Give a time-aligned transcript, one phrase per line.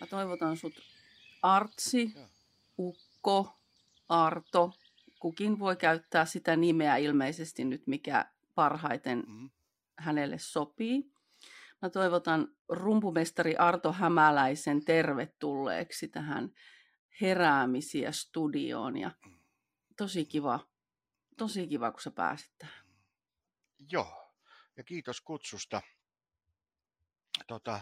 [0.00, 0.74] Mä toivotan sut
[1.42, 2.14] Artsi.
[2.78, 3.58] Ukko,
[4.08, 4.72] Arto.
[5.18, 9.50] Kukin voi käyttää sitä nimeä ilmeisesti nyt, mikä parhaiten Mm.
[9.98, 11.12] hänelle sopii.
[11.82, 16.50] Mä toivotan rumpumestari Arto Hämäläisen tervetulleeksi tähän
[17.20, 18.96] heräämisiä studioon.
[18.96, 19.10] Ja
[19.96, 20.66] tosi kiva,
[21.36, 22.84] tosi kiva, kun sä pääsit tähän.
[23.90, 24.34] Joo,
[24.76, 25.82] ja kiitos kutsusta.
[27.46, 27.80] Tota,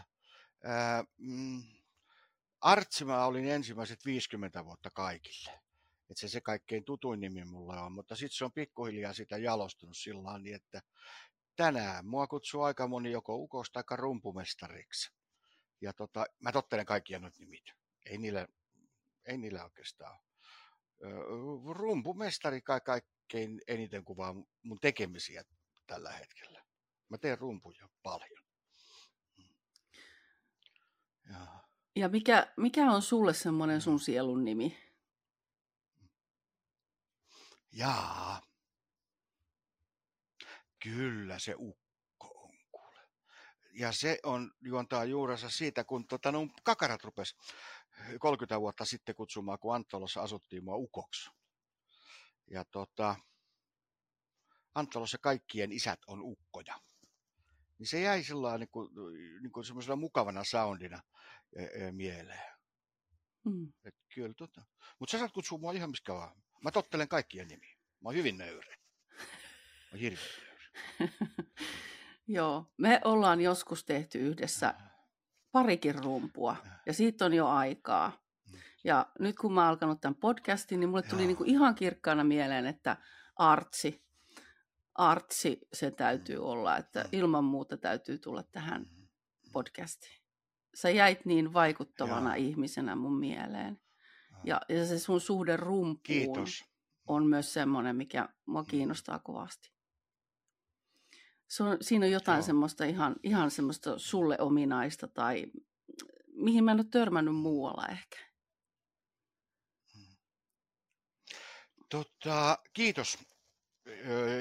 [0.65, 1.63] ää, mm,
[2.61, 5.61] Artsi mä olin ensimmäiset 50 vuotta kaikille.
[6.11, 9.97] Et se se kaikkein tutuin nimi mulla on, mutta sitten se on pikkuhiljaa sitä jalostunut
[9.97, 10.83] sillä niin, että
[11.57, 15.13] tänään mua kutsuu aika moni joko ukosta tai rumpumestariksi.
[15.81, 17.65] Ja tota, mä tottelen kaikkia noita nimit.
[18.07, 18.49] Ei niillä,
[19.27, 20.29] ei niillä oikeastaan ole.
[21.75, 25.45] Rumpumestari kai kaikkein eniten kuvaa mun tekemisiä
[25.87, 26.65] tällä hetkellä.
[27.09, 28.45] Mä teen rumpuja paljon.
[31.31, 31.58] Ja,
[31.99, 34.89] Ja mikä, mikä on sulle semmoinen sun sielun nimi?
[37.79, 38.43] jaa.
[40.83, 43.01] Kyllä se ukko on kuule.
[43.73, 47.37] Ja se on juontaa juurensa siitä, kun tota, no, kakarat rupes
[48.19, 51.31] 30 vuotta sitten kutsumaan, kun Anttolossa asuttiin mua ukoksi.
[52.51, 53.17] Ja tota,
[54.75, 56.75] Anttolossa kaikkien isät on ukkoja.
[57.79, 58.91] Niin se jäi sillä niin kuin,
[59.41, 61.03] niin semmoisena mukavana soundina
[61.91, 62.53] mieleen.
[63.45, 63.73] Hmm.
[63.85, 64.63] Et kyllä tota.
[64.99, 66.43] Mutta sä saat kutsua mua ihan miskä vaan.
[66.65, 67.77] Mä tottelen kaikkien nimiä.
[68.01, 68.77] Mä oon hyvin nöyrä.
[69.19, 70.69] Mä oon hirveän nöyrä.
[72.27, 74.75] Joo, me ollaan joskus tehty yhdessä
[75.53, 78.13] parikin rumpua ja siitä on jo aikaa.
[78.53, 78.59] Mm.
[78.85, 81.27] Ja nyt kun mä oon alkanut tämän podcastin, niin mulle tuli Joo.
[81.27, 82.97] niinku ihan kirkkaana mieleen, että
[83.37, 84.05] artsi,
[84.95, 87.09] artsi se täytyy olla, että Mm.
[87.13, 89.09] ilman muuta täytyy tulla tähän Mm.
[89.53, 90.18] podcastiin.
[90.75, 92.47] Sä jäit niin vaikuttavana Joo.
[92.47, 93.81] ihmisenä mun mieleen.
[94.45, 96.65] Ja, ja se sun suhde rumpuun Kiitos.
[97.07, 98.67] on myös semmoinen, mikä mua Mm.
[98.67, 99.73] kiinnostaa kovasti.
[101.49, 102.47] Se on, siinä on jotain Joo.
[102.47, 105.47] semmoista ihan, ihan semmoista sulle ominaista tai
[106.33, 108.19] mihin mä en ole törmännyt muualla ehkä.
[111.91, 113.19] Tota, kiitos.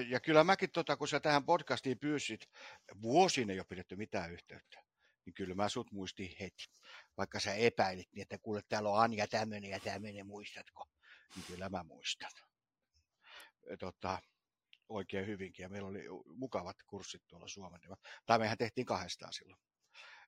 [0.07, 2.49] Ja kyllä mäkin, tota, kun sä tähän podcastiin pyysit,
[3.01, 4.83] vuosina ei ole pidetty mitään yhteyttä,
[5.27, 6.67] niin kyllä mä sut muistin heti.
[7.17, 10.85] Vaikka sä epäilit, niin että kuule, täällä on Anja tämmöinen ja tämmöinen, muistatko?
[11.35, 12.31] Niin kyllä mä muistan.
[13.79, 14.21] Tota,
[14.89, 17.81] oikein hyvinkin, ja meillä oli mukavat kurssit tuolla Suomen.
[18.25, 19.61] Tai mehän tehtiin kahdestaan silloin,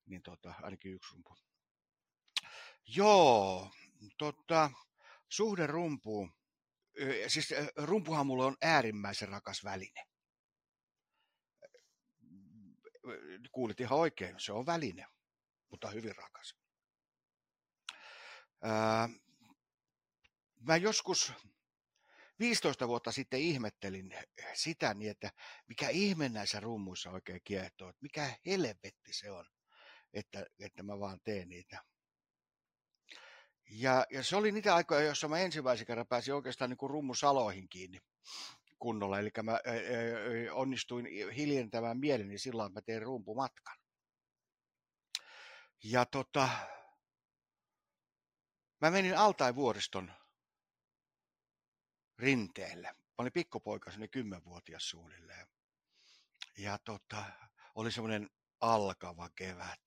[0.06, 1.36] niin tota, ainakin yksi rumpu.
[2.88, 3.72] Joo,
[4.18, 4.72] tota,
[5.30, 6.34] suhde rumpuun.
[7.28, 10.04] Siis rumpuhan mulle on äärimmäisen rakas väline.
[11.64, 12.99] Ö,
[13.52, 15.06] Kuulit ihan oikein, se on väline,
[15.70, 16.56] mutta hyvin rakas.
[18.62, 19.10] Ää,
[20.60, 21.34] Mä joskus
[22.40, 24.16] 15 vuotta sitten ihmettelin
[24.54, 25.32] sitä niin, että
[25.68, 29.46] mikä ihme näissä rummuissa oikein kiehtoo, että mikä helvetti se on,
[30.14, 31.84] että, että mä vaan teen niitä.
[33.70, 37.70] Ja, ja se oli niitä aikoja, joissa mä ensimmäisen kerran pääsin oikeastaan niin kuin rummusaloihin
[37.70, 38.00] kiinni
[38.80, 39.20] kunnolla.
[39.20, 39.60] Eli mä
[40.52, 43.78] onnistuin hiljentämään mieleni sillä että mä tein rumpumatkan.
[45.84, 46.50] Ja tota,
[48.82, 50.12] mä menin Altain vuoriston
[52.18, 52.88] rinteelle.
[52.88, 55.48] Mä olin pikkupoika, semmoinen kymmenvuotias suunnilleen.
[56.58, 57.26] Ja tota,
[57.76, 58.30] oli semmoinen
[58.62, 59.82] alkava kevät.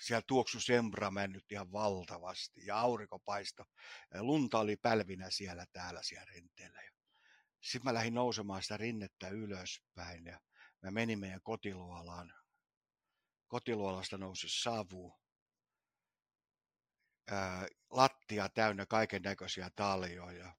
[0.00, 3.66] Siellä tuoksu sembramännnyt ihan valtavasti ja aurinko paistoi.
[4.14, 6.93] Ja lunta oli pälvinä siellä täällä siellä rinteellä.
[7.64, 10.40] Sitten mä lähdin nousemaan sitä rinnettä ylöspäin ja
[10.82, 12.34] mä menin meidän kotiluolaan.
[13.48, 15.14] Kotiluolasta nousi savu.
[17.30, 20.54] Ää, lattia täynnä kaiken näköisiä taljoja,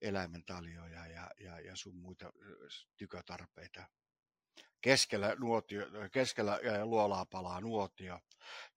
[0.00, 2.32] eläimen taljoja ja, ja, ja sun muita
[2.96, 3.88] tykötarpeita.
[4.80, 8.20] Keskellä, nuotio, keskellä luolaa palaa nuotio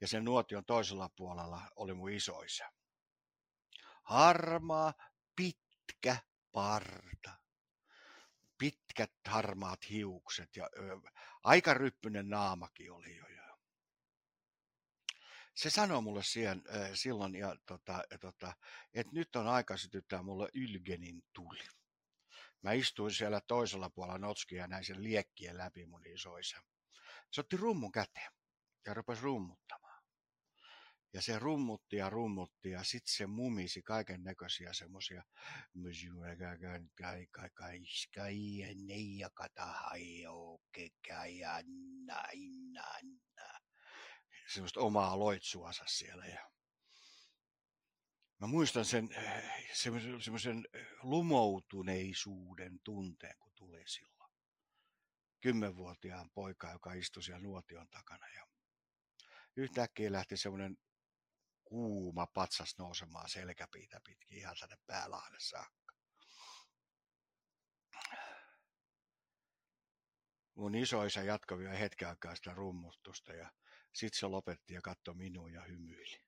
[0.02, 2.72] ja sen nuotion toisella puolella oli mun isoisä.
[4.04, 4.94] Harmaa,
[5.36, 6.18] pitkä
[6.52, 7.37] parta,
[8.58, 11.00] pitkät harmaat hiukset ja ö,
[11.44, 13.28] aika ryppyinen naamakin oli jo.
[15.58, 18.54] Se sanoi mulle siihen, äh, silloin, ja, tota, ja, tota,
[18.94, 21.68] että nyt on aika sytyttää mulle Ylgenin tuli.
[22.62, 26.62] Mä istuin siellä toisella puolella notskia ja näin sen liekkien läpi mun isoisä.
[27.32, 28.32] Se otti rummun käteen
[28.86, 29.87] ja rupesi rummuttamaan.
[31.14, 35.24] Ja se rummutti ja rummutti ja sitten se mumisi kaiken näköisiä semmosia
[44.48, 46.26] semmoista omaa loitsuansa siellä.
[46.26, 46.52] Ja
[48.40, 49.10] mä muistan sen
[49.74, 50.68] semmoisen, semmoisen
[51.04, 54.32] lumoutuneisuuden tunteen, kun tuli silloin.
[55.42, 58.28] Kymmenvuotiaan poika, joka istui siellä nuotion takana.
[58.30, 58.48] Ja
[59.56, 60.78] yhtäkkiä lähti semmoinen
[61.70, 65.96] kuuma patsas nousemaan selkäpiitä pitkin ihan tänne päälahden saakka.
[70.56, 73.52] Mun isoisa jatkoi vielä hetken aikaa sitä rummutusta ja
[73.94, 76.24] sitten se lopetti ja katsoi minua ja hymyili.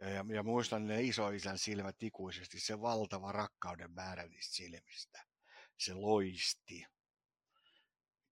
[0.00, 5.26] Ja, ja, ja muistan ne isoisän silmät ikuisesti, se valtava rakkauden määrä niistä silmistä.
[5.78, 6.86] Se loisti.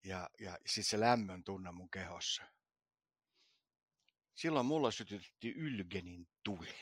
[0.05, 2.43] Ja, ja sitten se lämmön tunne mun kehossa.
[4.41, 6.75] Silloin mulla sytytti Ylgenin tuli.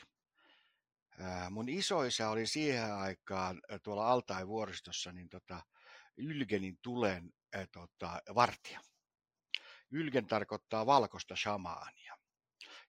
[1.49, 5.61] Mun isoisä oli siihen aikaan tuolla Altai vuoristossa niin tota,
[6.17, 7.33] Ylgenin tulen
[7.71, 8.79] tota, vartija.
[9.91, 12.17] Ylgen tarkoittaa valkoista shamaania.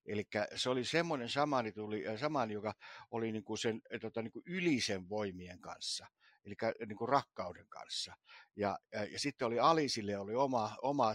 [0.06, 2.74] Eli se oli semmoinen shamaani, tuli, shamaani joka
[3.10, 6.06] oli niin kuin sen tota, niin kuin ylisen voimien kanssa,
[6.44, 6.54] eli
[6.86, 8.14] niin kuin rakkauden kanssa.
[8.56, 11.14] Ja, ja, ja sitten oli Alisille oli oma, oma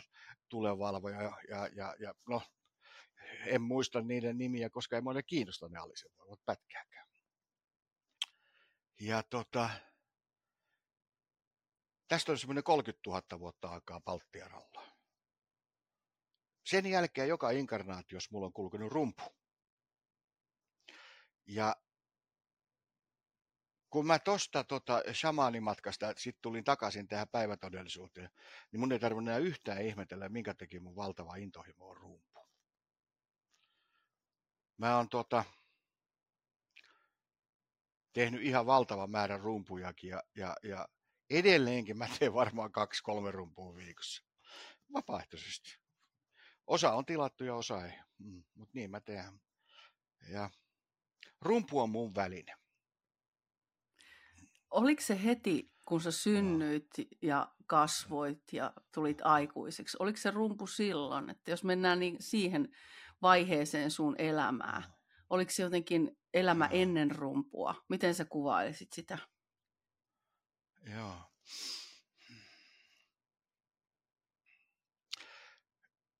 [0.50, 2.42] tulevalvoja, ja, ja, ja, ja no,
[3.46, 7.08] en muista niiden nimiä, koska ei mua kiinnosta ne Alisen voimat pätkääkään.
[9.00, 9.70] Ja tota,
[12.08, 14.86] tästä on semmoinen 30 000 vuotta aikaa Baltiaralla.
[16.64, 19.24] Sen jälkeen joka inkarnaatiossa mulla on kulkenut rumpu.
[21.48, 21.76] Ja
[23.90, 28.30] kun mä tosta tota shamaanimatkasta sitten tulin takaisin tähän päivätodellisuuteen,
[28.72, 32.35] niin mun ei tarvinnut enää yhtään ihmetellä, minkä teki mun valtava intohimo on rumpu.
[34.78, 35.44] Mä oon tota,
[38.14, 40.88] tehnyt ihan valtavan määrän rumpujakin ja, ja, ja
[41.30, 44.24] edelleenkin mä teen varmaan kaksi-kolme rumpua viikossa.
[44.94, 45.78] Vapaaehtoisesti.
[46.68, 49.42] Osa on tilattu ja osa ei, mm, mutta niin mä teen.
[50.30, 50.50] Ja
[51.42, 52.54] rumpu on mun väline.
[54.72, 56.90] Oliko se heti, kun sä synnyit
[57.22, 62.76] ja kasvoit ja tulit aikuiseksi, oliko se rumpu silloin, että jos mennään niin siihen
[63.22, 64.94] vaiheeseen sun elämää,
[65.30, 67.76] oliko se jotenkin elämä ennen rumpua?
[67.90, 69.18] Miten sä kuvailisit sitä?
[70.94, 71.18] Joo.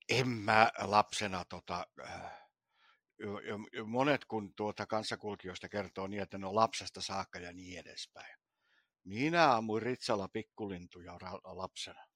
[0.08, 2.46] en mä lapsena tota, äh,
[3.84, 8.38] monet kun tuota kanssakulkijoista kertoo niin, että ne on lapsesta saakka ja niin edespäin.
[9.04, 11.12] Minä ammuin Ritsalla pikkulintuja
[11.44, 12.06] lapsena.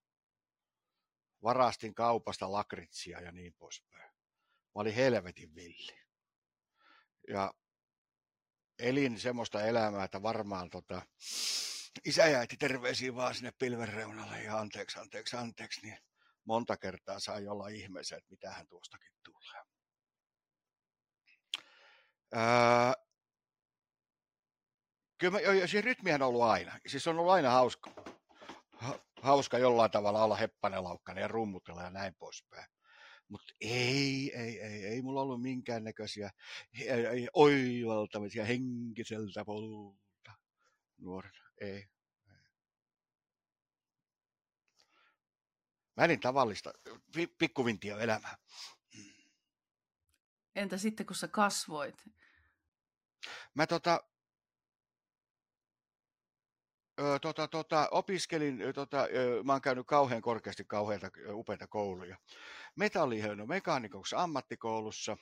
[1.42, 4.10] Varastin kaupasta lakritsia ja niin poispäin.
[4.74, 6.00] Mä olin helvetin villi.
[7.28, 7.54] Ja
[8.78, 11.02] elin semmoista elämää, että varmaan tota,
[12.04, 15.98] isä ja äiti terveisiä vaan sinne pilven reunalle ja anteeksi, anteeksi, anteeksi, niin
[16.44, 19.62] monta kertaa sai olla ihmeessä, että mitähän tuostakin tulee.
[22.36, 22.92] Öö,
[25.18, 26.80] kyllä mä, siis rytmihän on ollut aina.
[26.86, 27.90] Siis on ollut aina hauska,
[29.22, 32.66] hauska jollain tavalla olla heppanelaukkainen ja rummutella ja näin poispäin.
[33.30, 36.30] Mutta ei, ei, ei, ei mulla ollut minkäännäköisiä
[37.32, 40.32] oivaltamisia henkiseltä polta
[40.98, 41.50] nuorena.
[41.60, 41.86] Ei,
[45.96, 46.72] Mä elin tavallista
[48.00, 48.36] elämää.
[50.54, 52.04] Entä sitten, kun sä kasvoit?
[53.54, 54.04] Mä tota,
[57.00, 62.16] ö, tota, tota, opiskelin, tota, ö, mä oon käynyt kauhean korkeasti kauheita upeita kouluja.
[62.76, 65.16] Metallihöynö mekaanikoksi ammattikoulussa.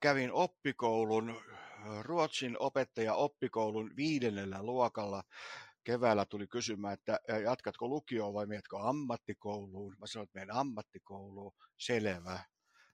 [0.00, 1.40] Kävin oppikoulun,
[2.00, 5.22] Ruotsin opettaja oppikoulun viidennellä luokalla
[5.84, 9.96] keväällä tuli kysymään, että jatkatko lukioon vai mietkö ammattikouluun.
[9.98, 11.52] Mä sanoin, että menen ammattikouluun.
[11.78, 12.44] Selvä.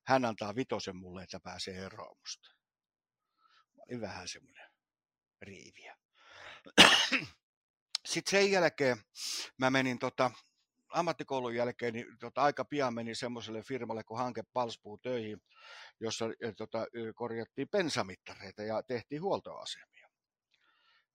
[0.06, 2.48] Hän antaa vitosen mulle, että pääsee eroon musta.
[3.76, 4.70] Mä olin vähän semmoinen
[5.42, 5.96] riiviä.
[8.06, 8.96] Sitten sen jälkeen
[9.58, 10.30] mä menin tota,
[10.88, 15.38] ammattikoulun jälkeen, niin tota, aika pian menin semmoiselle firmalle kuin Hanke Palspuu töihin,
[16.00, 16.24] jossa
[16.56, 20.08] tota, korjattiin pensamittareita ja tehtiin huoltoasemia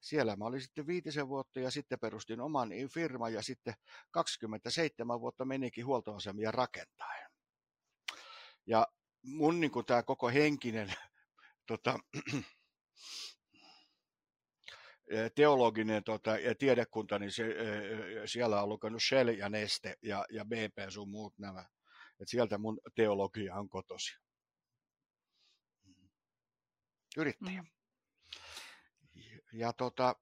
[0.03, 3.73] siellä mä olin sitten viitisen vuotta ja sitten perustin oman firman ja sitten
[4.11, 7.29] 27 vuotta menikin huoltoasemia rakentaen.
[8.65, 8.87] Ja
[9.23, 10.93] mun niin tämä koko henkinen
[11.67, 11.99] tota,
[15.35, 17.43] teologinen tota, ja tiedekunta, niin se,
[18.25, 21.65] siellä on lukenut Shell ja Neste ja, ja BP sun muut nämä.
[22.19, 24.17] Et sieltä mun teologia on kotosi.
[27.17, 27.61] Yrittäjä.
[27.61, 27.67] Mm.
[29.53, 30.15] Ja tota...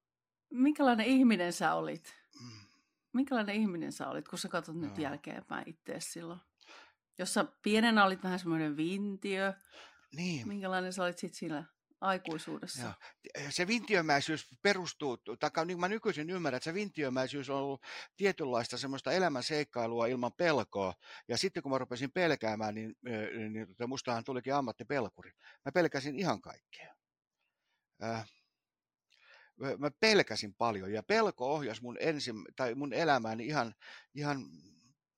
[0.49, 2.15] Minkälainen ihminen sä olit?
[2.41, 2.67] Mm.
[3.13, 6.39] Minkälainen ihminen sä olit, kun sä katsot nyt jälkeenpäin itse silloin?
[7.17, 9.53] Jossa pienenä olit vähän semmoinen vintiö.
[10.15, 10.47] Niin.
[10.47, 11.65] Minkälainen sä olit sitten siinä
[12.01, 12.81] aikuisuudessa?
[12.81, 12.93] Joo.
[13.49, 17.81] Se vintiömäisyys perustuu, tai niin mä nykyisin ymmärrän, että se vintiömäisyys on ollut
[18.17, 20.93] tietynlaista semmoista elämän seikkailua ilman pelkoa.
[21.27, 22.95] Ja sitten kun mä rupesin pelkäämään, niin,
[23.53, 25.31] niin, tota, mustahan tulikin ammattipelkuri.
[25.65, 26.95] Mä pelkäsin ihan kaikkea.
[29.77, 33.75] Mä pelkäsin paljon ja pelko ohjasi mun, ensi, tai mun elämääni ihan,
[34.15, 34.45] ihan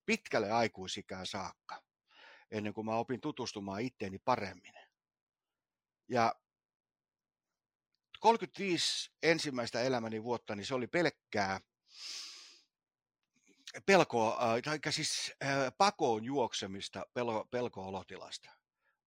[0.05, 1.83] pitkälle aikuisikään saakka,
[2.51, 4.73] ennen kuin mä opin tutustumaan itteeni paremmin.
[6.09, 6.35] Ja
[8.23, 11.59] 35 ensimmäistä elämäni vuotta, niin se oli pelkkää
[13.85, 18.51] pelkoa, äh, tai siis äh, pakoon juoksemista pelko, pelko-olotilasta.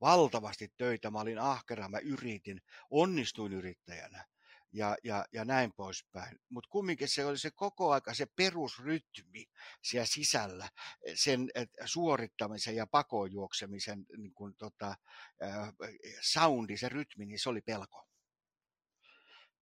[0.00, 4.26] Valtavasti töitä, mä olin ahkera, mä yritin, onnistuin yrittäjänä
[4.72, 6.40] ja, ja, ja näin poispäin.
[6.48, 9.46] Mutta kumminkin se oli se koko aika se perusrytmi
[9.82, 10.68] siellä sisällä,
[11.14, 11.50] sen
[11.84, 14.94] suorittamisen ja pakoon juoksemisen niin kun, tota,
[15.42, 15.74] äh,
[16.20, 18.06] soundi, se rytmi, niin se oli pelko.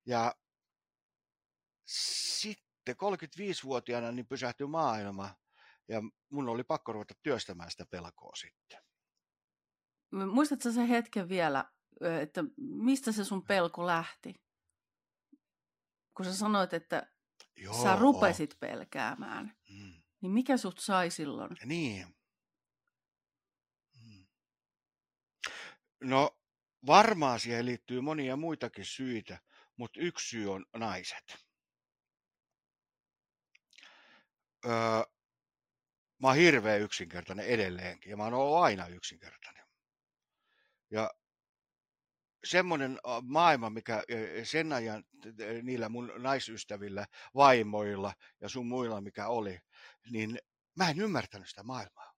[0.07, 0.35] Ja
[1.87, 5.35] sitten 35-vuotiaana niin pysähtyi maailma
[5.89, 8.81] ja mun oli pakko ruveta työstämään sitä pelkoa sitten.
[10.33, 11.65] Muistatko se hetken vielä,
[12.21, 14.35] että mistä se sun pelko lähti?
[16.17, 17.13] Kun sä sanoit, että
[17.57, 17.83] Joo.
[17.83, 20.03] sä rupesit pelkäämään, mm.
[20.21, 21.57] niin mikä sut sai silloin?
[21.65, 22.07] Niin.
[23.95, 24.27] Mm.
[26.01, 26.39] No
[26.87, 29.39] varmaan siihen liittyy monia muitakin syitä
[29.77, 31.37] mutta yksi syy on naiset.
[34.67, 35.03] Öö,
[36.19, 39.65] mä oon hirveän yksinkertainen edelleenkin ja mä oon ollut aina yksinkertainen.
[40.91, 41.11] Ja
[42.45, 44.03] semmoinen maailma, mikä
[44.45, 45.05] sen ajan
[45.63, 49.61] niillä mun naisystävillä, vaimoilla ja sun muilla, mikä oli,
[50.11, 50.39] niin
[50.77, 52.15] mä en ymmärtänyt sitä maailmaa.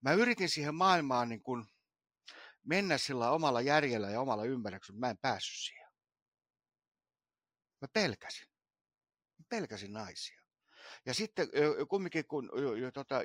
[0.00, 1.66] Mä yritin siihen maailmaan niin kun
[2.64, 5.89] mennä sillä omalla järjellä ja omalla ymmärryksellä, mutta mä en päässyt siihen.
[7.80, 8.48] Mä pelkäsin.
[9.38, 10.40] Mä pelkäsin naisia.
[11.06, 11.48] Ja sitten
[11.88, 12.50] kumminkin, kun
[12.94, 13.20] tota,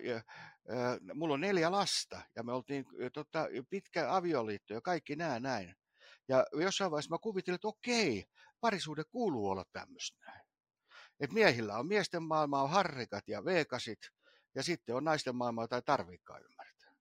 [1.14, 5.76] mulla on neljä lasta ja me oltiin tota, pitkä avioliitto ja kaikki nämä näin.
[6.28, 8.26] Ja jossain vaiheessa mä kuvittelin, että okei,
[8.60, 10.48] parisuhde kuuluu olla tämmöistä näin.
[11.20, 14.00] Et miehillä on miesten maailma, on harrikat ja veekasit,
[14.56, 16.96] ja sitten on naisten maailma, jota ei tarvikaan ymmärtää.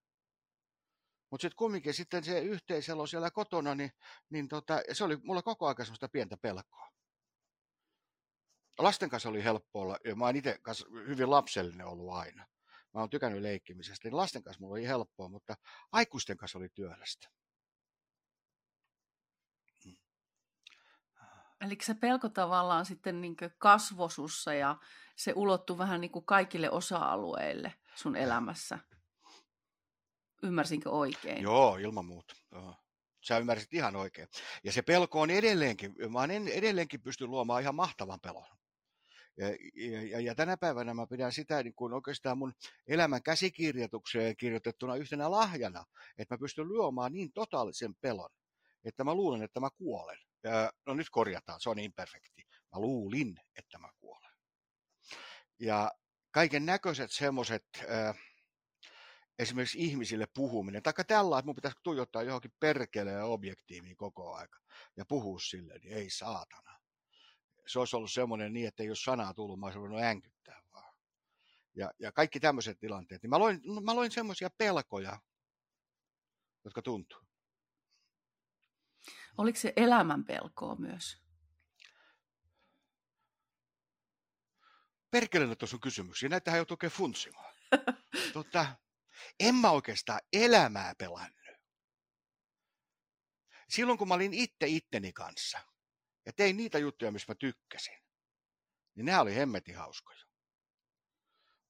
[1.30, 3.90] Mutta sitten kumminkin sitten se yhteiselo siellä kotona, niin,
[4.30, 6.93] niin tota, se oli mulla koko ajan semmoista pientä pelkoa
[8.78, 10.58] lasten kanssa oli helppo olla, ja mä oon itse
[11.08, 12.46] hyvin lapsellinen ollut aina.
[12.94, 15.56] Mä oon tykännyt leikkimisestä, niin lasten kanssa mulla oli helppoa, mutta
[15.92, 17.28] aikuisten kanssa oli työlästä.
[19.84, 19.96] Mm.
[21.60, 24.76] Eli se pelko tavallaan sitten niin kasvosussa ja
[25.16, 28.78] se ulottui vähän niin kuin kaikille osa-alueille sun elämässä.
[30.42, 31.42] Ymmärsinkö oikein?
[31.42, 32.34] Joo, ilman muuta.
[32.52, 32.76] Joo.
[33.24, 34.28] Sä ymmärsit ihan oikein.
[34.64, 38.46] Ja se pelko on edelleenkin, mä oon edelleenkin pystyn luomaan ihan mahtavan pelon.
[39.36, 39.48] Ja,
[40.10, 42.54] ja, ja tänä päivänä mä pidän sitä niin kuin oikeastaan mun
[42.86, 45.84] elämän käsikirjoitukseen kirjoitettuna yhtenä lahjana,
[46.18, 48.30] että mä pystyn luomaan niin totaalisen pelon,
[48.84, 50.18] että mä luulen, että mä kuolen.
[50.44, 52.42] Ja, no nyt korjataan, se on imperfekti.
[52.74, 54.30] Mä luulin, että mä kuolen.
[55.58, 55.90] Ja
[56.30, 57.64] kaiken näköiset semmoiset,
[59.38, 64.58] esimerkiksi ihmisille puhuminen, tai tällä, että mun pitäisi tuijottaa johonkin perkeleen objektiiviin koko aika
[64.96, 66.78] ja puhua sille, niin ei saatana
[67.66, 70.94] se olisi ollut semmoinen niin, että ei olisi sanaa tullut, mä olisin voinut änkyttää vaan.
[71.76, 73.22] Ja, ja kaikki tämmöiset tilanteet.
[73.22, 75.20] Niin mä loin, mä loin semmoisia pelkoja,
[76.64, 77.20] jotka tuntuu.
[79.38, 81.24] Oliko se elämän pelkoa myös?
[85.10, 86.28] Perkele tuossa on kysymyksiä.
[86.28, 87.54] Näitähän joutuu oikein funtsimaan.
[88.32, 88.76] tota,
[89.40, 91.44] en mä oikeastaan elämää pelannut.
[93.68, 95.60] Silloin kun mä olin itse itteni kanssa–
[96.26, 97.98] ja tein niitä juttuja, missä mä tykkäsin,
[98.94, 100.24] niin ne oli hemmetin hauskoja.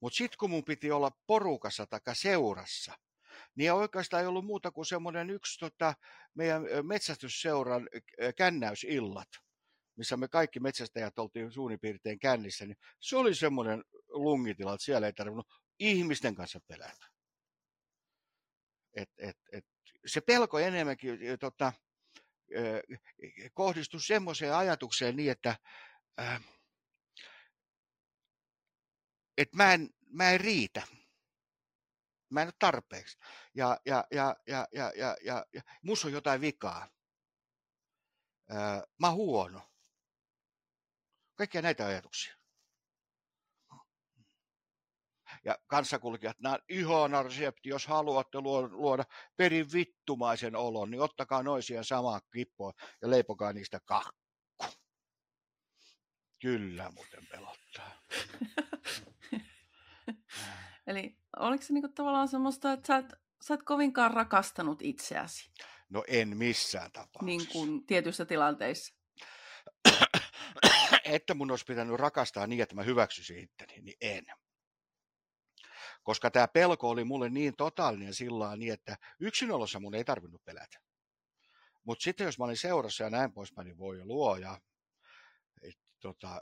[0.01, 2.99] Mutta sitten kun mun piti olla porukassa tai seurassa,
[3.55, 5.95] niin oikeastaan ei ollut muuta kuin semmoinen yksi tota,
[6.35, 7.89] meidän metsästysseuran
[8.37, 9.29] kännäysillat,
[9.97, 15.07] missä me kaikki metsästäjät oltiin suunnin piirtein kännissä, niin se oli semmoinen lungitila, että siellä
[15.07, 17.07] ei tarvinnut ihmisten kanssa pelätä.
[18.97, 19.67] Et, et, et,
[20.07, 21.73] se pelko enemmänkin tota,
[23.53, 25.57] kohdistui semmoiseen ajatukseen niin, että,
[29.39, 30.83] että mä, en, mä en riitä.
[32.31, 33.19] Mä en ole tarpeeksi.
[33.55, 36.89] Ja, ja, ja, ja, ja, ja, ja, ja musta on jotain vikaa.
[39.01, 39.71] Mä oon huono.
[41.35, 42.44] Kaikkia näitä ajatuksia.
[45.45, 48.39] Ja kanssakulkijat, nämä ihana resepti, jos haluatte
[48.71, 49.05] luoda
[49.37, 52.73] perin vittumaisen olon, niin ottakaa noisia samaa kippoa
[53.03, 54.25] ja leipokaa niistä kakku.
[56.41, 58.01] Kyllä muuten pelottaa.
[60.87, 63.07] Eli oliko se niinku tavallaan semmoista, että sä et,
[63.47, 65.51] sä et kovinkaan rakastanut itseäsi?
[65.89, 67.25] No en missään tapauksessa.
[67.25, 68.95] Niin kuin tietyissä tilanteissa.
[71.05, 74.25] että mun olisi pitänyt rakastaa niin, että mä hyväksyisin itteni, niin en.
[76.05, 80.79] Koska tämä pelko oli mulle niin totaalinen sillä niin, että yksinolossa mun ei tarvinnut pelätä.
[81.85, 84.61] Mutta sitten jos mä olin seurassa ja näin poispäin, niin voi luoja,
[85.63, 86.41] että tota,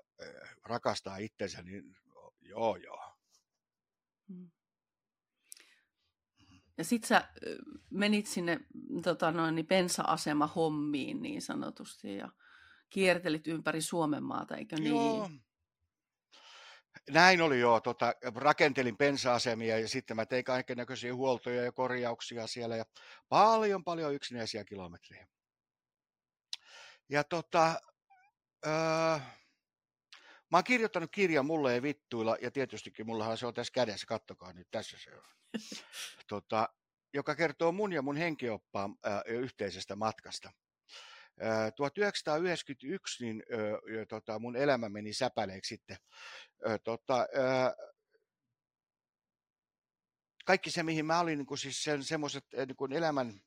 [0.65, 1.97] rakastaa itsensä, niin
[2.41, 3.15] joo joo.
[4.29, 4.51] Hmm.
[6.79, 7.29] Ja sit sä
[7.91, 8.61] menit sinne
[9.03, 12.33] tota noin, niin bensa-asema hommiin niin sanotusti ja
[12.91, 14.89] kiertelit ympäri Suomen maata, eikö niin?
[14.89, 15.31] Joo.
[17.11, 17.81] Näin oli jo.
[17.81, 22.85] Tota, rakentelin pensa-asemia ja sitten mä tein kaikenlaisia huoltoja ja korjauksia siellä ja
[23.29, 25.27] paljon paljon yksinäisiä kilometrejä.
[27.09, 27.81] Ja tota,
[28.67, 29.19] öö,
[30.51, 34.53] mä oon kirjoittanut kirjan Mulle ei vittuilla ja tietystikin mullahan se on tässä kädessä, kattokaa
[34.53, 35.23] nyt, tässä se on.
[36.29, 36.69] tota,
[37.15, 40.53] joka kertoo mun ja mun henkioppaan ää, yhteisestä matkasta.
[41.77, 45.97] 1991 niin ö, tota, mun elämä meni säpäleeksi sitten.
[46.69, 47.93] Ö, tota, ö,
[50.45, 53.41] kaikki se, mihin mä olin, niin kuin siis sen, semmoiset niin kuin elämän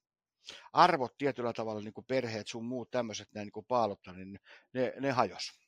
[0.73, 4.39] arvot tietyllä tavalla, niin kuin perheet, sun muut tämmöiset näin niin kuin paalottanut, niin
[4.73, 5.59] ne, ne hajos.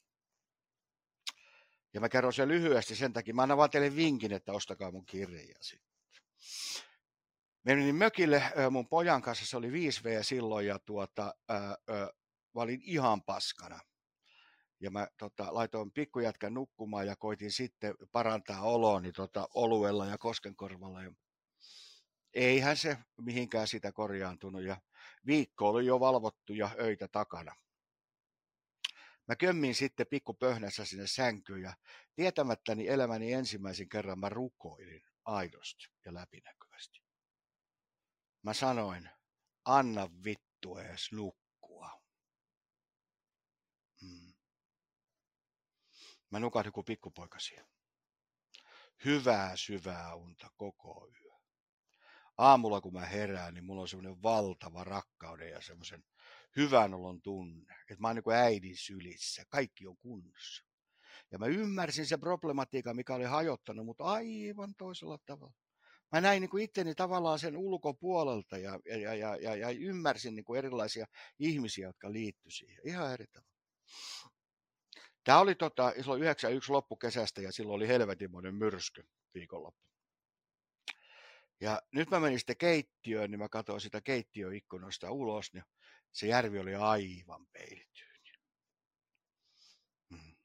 [1.93, 3.34] Ja mä kerron sen lyhyesti sen takia.
[3.34, 5.88] Mä annan vaan teille vinkin, että ostakaa mun kirja sitten.
[7.67, 12.09] Menin mökille mun pojan kanssa, se oli 5V silloin, ja tuota, ää, ää,
[12.55, 13.79] mä olin ihan paskana.
[14.79, 21.03] Ja mä tota, laitoin pikkujätkän nukkumaan ja koitin sitten parantaa olooni tota, oluella ja koskenkorvalla.
[21.03, 21.12] Ja
[22.33, 24.77] eihän se mihinkään sitä korjaantunut ja
[25.25, 27.56] viikko oli jo valvottu ja öitä takana.
[29.27, 31.73] Mä kömmin sitten pikkupöhnässä sinne sänkyyn ja
[32.15, 37.07] tietämättäni elämäni ensimmäisen kerran mä rukoilin aidosti ja läpinäkyvästi.
[38.43, 39.10] Mä sanoin,
[39.65, 42.02] anna vittu edes nukkua.
[44.02, 44.34] Mm.
[46.30, 47.67] Mä nukahdin kuin pikkupoika siihen.
[49.06, 51.32] Hyvää syvää unta koko yö.
[52.38, 56.04] Aamulla kun mä herään, niin mulla on semmoinen valtava rakkauden ja semmoisen
[56.56, 57.76] hyvän olon tunne.
[57.82, 59.43] Että mä oon niin äidin sylissä.
[59.50, 60.63] Kaikki on kunnossa.
[61.32, 65.66] Ja mä ymmärsin se problematiikka, mikä oli hajottanut, mutta aivan toisella tavalla
[66.12, 70.46] mä näin niin kuin itteni tavallaan sen ulkopuolelta ja, ja, ja, ja, ja ymmärsin niin
[70.46, 71.06] kuin erilaisia
[71.39, 72.82] ihmisiä, jotka liittyivät siihen.
[72.88, 73.58] Ihan eri tavalla.
[75.24, 79.88] Tämä oli tota, silloin 91 loppukesästä ja silloin oli helvetinmoinen myrsky viikonloppu.
[81.62, 85.63] Ja nyt mä menin sitten keittiöön, niin mä katsoin sitä keittiöikkunasta ulos, niin
[86.12, 88.32] se järvi oli aivan peilityyni.
[90.10, 90.36] Hmm.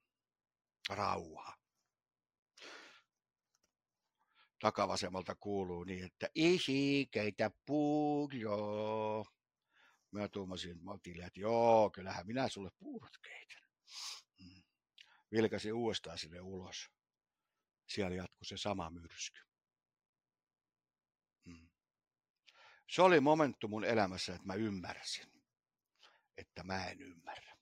[0.91, 1.62] Rauha
[4.63, 9.25] takavasemmalta kuuluu niin, että isi, keitä puuro.
[10.11, 13.63] Mä tuumasin Matille, että joo, kyllähän minä sulle puurot keitän.
[14.41, 14.63] Mm.
[15.33, 16.91] Vilkasin uudestaan sinne ulos.
[17.89, 19.41] Siellä jatkui se sama myrsky.
[21.45, 21.69] Mm.
[22.91, 25.43] Se oli momentu mun elämässä, että mä ymmärsin,
[26.37, 27.57] että mä en ymmärrä.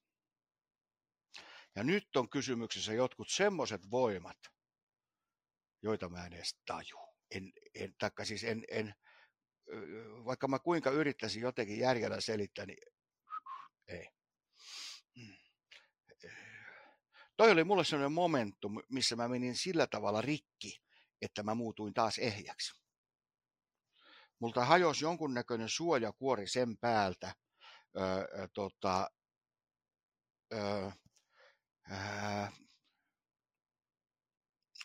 [1.77, 4.60] Ja nyt on kysymyksessä jotkut semmoiset voimat,
[5.83, 6.99] joita mä en edes taju.
[7.31, 8.95] En, en, taikka siis en, en,
[10.25, 12.79] vaikka mä kuinka yrittäisin jotenkin järjellä selittää, niin
[13.89, 14.09] ei.
[15.17, 15.37] Mm.
[17.37, 20.83] Toi oli mulle sellainen momentum, missä mä menin sillä tavalla rikki,
[21.23, 22.81] että mä muutuin taas ehjäksi.
[24.39, 27.35] Multa hajosi jonkunnäköinen suojakuori sen päältä,
[27.97, 29.11] öö, tota,
[30.53, 30.91] öö,
[31.91, 32.47] öö,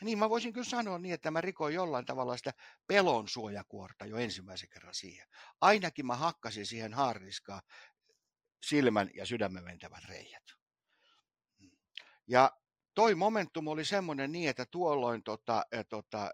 [0.02, 2.54] niin mä voisin kyllä sanoa niin, että mä rikoin jollain tavalla sitä
[2.88, 5.28] pelon suojakuorta jo ensimmäisen kerran siihen.
[5.62, 7.62] Ainakin mä hakkasin siihen haarniskaan
[8.66, 10.44] silmän ja sydämen ventävät reijät.
[12.28, 12.52] Ja
[12.94, 16.32] toi momentum oli semmoinen niin, että tuolloin tota, tota,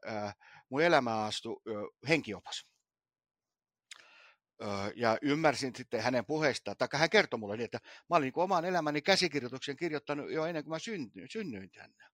[0.69, 1.62] mun elämä astui
[2.10, 2.67] henkiopas
[4.95, 8.65] ja ymmärsin sitten hänen puheestaan, tai hän kertoi mulle niin, että mä olin niin oman
[8.65, 12.06] elämäni käsikirjoituksen kirjoittanut jo ennen kuin mä synnyin, synnyin tänne.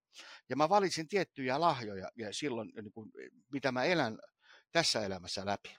[0.50, 3.12] Ja mä valitsin tiettyjä lahjoja ja silloin, niin kuin,
[3.52, 4.20] mitä mä elän
[4.72, 5.76] tässä elämässä läpi.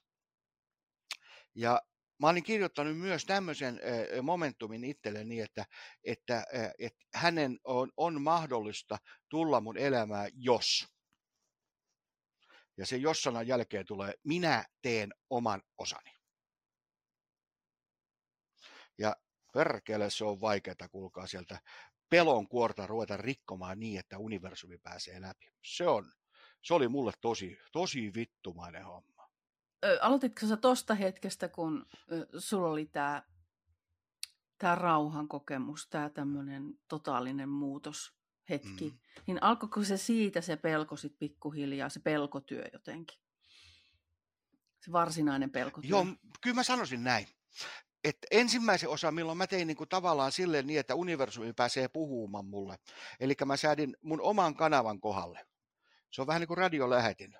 [1.54, 1.82] Ja
[2.20, 3.80] mä olin kirjoittanut myös tämmöisen
[4.22, 5.66] momentumin itselleni, niin, että,
[6.04, 6.44] että,
[6.78, 8.98] että hänen on, on mahdollista
[9.28, 10.88] tulla mun elämään, jos.
[12.76, 16.12] Ja se jos-sanan jälkeen tulee, minä teen oman osani.
[18.98, 19.16] Ja
[19.52, 21.60] perkele se on vaikeaa, kuulkaa sieltä
[22.10, 25.46] pelon kuorta ruveta rikkomaan niin, että universumi pääsee läpi.
[25.64, 26.12] Se on,
[26.62, 29.28] se oli mulle tosi, tosi vittumainen homma.
[29.84, 33.22] Ö, aloititko sä tosta hetkestä, kun ö, sulla oli tämä
[34.58, 38.12] tää rauhan kokemus, tämä tämmöinen totaalinen muutos
[38.50, 39.22] hetki, mm.
[39.26, 43.18] niin alkoiko se siitä se pelko sit pikkuhiljaa, se pelkotyö jotenkin?
[44.80, 45.90] Se varsinainen pelkotyö.
[45.90, 46.06] Joo,
[46.40, 47.26] kyllä mä sanoisin näin
[48.04, 52.46] että ensimmäisen osa, milloin mä tein niin kuin tavallaan silleen niin, että universumi pääsee puhumaan
[52.46, 52.76] mulle.
[53.20, 55.46] Eli mä säädin mun oman kanavan kohdalle.
[56.10, 57.34] Se on vähän niin kuin radiolähetin.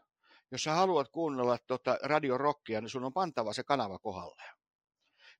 [0.51, 4.43] Jos sä haluat kuunnella tota radiorokkia, niin sun on pantava se kanava kohdalle.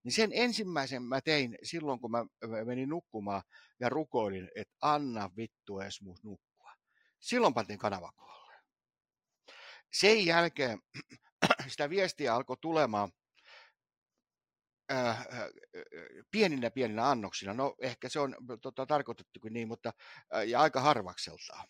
[0.05, 2.25] Niin sen ensimmäisen mä tein silloin, kun mä
[2.65, 3.43] menin nukkumaan
[3.81, 6.73] ja rukoilin, että anna vittu edes mun nukkua.
[7.21, 8.55] Silloin pantiin kanava kohdalle.
[9.93, 10.79] Sen jälkeen
[11.69, 13.13] sitä viestiä alkoi tulemaan
[14.93, 15.27] Äh, äh,
[16.31, 17.55] pieninä pieninä annoksina.
[17.55, 19.93] No ehkä se on tota, tarkoitettukin niin, mutta
[20.35, 21.69] äh, ja aika harvakseltaan.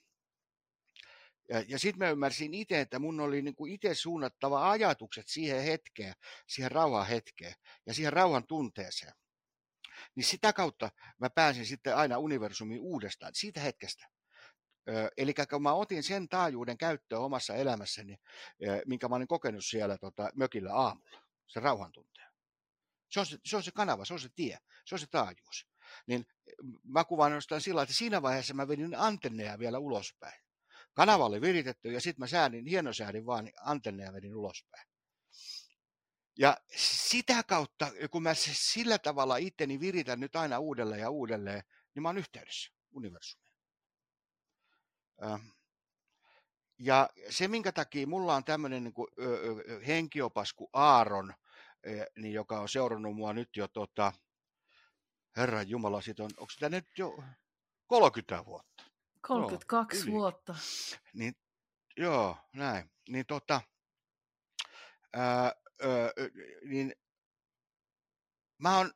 [1.48, 5.62] Ja, ja sitten mä ymmärsin itse, että mun oli niin kuin itse suunnattava ajatukset siihen
[5.62, 6.14] hetkeen,
[6.46, 7.54] siihen rauhan hetkeen
[7.86, 9.12] ja siihen rauhan tunteeseen.
[10.14, 14.08] Niin sitä kautta mä pääsin sitten aina universumiin uudestaan, siitä hetkestä.
[15.16, 18.16] Eli kun mä otin sen taajuuden käyttöön omassa elämässäni,
[18.86, 22.27] minkä mä olin kokenut siellä tota, mökillä aamulla, se rauhan tunteen.
[23.08, 25.66] Se on se, se on se kanava, se on se tie, se on se taajuus.
[26.06, 26.26] Niin
[26.84, 30.42] mä kuvaan jostain sillä että siinä vaiheessa mä vedin antenneja vielä ulospäin.
[30.94, 34.88] Kanava oli viritetty ja sitten mä säädin, hienosäädin vaan niin antenneja vedin ulospäin.
[36.38, 41.62] Ja sitä kautta, kun mä sillä tavalla itteni viritän nyt aina uudelleen ja uudelleen,
[41.94, 43.48] niin mä oon yhteydessä universumiin.
[46.78, 48.94] Ja se, minkä takia mulla on tämmöinen niin
[49.86, 51.34] henkiopas Aaron–
[52.16, 54.12] niin joka on seurannut mua nyt jo, tota,
[55.36, 57.18] Herran Jumala, siitä on, onko sitä nyt jo
[57.86, 58.84] 30 vuotta?
[59.20, 60.54] 32 joo, vuotta.
[61.14, 61.36] Niin,
[61.96, 62.90] joo, näin.
[63.08, 63.60] Niin tota,
[65.12, 65.52] ää, ää,
[66.64, 66.94] niin
[68.58, 68.92] mä oon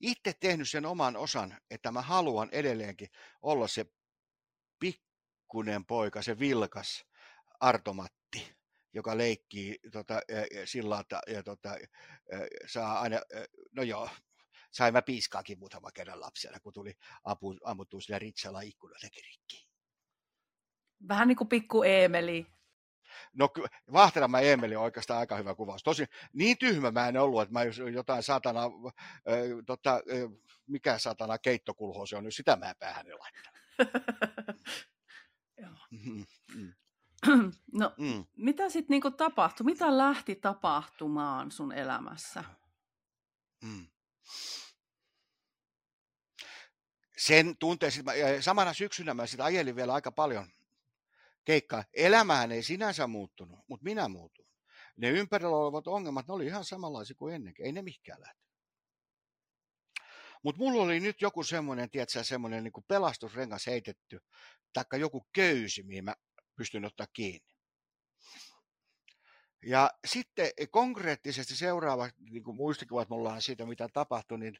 [0.00, 3.08] itse tehnyt sen oman osan, että mä haluan edelleenkin
[3.42, 3.86] olla se
[4.78, 7.04] pikkunen poika, se vilkas
[7.60, 8.56] Artomatti,
[8.94, 10.20] joka leikkii tota,
[10.64, 11.76] sillä että ja, tota,
[12.66, 13.20] saa aina,
[13.72, 14.08] no joo,
[14.74, 19.68] sain mä piiskaakin muutama kerran lapsena, kun tuli apu, ammuttua sillä ritsalla ikkunoitakin rikki.
[21.08, 22.46] Vähän niin kuin pikku Eemeli.
[23.32, 23.48] No
[23.92, 25.82] Vahterama Eemeli on oikeastaan aika hyvä kuvaus.
[25.82, 27.60] Tosin niin tyhmä mä en ollut, että mä
[27.94, 28.70] jotain satana, äh,
[29.66, 30.00] tota, äh,
[30.66, 33.60] mikä satana keittokulho se on, nyt sitä mä päähän laittanut.
[37.72, 38.24] No, mm.
[38.36, 39.64] mitä sitten niinku tapahtui?
[39.64, 42.44] Mitä lähti tapahtumaan sun elämässä?
[43.62, 43.86] Mm.
[47.16, 47.92] Sen tunteen,
[48.40, 50.48] samana syksynä mä sitä ajelin vielä aika paljon
[51.44, 51.84] keikkaa.
[51.92, 54.46] Elämähän ei sinänsä muuttunut, mutta minä muutun.
[54.96, 57.66] Ne ympärillä olevat ongelmat, ne oli ihan samanlaisia kuin ennenkin.
[57.66, 58.44] Ei ne mikään lähtenyt.
[60.42, 64.20] Mutta mulla oli nyt joku semmoinen, tiedätkö, semmoinen niin pelastusrengas heitetty,
[64.72, 66.14] taikka joku köysi, mihin mä
[66.56, 67.54] pystyn ottaa kiinni.
[69.66, 74.58] Ja sitten konkreettisesti seuraava niin kuin muistikuvat mulla on siitä, mitä tapahtui, niin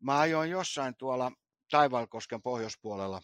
[0.00, 1.32] mä ajoin jossain tuolla
[1.70, 3.22] Taivalkosken pohjoispuolella,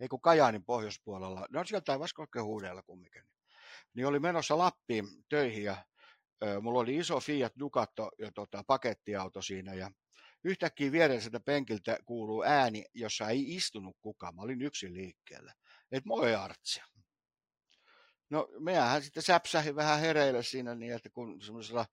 [0.00, 3.22] ei kun Kajaanin pohjoispuolella, no siellä Taivalkosken huudella kumminkin,
[3.94, 5.84] niin oli menossa Lappiin töihin ja
[6.60, 9.90] mulla oli iso Fiat Ducato ja tota, pakettiauto siinä ja
[10.44, 14.34] yhtäkkiä viereiseltä penkiltä kuuluu ääni, jossa ei istunut kukaan.
[14.34, 15.54] Mä olin yksin liikkeellä
[15.96, 16.82] että moi Artsi.
[18.30, 21.86] No mehän sitten säpsähi vähän hereille siinä niin, että kun semmoisella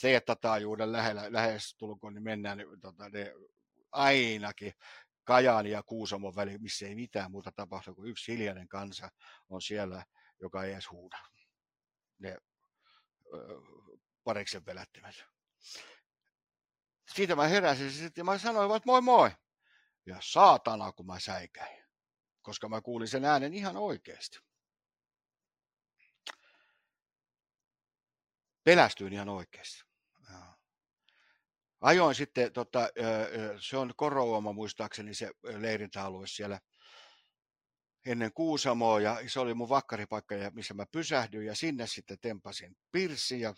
[0.00, 3.32] teettatajuuden lähellä, lähes tulkoon, niin mennään niin, tota, ne
[3.92, 4.72] ainakin
[5.24, 9.08] Kajaani ja Kuusamon väli, missä ei mitään muuta tapahdu kuin yksi hiljainen kansa
[9.48, 10.04] on siellä,
[10.40, 11.18] joka ei edes huuda.
[12.18, 12.38] Ne
[14.24, 15.24] pariksen pelättimet.
[17.14, 19.30] Siitä mä heräsin sitten ja mä sanoin, että moi moi.
[20.06, 21.83] Ja saatana, kun mä säikäin
[22.44, 24.38] koska mä kuulin sen äänen ihan oikeasti.
[28.64, 29.84] Pelästyin ihan oikeasti.
[31.80, 32.88] Ajoin sitten, tota,
[33.60, 36.60] se on Korouoma muistaakseni se leirintäalue siellä
[38.06, 43.40] ennen Kuusamoa ja se oli mun vakkaripaikka, missä mä pysähdyin ja sinne sitten tempasin pirssi
[43.40, 43.54] ja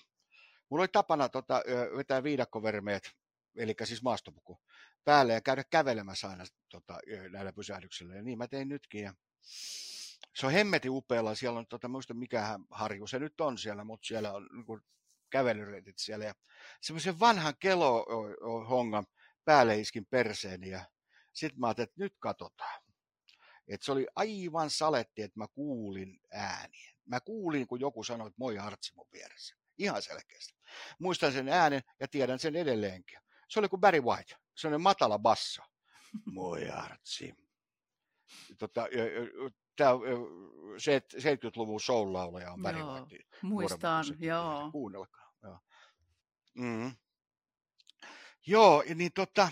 [0.71, 1.63] mulla oli tapana tota,
[1.97, 3.11] vetää viidakkovermeet,
[3.57, 4.61] eli siis maastopuku,
[5.05, 6.99] päälle ja käydä kävelemässä aina tota,
[7.31, 8.15] näillä pysähdyksillä.
[8.15, 9.03] Ja niin mä tein nytkin.
[9.03, 9.15] Ja
[10.35, 14.07] Se on hemmeti upealla, siellä on, tota, muista mikä harju se nyt on siellä, mutta
[14.07, 14.81] siellä on niin
[15.31, 16.25] kävelyreitit siellä.
[16.25, 16.35] Ja
[16.81, 19.07] semmoisen vanhan kelohongan
[19.45, 20.85] päälle iskin perseeni ja
[21.33, 22.83] sitten mä ajattelin, että nyt katsotaan.
[23.69, 26.93] Et se oli aivan saletti, että mä kuulin ääniä.
[27.05, 29.57] Mä kuulin, kun joku sanoi, että moi Artsi mun vieressä.
[29.79, 30.55] Ihan selkeästi.
[30.99, 33.19] Muistan sen äänen ja tiedän sen edelleenkin.
[33.49, 35.63] Se oli kuin Barry White, sellainen matala basso.
[36.25, 37.35] Moi Artsi.
[38.59, 38.87] Tota,
[39.77, 43.25] tämä 70-luvun soul-laulaja on Barry White.
[43.43, 44.71] Muistan, joo.
[44.73, 45.33] Kuunnelkaa.
[45.43, 45.59] Joo.
[46.55, 46.93] Mm.
[48.47, 49.49] Joo, niin tota,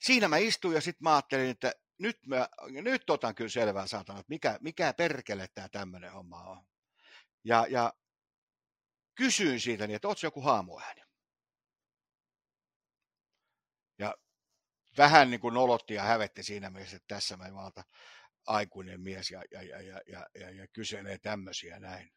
[0.00, 4.18] siinä mä istuin ja sitten mä ajattelin, että nyt, mä, nyt otan kyllä selvää saatana,
[4.18, 6.64] että mikä, mikä perkele tämä tämmöinen homma on.
[7.44, 7.92] Ja, ja
[9.14, 11.02] kysyin siitä, niin, että ootko joku haamuääni?
[13.98, 14.14] Ja
[14.96, 17.84] vähän niin kuin nolotti ja hävetti siinä mielessä, että tässä mä valta
[18.46, 22.12] aikuinen mies ja, ja, ja, ja, ja, ja, ja kyselee tämmöisiä näin.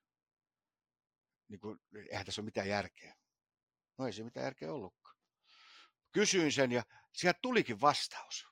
[1.48, 1.80] Niin kuin,
[2.10, 3.16] eihän tässä ole mitään järkeä.
[3.98, 5.18] No ei se mitään järkeä ollutkaan.
[6.12, 6.84] Kysyin sen ja
[7.14, 8.48] sieltä tulikin vastaus.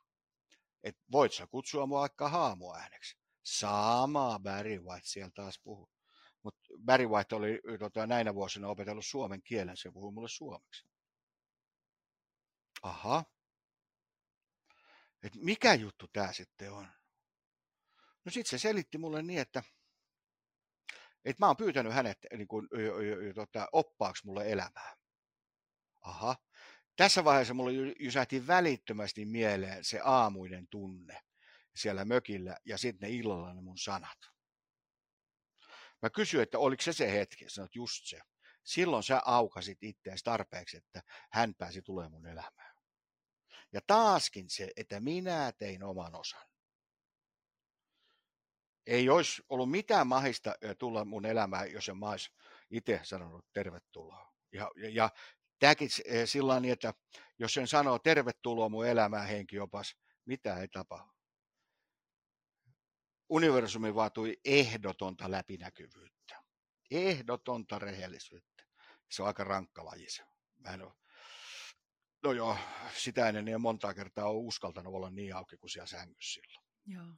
[0.84, 3.18] Että voit sä kutsua mua vaikka haamuääneksi.
[3.44, 5.95] Sama Barry White siellä taas puhuu.
[6.46, 10.86] Mutta Barry White oli tota, näinä vuosina opetellut suomen kielen, se puhui mulle suomeksi.
[12.82, 13.26] Aha.
[15.24, 16.88] Et mikä juttu tämä sitten on?
[18.26, 19.64] No sitten se selitti mulle niin, että,
[21.26, 22.70] että mä oon pyytänyt hänet niin kun,
[23.36, 24.96] tota, oppaaksi mulle elämää.
[26.02, 26.36] Aha.
[26.96, 31.22] Tässä vaiheessa mulle jysähti välittömästi mieleen se aamuinen tunne
[31.76, 34.35] siellä mökillä ja sitten ne illalla ne mun sanat.
[36.02, 38.22] Mä kysyin, että oliko se se hetki, sanoit just se.
[38.64, 42.76] Silloin sä aukasit itseäsi tarpeeksi, että hän pääsi tulemaan mun elämään.
[43.74, 46.46] Ja taaskin se, että minä tein oman osan.
[48.88, 52.30] Ei olisi ollut mitään mahista tulla mun elämään, jos en mä olisi
[52.72, 54.34] itse sanonut tervetuloa.
[54.52, 55.10] Ja, ja, ja
[55.60, 55.90] tämäkin
[56.26, 56.94] sillä niin, että
[57.40, 61.15] jos sen sanoo tervetuloa mun elämään henkiopas, mitä ei tapahdu.
[63.30, 66.44] Universumi vaatui ehdotonta läpinäkyvyyttä.
[66.92, 68.64] Ehdotonta rehellisyyttä.
[69.12, 70.24] Se on aika rankka laji se.
[70.58, 70.94] Mä en ole,
[72.24, 72.58] no joo,
[72.98, 76.66] sitä ennen niin monta kertaa on uskaltanut olla niin auki kuin siellä sängyssä silloin.
[76.86, 77.16] Joo.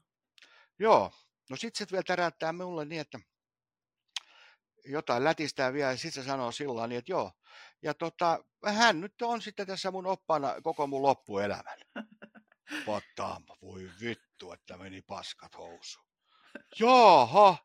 [0.80, 1.12] Joo,
[1.50, 3.20] no sit se vielä täräyttää mulle niin, että
[4.86, 7.32] jotain lätistää vielä ja sitten se sanoo sillä niin, että joo.
[7.82, 11.80] Ja tota, hän nyt on sitten tässä mun oppana koko mun loppuelämän.
[12.86, 16.00] Pataamba, voi vittu, että meni paskat housu.
[16.80, 17.58] Jaaha,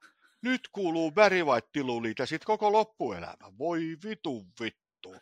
[0.43, 3.59] nyt kuuluu Barry White sitten koko loppuelämä.
[3.59, 5.17] Voi vitu vittu.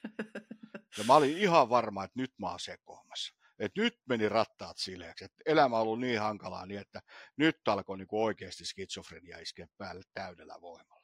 [0.98, 3.34] Ja mä olin ihan varma, että nyt mä oon sekoamassa.
[3.58, 5.24] Että nyt meni rattaat sileeksi.
[5.24, 7.00] Että elämä on ollut niin hankalaa niin, että
[7.36, 11.00] nyt alkoi niin kuin oikeasti skitsofrenia iskeä päälle täydellä voimalla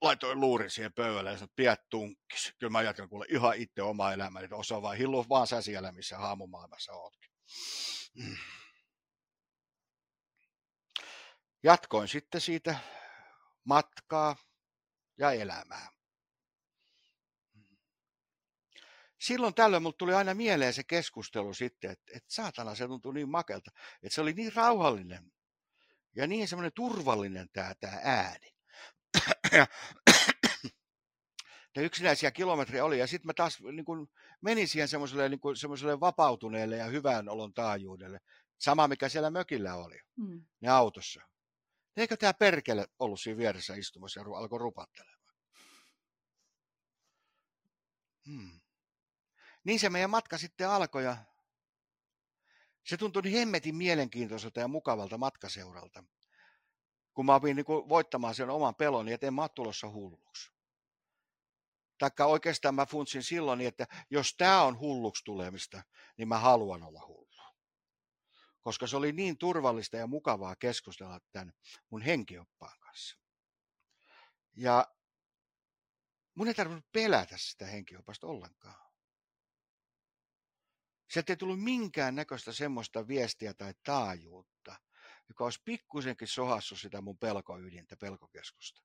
[0.00, 2.54] laitoin luurin siihen pöydälle ja sanoin, piät tunkkis.
[2.58, 5.92] Kyllä mä jatkan kuule ihan itse oma elämäni, että osaa vaan hillu vaan sä siellä,
[5.92, 7.30] missä haamumaailmassa ootkin.
[11.62, 12.78] Jatkoin sitten siitä
[13.64, 14.36] matkaa
[15.18, 15.88] ja elämää.
[19.18, 23.28] Silloin tällöin mulle tuli aina mieleen se keskustelu sitten, että, että saatana se tuntui niin
[23.28, 23.70] makelta,
[24.02, 25.32] että se oli niin rauhallinen
[26.16, 28.57] ja niin semmoinen turvallinen tämä, tämä ääni
[29.52, 29.66] ja,
[31.76, 32.98] ja yksinäisiä kilometriä oli.
[32.98, 34.08] Ja sitten mä taas niin kun
[34.40, 38.20] menin siihen semmoiselle, niin semmoiselle vapautuneelle ja hyvän olon taajuudelle.
[38.58, 40.44] Sama, mikä siellä mökillä oli, mm.
[40.60, 41.20] ne autossa.
[41.96, 45.34] Eikö tämä perkele ollut siinä vieressä istumassa ja alkoi rupattelemaan?
[48.26, 48.60] Hmm.
[49.64, 51.16] Niin se meidän matka sitten alkoi ja
[52.84, 56.04] se tuntui niin hemmetin mielenkiintoiselta ja mukavalta matkaseuralta
[57.18, 60.52] kun mä opin niin voittamaan sen oman pelon, niin en mä ole tulossa hulluksi.
[61.98, 65.82] Taikka oikeastaan mä funtsin silloin, että jos tämä on hulluksi tulemista,
[66.16, 67.36] niin mä haluan olla hullu.
[68.60, 71.52] Koska se oli niin turvallista ja mukavaa keskustella tämän
[71.90, 73.18] mun henkioppaan kanssa.
[74.56, 74.86] Ja
[76.34, 78.90] mun ei tarvinnut pelätä sitä henkiopasta ollenkaan.
[81.10, 84.76] Sieltä ei tullut minkään näköistä semmoista viestiä tai taajuutta,
[85.28, 88.82] joka olisi pikkusenkin sohassut sitä mun pelkoydintä, pelkokeskusta.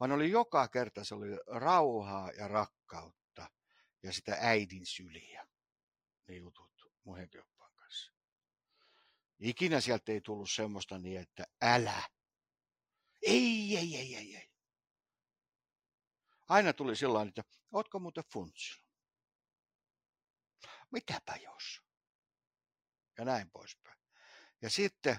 [0.00, 3.50] Vaan oli joka kerta se oli rauhaa ja rakkautta
[4.02, 5.46] ja sitä äidin syliä,
[6.28, 8.12] ne jutut mun henkilöppaan kanssa.
[9.38, 12.02] Ikinä sieltä ei tullut semmoista niin, että älä.
[13.22, 14.50] Ei, ei, ei, ei, ei.
[16.48, 18.86] Aina tuli sellainen, että ootko muuten funtsinut?
[20.90, 21.82] Mitäpä jos?
[23.18, 23.98] Ja näin poispäin.
[24.62, 25.16] Ja sitten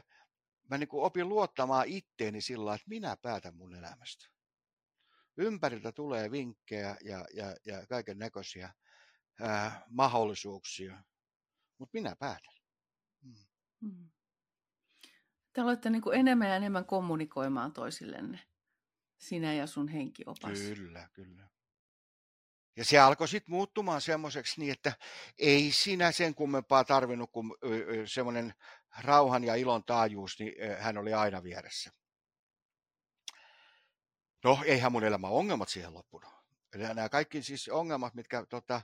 [0.70, 4.28] mä niin kuin opin luottamaan itteeni sillä että minä päätän mun elämästä.
[5.38, 8.74] Ympäriltä tulee vinkkejä ja, ja, ja kaiken näköisiä
[9.90, 11.04] mahdollisuuksia,
[11.78, 12.54] mutta minä päätän.
[13.22, 13.36] Mm.
[13.82, 14.10] mm.
[15.54, 18.40] Te olette niin kuin enemmän ja enemmän kommunikoimaan toisillenne,
[19.18, 20.60] sinä ja sun henkiopas.
[20.60, 21.48] Kyllä, kyllä.
[22.76, 24.94] Ja se alkoi sitten muuttumaan semmoiseksi niin, että
[25.38, 27.52] ei sinä sen kummempaa tarvinnut kuin
[28.06, 28.54] semmoinen
[29.00, 31.92] rauhan ja ilon taajuus, niin hän oli aina vieressä.
[34.44, 36.38] No, eihän mun elämä ongelmat siihen loppunut.
[36.76, 38.82] Nämä kaikki siis ongelmat, mitkä tota,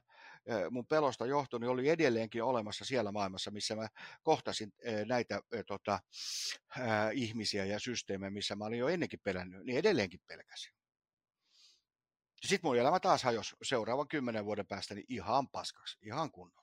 [0.71, 3.87] mun pelosta johtui, niin oli edelleenkin olemassa siellä maailmassa, missä mä
[4.23, 4.73] kohtasin
[5.05, 5.99] näitä tota,
[7.13, 10.73] ihmisiä ja systeemejä, missä mä olin jo ennenkin pelännyt, niin edelleenkin pelkäsin.
[12.45, 16.62] Sitten mun elämä taas hajosi seuraavan kymmenen vuoden päästä niin ihan paskaksi, ihan kunnolla.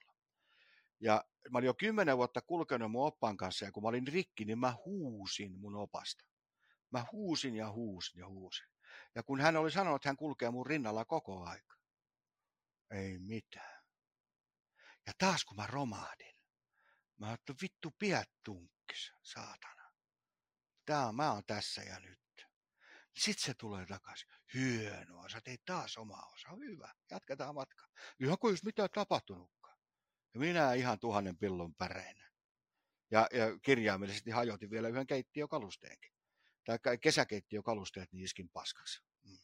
[1.00, 4.44] Ja mä olin jo kymmenen vuotta kulkenut mun oppaan kanssa, ja kun mä olin rikki,
[4.44, 6.24] niin mä huusin mun opasta.
[6.90, 8.66] Mä huusin ja huusin ja huusin.
[9.14, 11.76] Ja kun hän oli sanonut, että hän kulkee mun rinnalla koko aika.
[12.90, 13.82] Ei mitään.
[15.06, 16.36] Ja taas kun mä romahdin,
[17.18, 19.90] mä ajattelin, vittu piät tunkkis, saatana.
[20.84, 22.20] Tää mä oon tässä ja nyt.
[23.18, 24.28] Sitten se tulee takaisin.
[24.54, 26.48] Hienoa, sä teit taas oma osa.
[26.48, 27.88] Hyvä, jatketaan matka.
[28.20, 29.59] Ihan kuin jos mitään tapahtunutkaan.
[30.34, 32.30] Minä ihan tuhannen pillon päreinä.
[33.10, 36.12] Ja, ja kirjaimellisesti hajotin vielä yhden keittiökalusteenkin.
[36.64, 39.02] Tai kesäkeittiökalusteet niin iskin paskaksi.
[39.24, 39.38] Mm.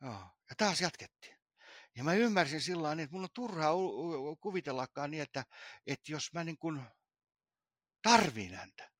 [0.00, 0.30] Joo.
[0.50, 1.38] Ja taas jatkettiin.
[1.96, 3.72] Ja mä ymmärsin sillä tavalla, että mun on turhaa
[4.40, 5.44] kuvitellakaan niin, että,
[5.86, 6.82] että jos mä niin kuin
[8.02, 8.90] tarviin häntä,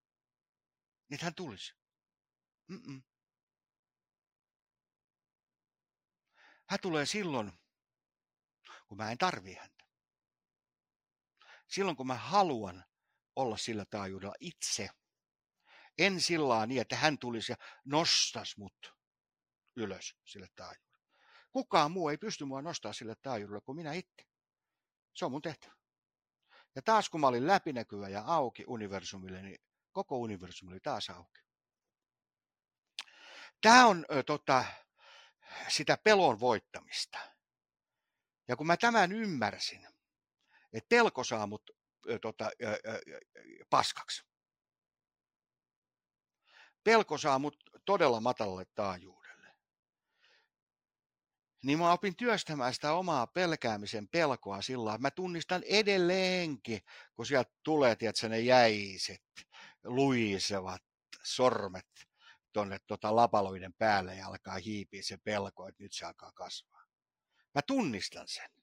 [1.09, 1.75] niin hän tulisi.
[2.69, 3.03] Mm-mm.
[6.69, 7.53] Hän tulee silloin,
[8.87, 9.82] kun mä en tarvii häntä.
[11.73, 12.85] Silloin, kun mä haluan
[13.37, 14.89] olla sillä taajuudella itse.
[15.99, 18.95] En sillä niin, että hän tulisi ja nostas mut
[19.77, 20.99] ylös sille taajuudelle.
[21.53, 24.25] Kukaan muu ei pysty mua nostaa sille taajuudelle kuin minä itse.
[25.15, 25.75] Se on mun tehtävä.
[26.75, 29.59] Ja taas kun mä olin läpinäkyvä ja auki universumille, niin
[29.93, 31.41] koko universumi oli taas auki.
[33.61, 34.65] Tämä on ö, tota,
[35.69, 37.19] sitä pelon voittamista.
[38.49, 39.92] Ja kun mä tämän ymmärsin,
[40.73, 41.71] että pelko saa mut
[42.23, 42.51] tota,
[43.71, 44.25] paskaksi.
[46.85, 49.55] Pelko saa mut todella matalalle taajuudelle.
[51.65, 56.81] Niin mä opin työstämään sitä omaa pelkäämisen pelkoa sillä että mä tunnistan edelleenkin,
[57.15, 59.23] kun sieltä tulee, tiedätkö, ne jäiset,
[59.85, 60.83] luisevat
[61.23, 61.89] sormet
[62.53, 66.85] tuonne tota lapaloiden päälle ja alkaa hiipiä se pelko, että nyt se alkaa kasvaa.
[67.55, 68.62] Mä tunnistan sen.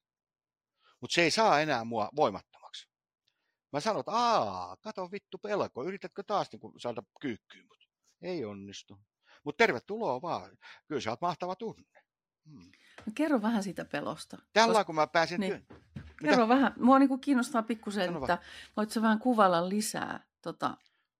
[1.02, 2.90] Mutta se ei saa enää mua voimattomaksi.
[3.74, 7.90] Mä sanon, että aa, kato vittu pelko, yritätkö taas niin saada kyykkyyn mut?
[8.22, 9.00] Ei onnistu.
[9.44, 10.58] Mutta tervetuloa vaan.
[10.88, 12.04] Kyllä sä oot mahtava tunne.
[12.50, 12.72] Hmm.
[13.06, 14.38] No kerro vähän siitä pelosta.
[14.54, 14.84] Tällä koska...
[14.84, 15.66] kun mä pääsin niin.
[15.68, 15.82] työn.
[16.22, 16.74] Kerro vähän.
[16.78, 18.38] Mua niin kiinnostaa pikkusen, että
[18.78, 20.78] voitko vähän kuvailla lisää tota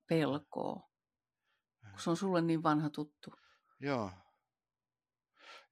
[0.08, 0.90] pelkoa?
[1.92, 3.34] kun se on sulle niin vanha tuttu.
[3.80, 4.12] Joo.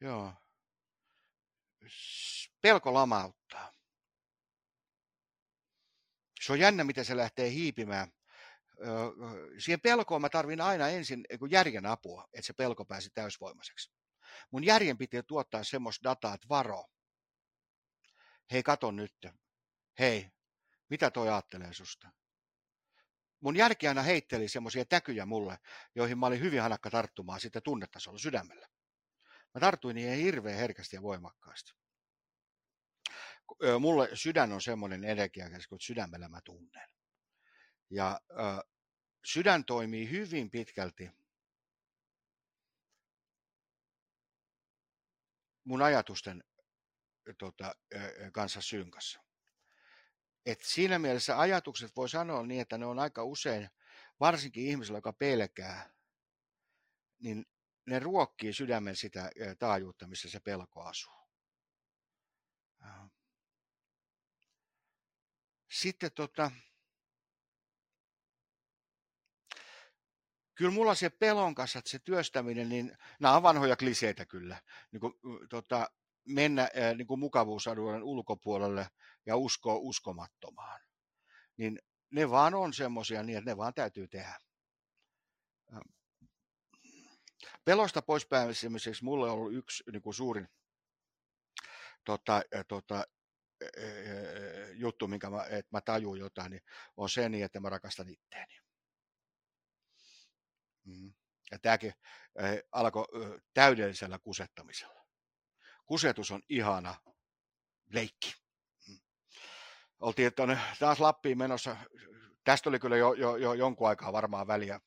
[0.02, 0.34] Joo.
[2.62, 3.77] Pelko lamauttaa.
[6.48, 8.12] Se on jännä, miten se lähtee hiipimään.
[9.60, 13.92] Siihen pelkoon mä tarvin aina ensin järjen apua, että se pelko pääsi täysvoimaiseksi.
[14.52, 16.86] Mun järjen piti tuottaa semmoista dataa, että varo.
[18.52, 19.16] Hei, kato nyt.
[20.00, 20.30] Hei,
[20.90, 22.12] mitä toi ajattelee susta?
[23.40, 25.58] mun järki aina heitteli semmoisia täkyjä mulle,
[25.96, 28.68] joihin mä olin hyvin hanakka tarttumaan sitten tunnetasolla sydämellä.
[29.54, 31.87] Mä tartuin niihin hirveän herkästi ja voimakkaasti.
[33.80, 36.90] Mulle sydän on semmoinen energia, kun sydämellä mä tunnen.
[37.90, 38.22] Ja
[39.26, 41.10] sydän toimii hyvin pitkälti
[45.64, 46.44] mun ajatusten
[47.38, 47.76] tota,
[48.34, 49.24] kanssa synkassa.
[50.46, 53.70] Et siinä mielessä ajatukset voi sanoa niin, että ne on aika usein,
[54.20, 55.94] varsinkin ihmisellä, joka pelkää,
[57.20, 57.46] niin
[57.86, 61.27] ne ruokkii sydämen sitä taajuutta, missä se pelko asuu.
[65.82, 66.52] Sitten tota,
[70.56, 74.62] kyllä mulla se pelon kanssa, että se työstäminen, niin nämä on vanhoja kliseitä kyllä.
[74.92, 75.14] Niin kuin,
[75.50, 75.90] tota,
[76.26, 78.88] mennä niin kuin mukavuusalueen ulkopuolelle
[79.26, 80.82] ja uskoa uskomattomaan.
[81.58, 81.80] Niin
[82.12, 84.40] ne vaan on semmoisia niin, että ne vaan täytyy tehdä.
[87.66, 90.48] Pelosta pois pääsemiseksi mulle on ollut yksi niin kuin suurin
[92.06, 93.04] tota, tota,
[94.74, 96.62] juttu, minkä mä, että mä tajun jotain, niin
[96.98, 98.54] on se niin, että mä rakastan itteeni.
[100.86, 101.14] Mm.
[101.52, 101.94] Ja tämäkin
[102.72, 103.06] alkoi
[103.54, 105.08] täydellisellä kusettamisella.
[105.86, 106.96] Kusetus on ihana
[107.94, 108.34] leikki.
[108.88, 109.00] Mm.
[110.00, 111.78] Oltiin tuonne taas Lappiin menossa.
[112.44, 114.80] Tästä oli kyllä jo, jo, jo jonkun aikaa varmaan väliä.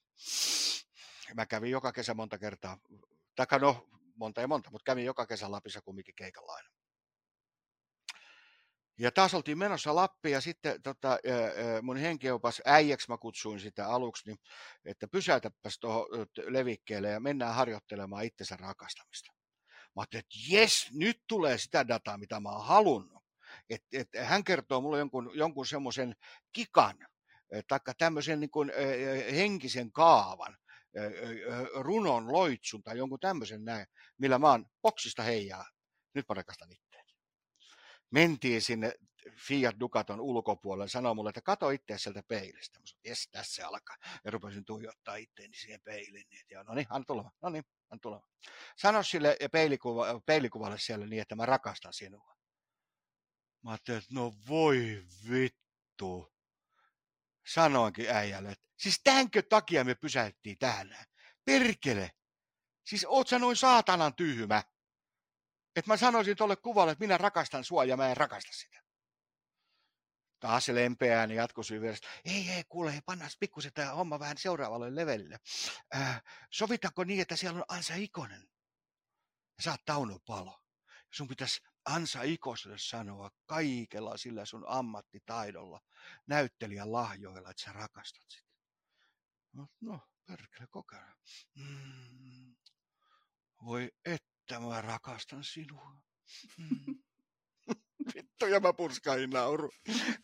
[1.35, 2.79] Mä kävin joka kesä monta kertaa.
[3.37, 6.69] Taikka no, monta ja monta, mutta kävin joka kesä Lapissa kumminkin keikalla aina.
[9.01, 11.19] Ja taas oltiin menossa Lappiin ja sitten tota,
[11.83, 14.39] mun henkiopas äijäksi mä kutsuin sitä aluksi, niin,
[14.85, 16.07] että pysäytäpäs tuohon
[16.47, 19.33] levikkeelle ja mennään harjoittelemaan itsensä rakastamista.
[19.97, 23.23] Mä ajattelin, että jes, nyt tulee sitä dataa, mitä mä oon halunnut.
[23.71, 26.17] Et, et, hän kertoo mulle jonkun, jonkun semmoisen
[26.53, 26.99] kikan,
[27.69, 28.73] taikka tämmöisen niin kuin,
[29.33, 30.57] henkisen kaavan,
[31.75, 33.87] runon loitsun tai jonkun tämmöisen näin,
[34.19, 35.65] millä mä oon boksista heijaa.
[36.15, 36.90] Nyt mä rakastan itse
[38.11, 38.93] mentiin sinne
[39.37, 42.81] Fiat Ducaton ulkopuolelle, sanoi mulle, että kato itse sieltä peilistä.
[42.81, 43.97] Mä sanoin, jes, tässä se alkaa.
[44.25, 46.27] Ja rupesin tuijottaa itteeni siihen peiliin.
[46.31, 47.31] Niin, ja no niin, anna tulla.
[47.43, 48.27] No niin, anna tulla.
[48.77, 52.35] Sano sille peilikuva, peilikuvalle siellä niin, että mä rakastan sinua.
[53.63, 56.33] Mä ajattelin, että no voi vittu.
[57.47, 61.05] Sanoinkin äijälle, että siis tämänkö takia me pysäyttiin täällä?
[61.45, 62.11] Perkele.
[62.85, 64.63] Siis oot sä noin saatanan tyhmä
[65.81, 68.83] että mä sanoisin tuolle kuvalle, että minä rakastan sua ja mä en rakasta sitä.
[70.41, 72.09] Taas se lempeä ääni jatkoi vieressä.
[72.25, 75.39] Ei, ei, kuule, hei, pannaan pikkusen tämä homma vähän seuraavalle levelille.
[75.95, 78.49] Äh, sovitaanko niin, että siellä on Ansa Ikonen?
[79.57, 80.61] Ja sä oot Tauno Palo.
[81.13, 85.81] Sun pitäisi Ansa Ikoselle sanoa kaikella sillä sun ammattitaidolla,
[86.27, 88.49] näyttelijän lahjoilla, että sä rakastat sitä.
[89.53, 91.17] No, no perkele, kokeillaan.
[91.55, 92.57] Mm.
[93.65, 95.97] Voi et että mä rakastan sinua.
[96.59, 97.03] Mm.
[98.15, 99.71] Vittu, ja mä purskain nauru.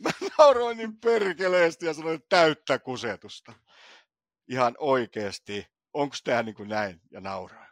[0.04, 3.52] Mä nauroin niin perkeleesti ja sanoin täyttä kusetusta.
[4.48, 5.66] Ihan oikeesti.
[5.92, 7.00] Onko tää niin kuin näin?
[7.10, 7.68] Ja nauroin.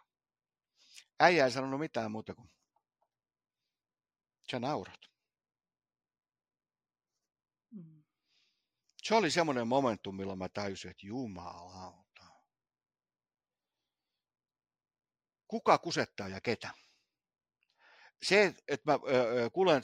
[1.20, 2.50] Äijä ei sanonut mitään muuta kuin
[4.50, 5.00] sä naurat.
[7.70, 8.02] Mm.
[9.02, 12.03] Se oli semmoinen momentum, milloin mä täysin, että jumala
[15.48, 16.70] kuka kusettaa ja ketä.
[18.22, 18.98] Se, että mä
[19.52, 19.82] kuljen,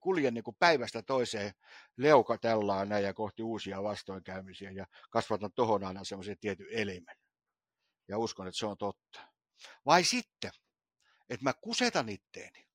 [0.00, 1.52] kuljen niin kuin päivästä toiseen
[1.96, 7.16] leukatellaan näin ja kohti uusia vastoinkäymisiä ja kasvatan tohon aina semmoisen tietyn elimen.
[8.08, 9.20] Ja uskon, että se on totta.
[9.86, 10.50] Vai sitten,
[11.28, 12.68] että mä kusetan itteeni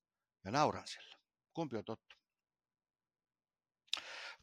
[0.44, 1.16] ja nauran sillä.
[1.52, 2.16] Kumpi on totta?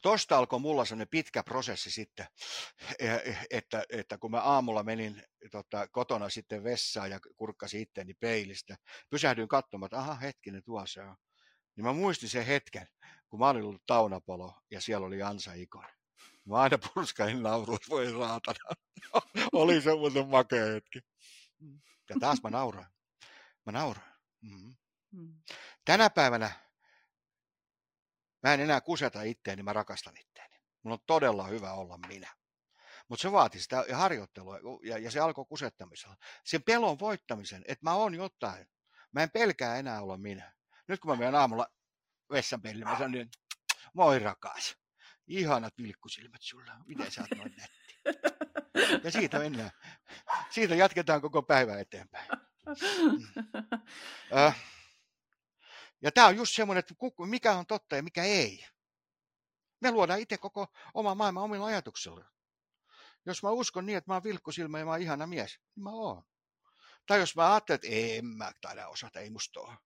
[0.00, 2.26] Tuosta alkoi mulla sellainen pitkä prosessi sitten,
[3.50, 8.76] että, että kun mä aamulla menin tota, kotona sitten vessaan ja kurkkasin itteeni peilistä,
[9.10, 11.16] pysähdyin katsomaan, että aha hetkinen tuossa on.
[11.76, 12.88] Niin mä muistin sen hetken,
[13.28, 15.84] kun mä olin ollut Taunapolo ja siellä oli Ansa Ikon.
[16.44, 18.74] Mä aina purskain naurua, voi raatana.
[19.52, 21.00] oli semmoinen makea hetki.
[22.08, 22.86] Ja taas mä nauroin.
[23.66, 24.10] Mä nauroin.
[24.40, 24.74] Mm-hmm.
[25.12, 25.34] Mm.
[25.84, 26.50] Tänä päivänä
[28.42, 30.56] Mä en enää kuseta itteeni, mä rakastan itteeni.
[30.82, 32.34] Mulla on todella hyvä olla minä.
[33.08, 36.16] Mutta se vaati sitä harjoittelua ja, ja se alkoi kusettamisella.
[36.44, 38.66] Sen pelon voittamisen, että mä oon jotain.
[39.12, 40.52] Mä en pelkää enää olla minä.
[40.88, 41.66] Nyt kun mä menen aamulla
[42.30, 43.38] vessanpellille, mä sanon, että
[43.94, 44.76] moi rakas.
[45.26, 46.72] Ihanat vilkkusilmät sulla.
[46.86, 47.90] Miten sä oot noin nätti?
[49.04, 49.70] Ja siitä mennään.
[50.50, 52.28] Siitä jatketaan koko päivä eteenpäin.
[52.66, 53.42] Mm.
[54.38, 54.79] Äh.
[56.02, 56.94] Ja tämä on just semmoinen, että
[57.26, 58.66] mikä on totta ja mikä ei.
[59.80, 62.24] Me luodaan itse koko oma maailma omilla ajatuksilla.
[63.26, 65.90] Jos mä uskon niin, että mä oon vilkkusilmä ja mä oon ihana mies, niin mä
[65.90, 66.22] oon.
[67.06, 69.76] Tai jos mä ajattelen, että en mä taida osata, ei musta ole.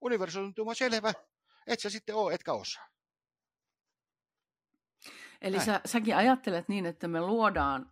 [0.00, 1.12] Universumi on selvä,
[1.66, 2.88] et sä sitten oo, etkä osaa.
[5.40, 7.90] Eli sä, säkin ajattelet niin, että me luodaan,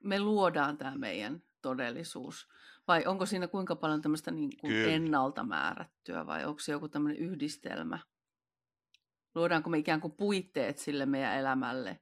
[0.00, 2.48] me luodaan tämä meidän todellisuus.
[2.88, 7.22] Vai onko siinä kuinka paljon tämmöistä niin kuin ennalta määrättyä vai onko se joku tämmöinen
[7.22, 7.98] yhdistelmä?
[9.34, 12.00] Luodaanko me ikään kuin puitteet sille meidän elämälle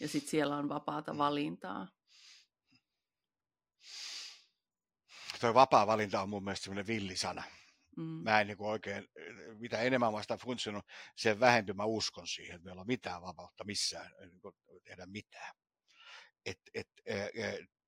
[0.00, 1.88] ja sitten siellä on vapaata valintaa?
[5.40, 7.42] Tuo vapaa valinta on mun mielestä semmoinen villisana.
[7.96, 8.02] Mm.
[8.02, 9.08] Mä en niin oikein,
[9.58, 10.84] mitä enemmän mä sitä funtsinut,
[11.16, 15.54] sen vähempi mä uskon siihen, että meillä on mitään vapautta missään niin tehdä mitään.
[16.46, 16.88] Et, et,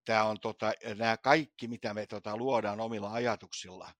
[0.04, 3.92] tämä on tota, nämä kaikki, mitä me tota, luodaan omilla ajatuksilla,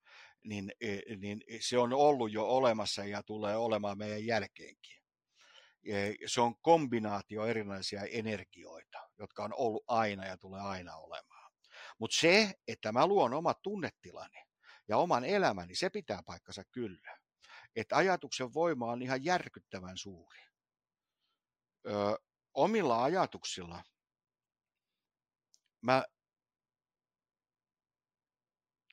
[0.45, 5.03] niin, e, niin se on ollut jo olemassa ja tulee olemaan meidän jälkeenkin.
[5.85, 11.53] E, se on kombinaatio erilaisia energioita, jotka on ollut aina ja tulee aina olemaan.
[11.99, 14.45] Mutta se, että mä luon omat tunnetilani
[14.89, 17.19] ja oman elämäni, se pitää paikkansa kyllä.
[17.77, 20.41] että ajatuksen voima on ihan järkyttävän suuri.
[21.87, 22.19] Ö,
[22.55, 23.83] omilla ajatuksilla
[25.83, 26.05] mä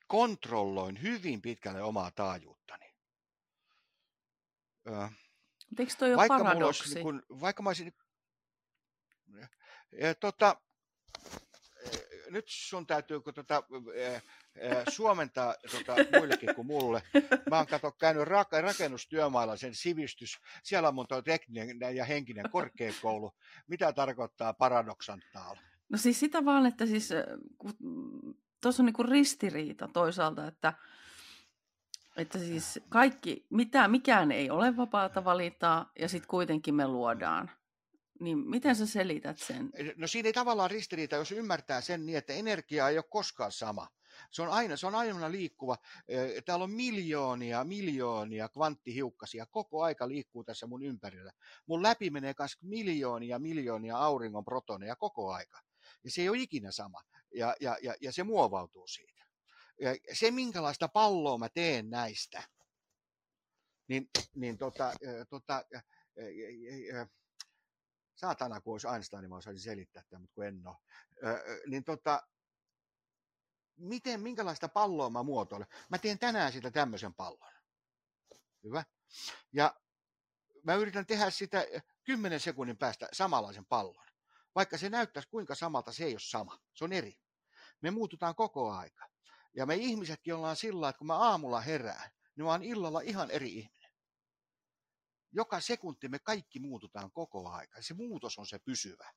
[0.06, 2.94] kontrolloin hyvin pitkälle omaa taajuuttani.
[4.88, 5.08] Ö,
[5.78, 6.82] Eikö toi vaikka paradoksi?
[6.82, 7.92] Olisi, niin kun, vaikka mä olisin...
[10.00, 10.60] Ja, tota,
[12.30, 13.62] nyt sun täytyy kun tota,
[14.88, 17.02] suomentaa tota, muillekin kuin mulle.
[17.50, 20.38] Mä oon kato, käynyt ra- rakennustyömailla sen sivistys.
[20.62, 23.36] Siellä on mun tekninen ja henkinen korkeakoulu.
[23.66, 25.56] Mitä tarkoittaa paradoksantaal?
[25.90, 27.08] No siis sitä vaan, että siis
[28.62, 30.72] tuossa on niinku ristiriita toisaalta, että,
[32.16, 37.50] että siis kaikki, mitä, mikään ei ole vapaata valintaa ja sitten kuitenkin me luodaan.
[38.20, 39.70] Niin miten sä selität sen?
[39.96, 43.88] No siinä ei tavallaan ristiriita, jos ymmärtää sen niin, että energia ei ole koskaan sama.
[44.30, 45.76] Se on aina, se on aina liikkuva.
[46.44, 49.46] Täällä on miljoonia, miljoonia kvanttihiukkasia.
[49.46, 51.32] Koko aika liikkuu tässä mun ympärillä.
[51.66, 55.60] Mun läpi menee myös miljoonia, miljoonia auringon protoneja koko aika.
[56.04, 57.02] Ja se ei ole ikinä sama.
[57.34, 59.24] Ja, ja, ja, ja se muovautuu siitä.
[59.80, 62.42] Ja se, minkälaista palloa mä teen näistä,
[63.88, 64.92] niin, niin tota,
[65.28, 65.64] tota,
[68.14, 70.76] saatana, kun olisi Einstein, niin mä osaisin selittää tämän, mutta kun en ole.
[71.66, 72.22] Niin tota,
[73.76, 75.68] miten, minkälaista palloa mä muotoilen?
[75.90, 77.52] Mä teen tänään sitä tämmöisen pallon.
[78.64, 78.84] Hyvä.
[79.52, 79.80] Ja
[80.64, 81.66] mä yritän tehdä sitä
[82.04, 84.09] 10 sekunnin päästä samanlaisen pallon.
[84.54, 86.58] Vaikka se näyttäisi kuinka samalta, se ei ole sama.
[86.74, 87.18] Se on eri.
[87.80, 89.08] Me muututaan koko aika.
[89.56, 93.30] Ja me ihmisetkin ollaan sillä että kun mä aamulla herään, niin mä oon illalla ihan
[93.30, 93.80] eri ihminen
[95.32, 97.82] joka sekunti me kaikki muututaan koko aika.
[97.82, 99.10] Se muutos on se pysyvä.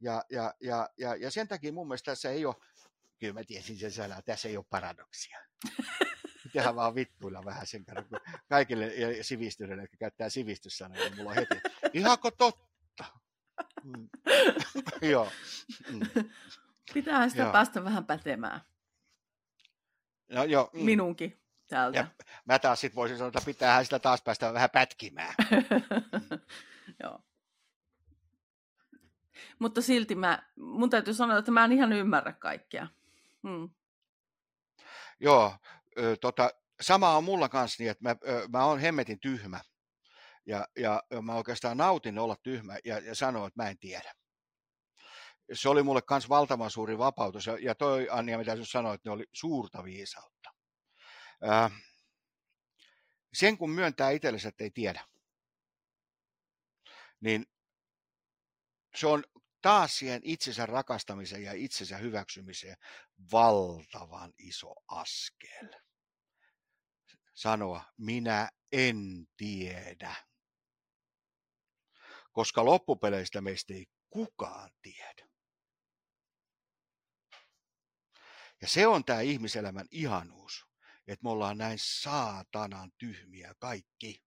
[0.00, 2.54] Ja, ja, ja, ja, ja sen takia mun mielestä tässä ei ole,
[3.18, 5.38] kyllä mä tiesin sen sanaa, tässä ei ole paradoksia.
[6.52, 8.92] Tehdään vaan vittuilla vähän sen kerran, kun kaikille
[9.22, 11.54] sivistyneille, jotka käyttää sivistyssanoja, niin mulla on heti,
[11.92, 13.04] ihanko totta?
[13.84, 14.08] Mm.
[15.10, 15.28] Joo.
[15.92, 16.00] Mm.
[16.94, 17.52] Pitää sitä Joo.
[17.52, 18.60] päästä vähän pätemään.
[20.32, 20.70] No, joo.
[20.72, 20.84] Mm.
[20.84, 21.98] Minunkin täältä.
[21.98, 22.06] Ja
[22.44, 25.34] mä taas sit voisin sanoa, että pitäähän sitä taas päästä vähän pätkimään.
[27.02, 27.20] Joo.
[29.58, 32.86] Mutta silti mä, mun täytyy sanoa, että mä en ihan ymmärrä kaikkea.
[33.48, 33.70] Hmm.
[35.20, 35.56] Joo,
[35.98, 36.50] ö, tota,
[36.80, 39.60] sama on mulla kanssa niin, että mä, ö, mä oon hemmetin tyhmä.
[40.48, 44.12] Ja, ja mä oikeastaan nautin olla tyhmä ja, ja sanoa, että mä en tiedä.
[45.52, 47.46] Se oli mulle myös valtavan suuri vapautus.
[47.46, 50.50] Ja, ja toi Anja, mitä sinä sanoit, ne oli suurta viisautta
[53.32, 55.04] sen kun myöntää itsellensä, että ei tiedä,
[57.20, 57.46] niin
[58.96, 59.24] se on
[59.62, 62.76] taas siihen itsensä rakastamiseen ja itsensä hyväksymiseen
[63.32, 65.68] valtavan iso askel.
[67.34, 70.27] Sanoa, minä en tiedä.
[72.38, 75.28] Koska loppupeleistä meistä ei kukaan tiedä.
[78.62, 80.66] Ja se on tämä ihmiselämän ihanuus
[81.08, 84.22] että me ollaan näin saatanan tyhmiä kaikki.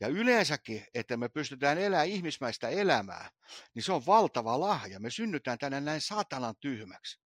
[0.00, 3.30] Ja yleensäkin, että me pystytään elämään ihmismäistä elämää,
[3.74, 5.00] niin se on valtava lahja.
[5.00, 7.21] Me synnytään tänne näin saatanan tyhmäksi.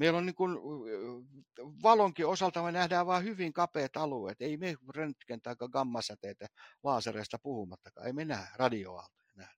[0.00, 0.58] Meillä on niin kuin,
[1.82, 4.42] valonkin osalta me nähdään vain hyvin kapeat alueet.
[4.42, 6.46] Ei me röntgen tai gammasäteitä
[6.82, 8.06] laasereista puhumattakaan.
[8.06, 9.54] Ei me näe radioaaltoja nähdä.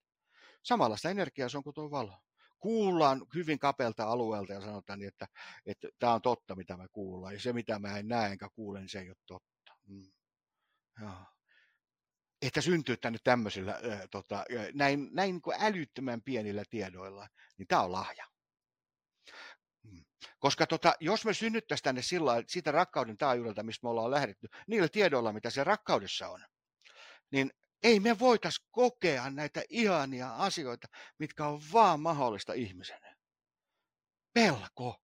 [0.62, 2.18] Samanlaista energiaa se on kuin tuo valo
[2.58, 5.26] kuullaan hyvin kapelta alueelta ja sanotaan, niin, että,
[5.66, 7.34] että tämä on totta, mitä me kuullaan.
[7.34, 9.72] Ja se, mitä mä en näe enkä kuule, niin se ei ole totta.
[9.86, 10.12] Mm.
[12.42, 17.28] Että syntyy tänne tämmöisillä, äh, tota, näin, näin niin älyttömän pienillä tiedoilla,
[17.58, 18.31] niin tämä on lahja.
[20.38, 24.88] Koska tota, jos me synnyttäisiin tänne sillä siitä rakkauden taajuudelta, mistä me ollaan lähdetty, niillä
[24.88, 26.44] tiedoilla, mitä se rakkaudessa on,
[27.30, 27.52] niin
[27.82, 33.00] ei me voitais kokea näitä ihania asioita, mitkä on vaan mahdollista ihmisen.
[34.32, 34.96] Pelko.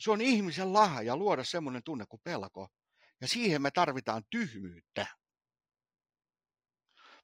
[0.00, 2.68] Se on ihmisen lahja luoda semmoinen tunne kuin pelko.
[3.20, 5.06] Ja siihen me tarvitaan tyhmyyttä.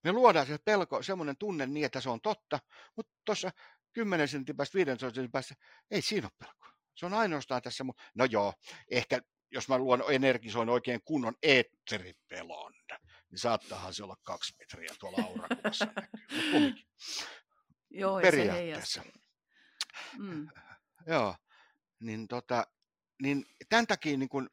[0.04, 2.58] Me luodaan se pelko, semmoinen tunne niin, että se on totta,
[2.96, 3.50] mutta tuossa
[3.92, 5.54] 10 sentin päästä, 5 sentin päästä,
[5.90, 6.69] ei siinä ole pelko.
[7.00, 7.84] Se on ainoastaan tässä,
[8.14, 8.54] no joo,
[8.90, 9.20] ehkä
[9.50, 12.72] jos mä luon energisoin oikein kunnon eetteripelon,
[13.30, 16.74] niin saattaahan se olla kaksi metriä tuolla aurakuvassa näkyy.
[17.90, 19.02] Joo, Periaatteessa.
[20.18, 20.48] Mm.
[21.06, 21.36] Joo,
[22.00, 22.66] niin, tota,
[23.22, 24.50] niin tämän takia niin kun,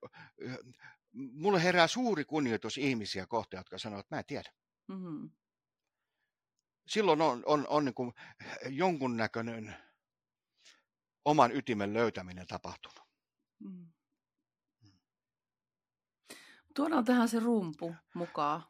[1.13, 4.51] mulle herää suuri kunnioitus ihmisiä kohtaan, jotka sanoo, että mä en tiedä.
[4.87, 5.29] Mm-hmm.
[6.87, 8.13] Silloin on, on, on niin
[8.69, 9.86] jonkunnäköinen
[11.28, 13.07] oman ytimen löytäminen tapahtunut.
[13.59, 13.88] Mm.
[16.75, 18.63] Tuodaan tähän se rumpu mukaan.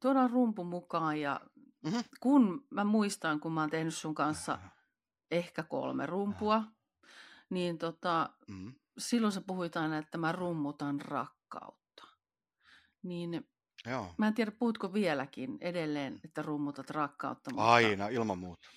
[0.00, 1.40] Tuodaan rumpu mukaan ja
[1.84, 1.96] Mhm.
[2.20, 4.58] kun mä muistan, kun mä oon tehnyt sun kanssa
[5.30, 6.62] ehkä kolme rumpua,
[7.50, 8.74] niin tota, Mm.
[8.98, 12.04] silloin sä puhuit aina, että mä rummutan rakkautta.
[13.02, 13.48] Niin
[13.86, 14.14] Joo.
[14.18, 17.50] mä en tiedä, puhutko vieläkin edelleen, että rummutat rakkautta.
[17.50, 17.72] Mutta...
[17.72, 18.68] Aina, ilman muuta.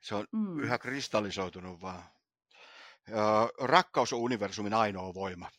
[0.00, 0.58] Se on Mm.
[0.60, 2.02] yhä kristallisoitunut vaan.
[3.60, 5.50] Rakkaus on universumin ainoa voima.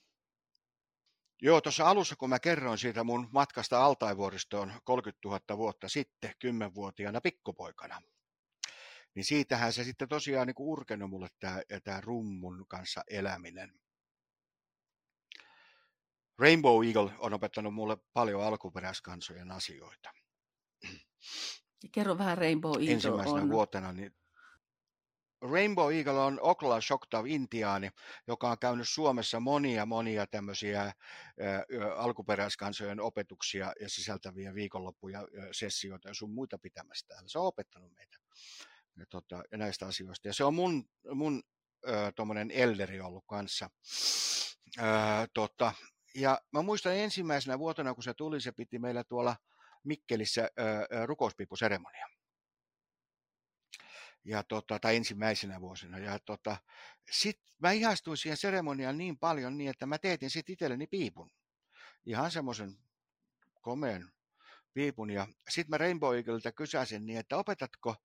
[1.41, 7.21] Joo, tuossa alussa kun mä kerroin siitä mun matkasta Altaivuoristoon 30 000 vuotta sitten, 10-vuotiaana
[7.21, 8.01] pikkupoikana,
[9.15, 13.79] niin siitähän se sitten tosiaan niin urkenut mulle tämä, tämä rummun kanssa eläminen.
[16.39, 20.11] Rainbow Eagle on opettanut mulle paljon alkuperäiskansojen asioita.
[21.91, 23.49] Kerro vähän Rainbow Eagle ensimmäisenä on.
[23.49, 24.15] vuotena, niin
[25.41, 27.89] Rainbow Eagle on Okla Shoktav intiaani,
[28.27, 30.93] joka on käynyt Suomessa monia monia tämmöisiä
[31.95, 37.27] alkuperäiskansojen opetuksia ja sisältäviä viikonloppuja, sessioita ja sun muita pitämässä täällä.
[37.27, 38.17] Se on opettanut meitä
[38.97, 40.27] ja, tota, ja näistä asioista.
[40.27, 41.43] Ja se on mun, mun
[42.15, 43.69] tuommoinen elderi ollut kanssa.
[44.79, 44.83] Ö,
[45.33, 45.73] tota,
[46.15, 49.35] ja mä muistan ensimmäisenä vuotena, kun se tuli, se piti meillä tuolla
[49.83, 52.18] Mikkelissä ö, rukouspiippuseremonia
[54.25, 55.99] ja tota, tai ensimmäisenä vuosina.
[55.99, 56.57] Ja tota,
[57.11, 61.31] sit mä ihastuin siihen seremoniaan niin paljon niin, että mä teetin sitten itselleni piipun.
[62.05, 62.77] Ihan semmoisen
[63.61, 64.11] komeen
[64.73, 65.09] piipun.
[65.09, 67.95] Ja sitten mä Rainbow Eagleltä kysäsin niin, että opetatko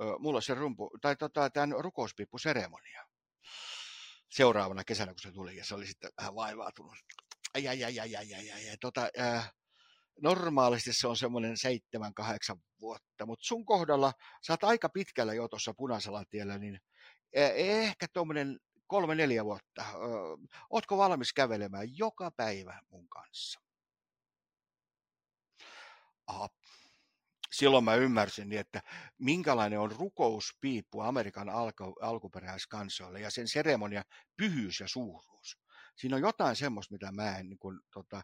[0.00, 3.06] ö, mulle se rumpu, tai tota, tämän rukouspiippuseremonia.
[4.30, 6.94] Seuraavana kesänä, kun se tuli, ja se oli sitten vähän vaivaatunut.
[7.54, 8.76] Ai, ai, ai, ai, ai, ai, ai.
[8.80, 9.52] Tota, äh,
[10.20, 14.12] normaalisti se on semmoinen seitsemän, kahdeksan vuotta, mutta sun kohdalla
[14.46, 16.80] sä oot aika pitkällä jo tuossa punaisella tiellä, niin
[17.54, 19.84] ehkä tuommoinen kolme, neljä vuotta.
[20.70, 23.60] Ootko valmis kävelemään joka päivä mun kanssa?
[26.26, 26.48] Aha.
[27.52, 28.82] Silloin mä ymmärsin, niin, että
[29.18, 34.02] minkälainen on rukouspiippu Amerikan alku, alkuperäiskansoille ja sen seremonia
[34.36, 35.61] pyhyys ja suuruus.
[35.96, 38.22] Siinä on jotain semmoista, mitä mä en niin kuin, tota,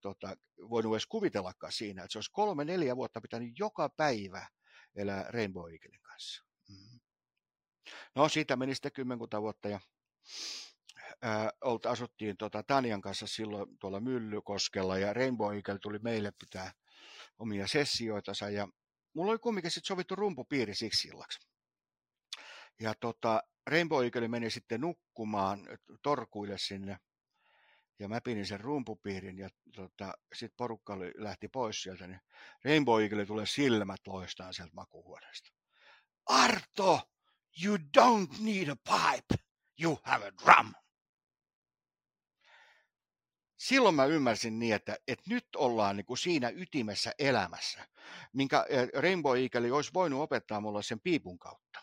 [0.00, 0.36] tota,
[0.70, 4.46] voinut edes kuvitellakaan siinä, että se olisi kolme, neljä vuotta pitänyt joka päivä
[4.96, 6.44] elää Rainbow Eaglein kanssa.
[6.68, 7.00] Mm.
[8.14, 9.80] No siitä meni sitten kymmenkunta vuotta ja
[11.22, 11.50] ää,
[11.90, 16.72] asuttiin tota, Tanjan kanssa silloin tuolla Myllykoskella ja Rainbow Eagle tuli meille pitää
[17.38, 18.68] omia sessioitansa ja
[19.14, 21.51] mulla oli kumminkin sitten sovittu rumpupiiri siksi illaksi.
[22.82, 25.68] Ja tota, Rainbow Eagle meni sitten nukkumaan
[26.02, 26.96] torkuille sinne
[27.98, 32.20] ja mä pidin sen rumpupiirin ja tota, sitten porukka oli, lähti pois sieltä, niin
[32.64, 35.50] Rainbow Eagle tulee silmät loistaan sieltä makuuhuoneesta.
[36.26, 37.00] Arto,
[37.64, 39.44] you don't need a pipe,
[39.82, 40.72] you have a drum.
[43.56, 47.88] Silloin mä ymmärsin niin, että, että nyt ollaan niin kuin siinä ytimessä elämässä,
[48.32, 51.81] minkä Rainbow Eagle olisi voinut opettaa mulle sen piipun kautta.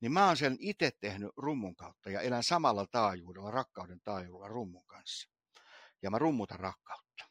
[0.00, 4.86] Niin mä oon sen itse tehnyt rummun kautta ja elän samalla taajuudella, rakkauden taajuudella rummun
[4.86, 5.30] kanssa
[6.02, 7.24] ja mä rummutan rakkautta.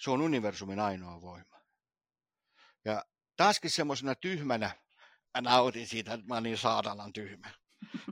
[0.00, 1.60] Se on universumin ainoa voima.
[2.84, 3.04] Ja
[3.36, 4.70] taaskin semmoisena tyhmänä
[5.34, 7.50] mä nautin siitä, että mä oon niin saadalan tyhmä.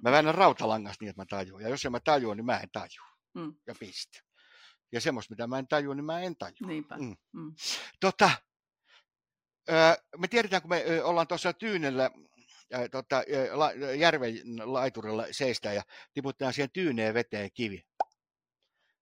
[0.03, 1.63] Mä väännän rautalangasta niin, että mä tajuan.
[1.63, 3.17] Ja jos en mä tajua, niin mä en tajua.
[3.35, 3.55] Mm.
[3.67, 4.19] Ja piste.
[4.93, 6.67] Ja semmoista, mitä mä en tajua, niin mä en tajua.
[6.67, 6.97] Niinpä.
[6.97, 7.17] Mm.
[7.33, 7.55] Mm.
[8.01, 8.31] Tota,
[10.17, 12.11] me tiedetään, kun me ollaan tuossa Tyynellä
[12.91, 13.23] tota,
[13.99, 15.83] järven laiturilla seistä ja
[16.15, 17.87] tiputetaan siihen tyyneen veteen kivi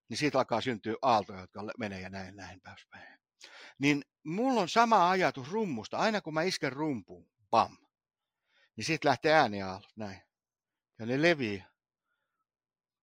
[0.09, 2.61] niin siitä alkaa syntyä aaltoja, jotka menee ja näin, näin
[2.91, 3.19] päin.
[3.79, 5.97] Niin mulla on sama ajatus rummusta.
[5.99, 7.77] Aina kun mä isken rumpuun, pam,
[8.77, 10.23] niin siitä lähtee ääniaallot näin.
[10.99, 11.65] Ja ne levii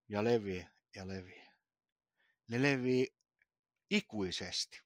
[0.10, 1.48] ja levii ja levii.
[2.48, 3.08] Ne levii
[3.90, 4.82] ikuisesti.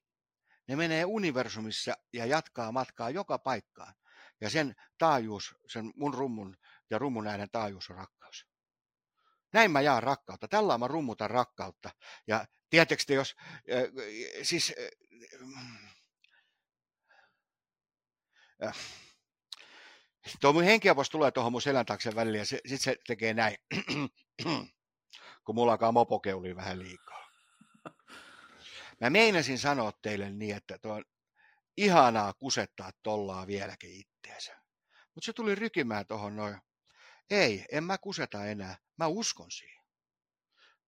[0.68, 3.94] Ne menee universumissa ja jatkaa matkaa joka paikkaan.
[4.40, 6.56] Ja sen taajuus, sen mun rummun
[6.90, 8.46] ja rummun äänen taajuus on rakkaus.
[9.52, 10.48] Näin mä jaan rakkautta.
[10.48, 11.90] Tällä mä rummutan rakkautta.
[12.26, 13.82] Ja tiedättekö jos, äh,
[14.42, 14.74] siis
[18.62, 18.76] äh,
[20.40, 23.56] tuo mun henkiavos tulee tuohon mun selän taakse välillä ja se, sit se tekee näin,
[25.44, 27.26] kun mulla alkaa mopokeuli vähän liikaa.
[29.00, 31.02] Mä meinasin sanoa teille niin, että tuo
[31.76, 34.62] ihanaa kusettaa tollaa vieläkin itteensä.
[35.14, 36.60] Mutta se tuli rykimään tuohon noin.
[37.30, 38.78] Ei, en mä kuseta enää.
[38.96, 39.84] Mä uskon siihen.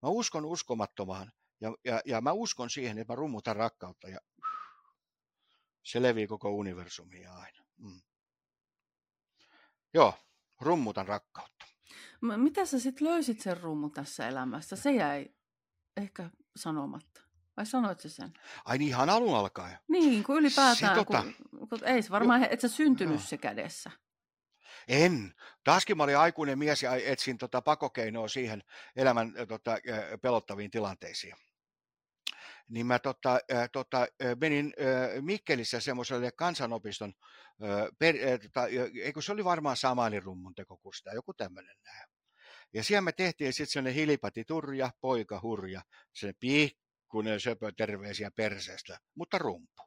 [0.01, 1.31] Mä uskon uskomattomaan
[1.61, 4.19] ja, ja, ja mä uskon siihen, että mä rummutan rakkautta ja
[5.83, 7.63] se levii koko universumiin aina.
[7.77, 8.01] Mm.
[9.93, 10.13] Joo,
[10.61, 11.65] rummutan rakkautta.
[12.21, 14.75] Mitä sä sitten löysit sen rummu tässä elämässä?
[14.75, 15.35] Se jäi
[15.97, 17.28] ehkä sanomatta.
[17.59, 18.33] Vai sanoit se sen?
[18.65, 19.77] Ai niin, ihan alun alkaen.
[19.87, 23.23] Niin, kun ylipäätään, Se tota- kun, kun ei se varmaan, et sä syntynyt Joo.
[23.23, 23.91] se kädessä.
[24.87, 25.33] En.
[25.63, 28.63] Taaskin mä olin aikuinen mies ja etsin tota pakokeinoa siihen
[28.95, 29.77] elämän tota,
[30.21, 31.35] pelottaviin tilanteisiin.
[32.69, 33.39] Niin mä tota,
[33.71, 34.07] tota,
[34.41, 34.73] menin
[35.21, 37.13] Mikkelissä semmoiselle kansanopiston,
[37.99, 38.67] per, tota,
[39.03, 42.09] eikö se oli varmaan Samanin rummun tekokurssi tai joku tämmöinen näin.
[42.73, 45.81] Ja siellä me tehtiin sitten sellainen hilipati turja, poika hurja,
[46.13, 46.33] se
[47.09, 49.83] pikkunen söpö terveisiä perseestä, mutta rumpu.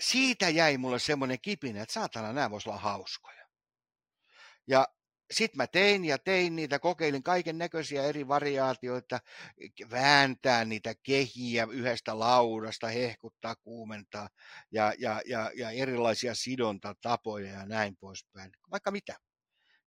[0.00, 3.48] Siitä jäi mulle semmoinen kipinä, että saatana nämä vois olla hauskoja.
[4.66, 4.88] Ja
[5.30, 9.20] sitten mä tein ja tein niitä, kokeilin kaiken näköisiä eri variaatioita,
[9.90, 14.28] vääntää niitä kehiä yhdestä laudasta, hehkuttaa, kuumentaa
[14.72, 18.52] ja, ja, ja, ja erilaisia sidontatapoja ja näin poispäin.
[18.70, 19.16] Vaikka mitä.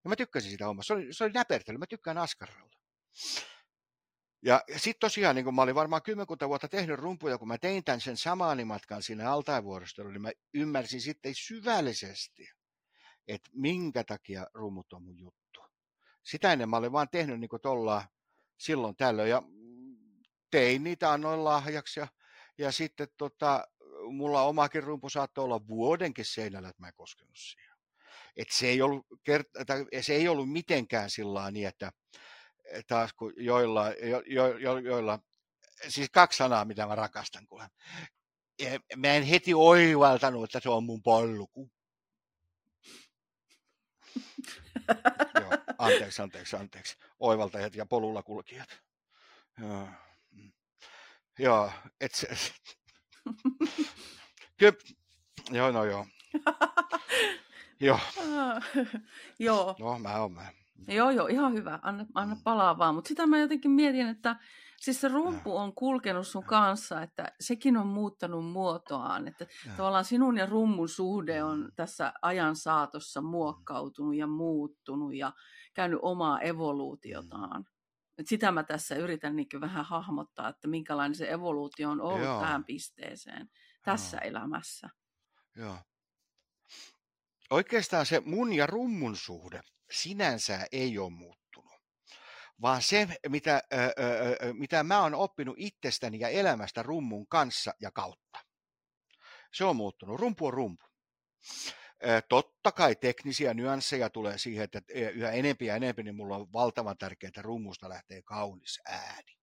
[0.03, 0.87] Ja mä tykkäsin sitä hommasta.
[0.87, 1.77] Se oli, se oli näpertely.
[1.77, 2.69] Mä tykkään askarrella.
[4.45, 7.83] Ja sitten tosiaan, niin kun mä olin varmaan kymmenkunta vuotta tehnyt rumpuja, kun mä tein
[7.83, 12.49] tämän sen samaanimatkan sinne altaivuoristolle, niin mä ymmärsin sitten syvällisesti,
[13.27, 15.65] että minkä takia rummut on mun juttu.
[16.23, 18.03] Sitä ennen mä olin vaan tehnyt niin tuolla
[18.57, 19.41] silloin tällöin ja
[20.51, 22.07] tein niitä, annoin lahjaksi ja,
[22.57, 23.67] ja sitten tota,
[24.11, 27.73] mulla omakin rumpu saattoi olla vuodenkin seinällä, että mä en koskenut siihen.
[28.37, 29.05] Et se, ei ollut
[30.01, 31.91] se ei ollut mitenkään sillä niin, että
[32.87, 35.19] taas kun joilla, jo, jo, jo, joilla,
[35.87, 37.67] siis kaksi sanaa, mitä mä rakastan, kuule.
[38.95, 41.71] Mä en heti oivaltanut, että se on mun polku.
[45.41, 46.97] Joo, anteeksi, anteeksi, anteeksi.
[47.19, 48.69] Oivaltajat ja polulla kulkijat.
[49.59, 49.87] Joo,
[50.31, 50.51] mm.
[51.39, 51.71] joo
[52.01, 52.27] et se...
[54.57, 54.73] Kyllä,
[55.51, 56.05] joo, no joo.
[57.79, 57.99] Joo,
[59.39, 60.62] Joo, no mä oon mä.
[60.87, 61.79] Joo, joo, ihan hyvä.
[61.81, 62.41] Anna, anna Mm.
[62.43, 62.95] palaa vaan.
[62.95, 64.35] Mutta sitä mä jotenkin mietin, että
[64.81, 69.27] siis se rumpu on kulkenut sun kanssa, että sekin on muuttanut muotoaan.
[69.27, 69.45] Että
[69.77, 75.33] tavallaan sinun ja rummun suhde on tässä ajan saatossa muokkautunut ja muuttunut ja
[75.73, 77.65] käynyt omaa evoluutiotaan.
[78.17, 82.39] Et sitä mä tässä yritän niin vähän hahmottaa, että minkälainen se evoluutio on ollut Joo.
[82.39, 83.49] tähän pisteeseen
[83.85, 84.29] tässä Joo.
[84.29, 84.89] elämässä.
[85.55, 85.77] Joo.
[87.49, 89.61] Oikeastaan se mun ja rummun suhde
[89.93, 91.81] sinänsä ei ole muuttunut,
[92.61, 97.73] vaan se, mitä, ö, ö, ö, mitä mä oon oppinut itsestäni ja elämästä rummun kanssa
[97.79, 98.39] ja kautta.
[99.53, 100.19] Se on muuttunut.
[100.19, 100.85] Rumpu on rumpu.
[102.29, 106.97] Totta kai teknisiä nyansseja tulee siihen, että yhä enempi ja enempi niin mulla on valtavan
[106.97, 109.37] tärkeää, että rummusta lähtee kaunis ääni.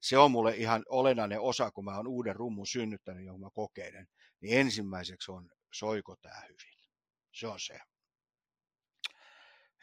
[0.00, 4.08] Se on mulle ihan olennainen osa, kun mä oon uuden rummun synnyttänyt, jonka mä kokeilen.
[4.40, 6.78] Niin ensimmäiseksi on, soiko tää hyvin.
[7.34, 7.80] Se on se.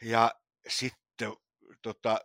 [0.02, 0.34] Ja
[0.68, 1.32] sitten
[1.82, 2.18] tota,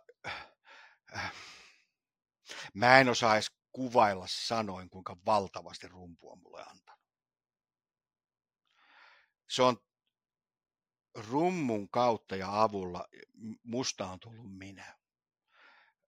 [2.74, 7.02] mä en osaa edes kuvailla sanoin, kuinka valtavasti rumpu on mulle antanut.
[9.48, 9.76] Se on
[11.14, 13.08] rummun kautta ja avulla
[13.62, 14.96] musta on tullut minä.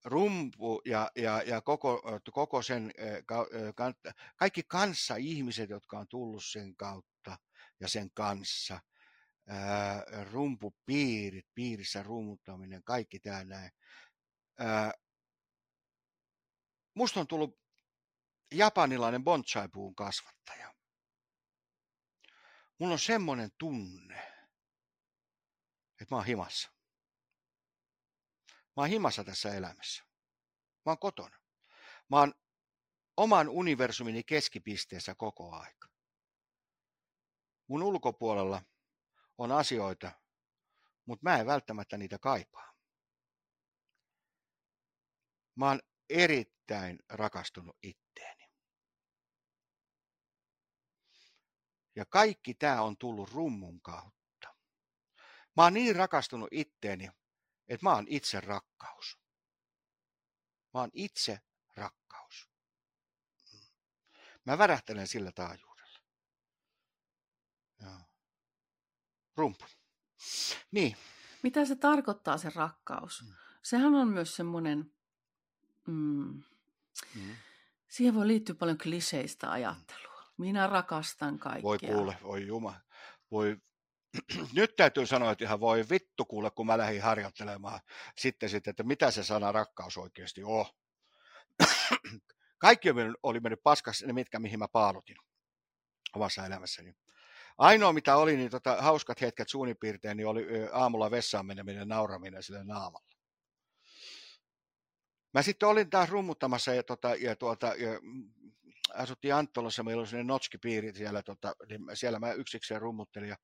[0.04, 2.02] Rumpu ja, ja, ja koko,
[2.32, 3.94] koko sen, äh, kan-
[4.36, 7.38] kaikki kanssa ihmiset, jotka on tullut sen kautta
[7.80, 8.80] ja sen kanssa,
[10.30, 13.70] rumpupiirit, piirissä rummuttaminen, kaikki tämä näin.
[14.58, 14.92] Ää,
[16.94, 17.58] musta on tullut
[18.52, 20.74] japanilainen bonsai-puun kasvattaja.
[22.78, 24.32] Mulla on semmoinen tunne,
[26.00, 26.68] että mä oon himassa.
[28.48, 30.04] Mä oon himassa tässä elämässä.
[30.86, 31.38] Mä oon kotona.
[32.10, 32.34] Mä oon
[33.16, 35.88] oman universumini keskipisteessä koko aika.
[37.68, 38.62] Mun ulkopuolella
[39.38, 40.12] on asioita,
[41.06, 42.74] mutta mä en välttämättä niitä kaipaa.
[45.54, 45.80] Mä oon
[46.10, 48.44] erittäin rakastunut itteeni.
[51.96, 54.54] Ja kaikki tämä on tullut rummun kautta.
[55.56, 57.10] Mä oon niin rakastunut itteeni,
[57.68, 59.18] että mä oon itse rakkaus.
[60.74, 61.38] Mä oon itse
[61.76, 62.50] rakkaus.
[64.44, 65.98] Mä värähtelen sillä taajuudella.
[67.80, 68.00] Joo.
[69.36, 69.64] Rumpu.
[70.70, 70.96] Niin,
[71.42, 73.22] Mitä se tarkoittaa se rakkaus?
[73.22, 73.34] Mm.
[73.62, 74.92] Sehän on myös semmoinen,
[75.86, 76.42] mm,
[77.14, 77.36] mm.
[77.88, 80.24] siihen voi liittyä paljon kliseistä ajattelua.
[80.38, 81.62] Minä rakastan kaikkia.
[81.62, 82.80] voi kuule, voi juma.
[83.30, 83.56] Voi...
[84.52, 87.80] Nyt täytyy sanoa, että ihan voi vittu kuule, kun mä lähdin harjoittelemaan
[88.18, 90.64] sitten, sitten että mitä se sana rakkaus oikeasti on.
[92.58, 92.88] Kaikki
[93.22, 95.16] oli mennyt- paskaksi, ne mitkä mihin mä paalutin
[96.14, 96.94] omassa elämässäni.
[97.58, 102.42] Ainoa mitä oli, niin tota, hauskat hetket suunnin piirtein, niin oli aamulla vessaan meneminen nauraminen
[102.42, 103.14] sille naamalla.
[105.34, 107.90] Mä sitten olin taas rummuttamassa ja, tota, ja, tuota, ja
[108.94, 113.34] asuttiin Anttolassa, meillä oli sellainen notskipiiri siellä, tota, niin siellä mä yksikseen rummuttelin.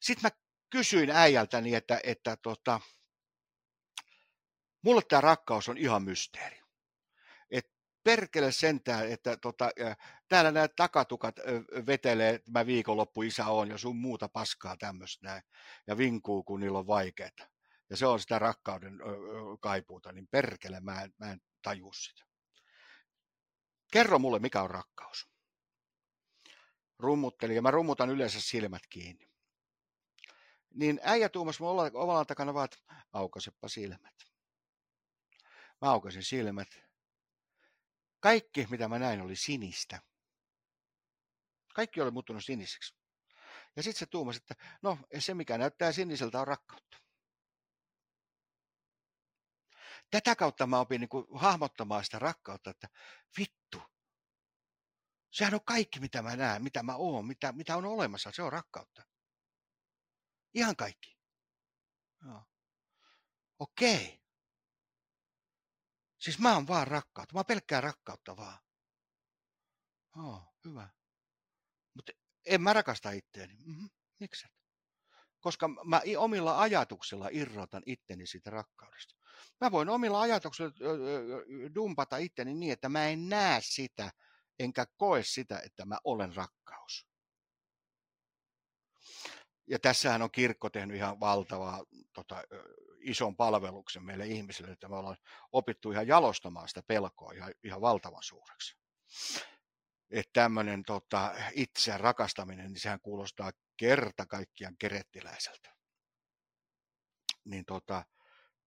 [0.00, 0.38] Sitten mä
[0.70, 2.80] kysyin äijältäni, että, että tota,
[4.82, 6.60] mulle tämä rakkaus on ihan mysteeri.
[7.50, 7.70] Et
[8.04, 9.70] perkele sentään, että tota,
[10.28, 11.36] täällä nämä takatukat
[11.86, 15.42] vetelee, että mä viikonloppu isä on ja sun muuta paskaa tämmöistä näin.
[15.86, 17.30] Ja vinkuu, kun niillä on vaikeaa.
[17.90, 18.98] Ja se on sitä rakkauden
[19.60, 22.24] kaipuuta, niin perkele mä en, mä en taju sitä.
[23.92, 25.28] Kerro mulle, mikä on rakkaus.
[26.98, 29.30] Rummutteli, ja mä rummutan yleensä silmät kiinni.
[30.74, 34.14] Niin äijä tuumas mun ovalla takana vaan, että aukasepa silmät.
[35.82, 36.68] Mä aukasin silmät.
[38.20, 40.02] Kaikki, mitä mä näin, oli sinistä.
[41.76, 42.96] Kaikki oli muuttunut siniseksi.
[43.76, 46.98] Ja sitten se tuumasi, että no se mikä näyttää siniseltä on rakkautta.
[50.10, 52.88] Tätä kautta mä opin niin kuin hahmottamaan sitä rakkautta, että
[53.38, 53.82] vittu,
[55.30, 58.52] sehän on kaikki mitä mä näen, mitä mä oon, mitä, mitä on olemassa, se on
[58.52, 59.02] rakkautta.
[60.54, 61.18] Ihan kaikki.
[62.24, 62.42] Joo.
[63.58, 64.22] Okei.
[66.18, 67.34] Siis mä oon vaan rakkautta.
[67.34, 68.58] Mä oon pelkkää rakkautta vaan.
[70.16, 70.96] Joo, hyvä.
[72.46, 73.54] En mä rakasta itteeni.
[73.54, 73.90] Mm-hmm.
[74.20, 74.46] Miksi?
[75.40, 79.14] Koska mä omilla ajatuksilla irrotan itteni siitä rakkaudesta.
[79.60, 80.72] Mä voin omilla ajatuksilla
[81.74, 84.12] dumpata itteni niin, että mä en näe sitä,
[84.58, 87.06] enkä koe sitä, että mä olen rakkaus.
[89.66, 92.42] Ja tässähän on kirkko tehnyt ihan valtavaa tota,
[93.00, 95.16] ison palveluksen meille ihmisille, että me ollaan
[95.52, 98.76] opittu ihan jalostamaan sitä pelkoa ihan, ihan valtavan suureksi.
[100.10, 105.76] Että tämmöinen tota, itse rakastaminen, niin sehän kuulostaa kerta kaikkiaan kerettiläiseltä.
[107.44, 108.04] Niin tota,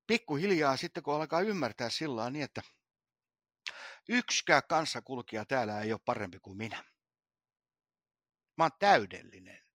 [0.07, 2.61] pikkuhiljaa sitten kun alkaa ymmärtää sillä niin, että
[4.09, 6.83] yksikään kanssakulkija täällä ei ole parempi kuin minä.
[8.57, 9.65] Mä oon täydellinen.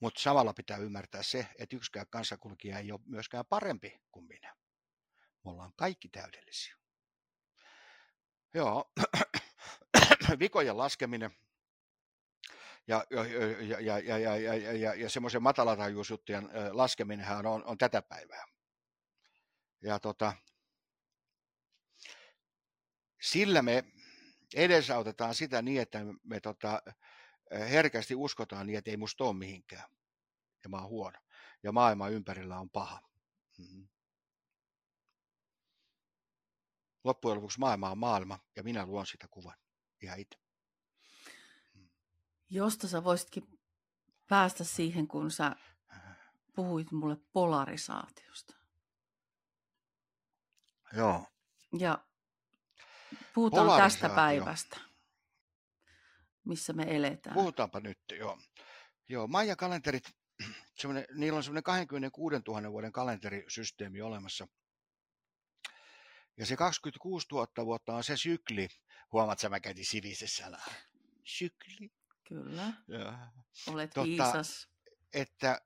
[0.00, 4.56] Mutta samalla pitää ymmärtää se, että yksikään kanssakulkija ei ole myöskään parempi kuin minä.
[5.44, 6.81] Me ollaan kaikki täydellisiä.
[8.54, 8.92] Joo,
[10.38, 11.30] vikojen laskeminen
[12.86, 18.44] ja, ja, ja, ja, ja, ja, ja, ja semmoisen matalatajuusjuttujen laskeminenhan on, on tätä päivää.
[19.82, 20.32] Ja tota,
[23.22, 23.84] sillä me
[24.54, 26.82] edesautetaan sitä niin, että me tota,
[27.50, 29.90] herkästi uskotaan niin, että ei musta ole mihinkään.
[30.64, 31.18] Ja mä oon huono.
[31.62, 33.00] Ja maailma ympärillä on paha.
[33.58, 33.88] Mm-hmm.
[37.04, 39.56] Loppujen lopuksi maailma on maailma ja minä luon sitä kuvan
[40.02, 40.38] ihan itse.
[42.50, 43.60] Josta sä voisitkin
[44.28, 45.56] päästä siihen, kun sä
[46.54, 48.54] puhuit mulle polarisaatiosta.
[50.92, 51.26] Joo.
[51.78, 52.04] Ja
[53.34, 54.80] puhutaan tästä päivästä,
[56.44, 57.34] missä me eletään.
[57.34, 58.38] Puhutaanpa nyt, joo.
[59.08, 60.04] Joo, Maija-kalenterit,
[61.14, 64.48] niillä on semmoinen 26 000 vuoden kalenterisysteemi olemassa.
[66.36, 68.68] Ja se 26 000 vuotta on se sykli.
[69.12, 70.66] Huomaat, että mä käytin sivisessä sanaa.
[71.24, 71.90] Sykli.
[72.28, 72.72] Kyllä.
[72.88, 73.28] Ja,
[73.66, 74.68] Olet tota, viisas.
[75.12, 75.60] Että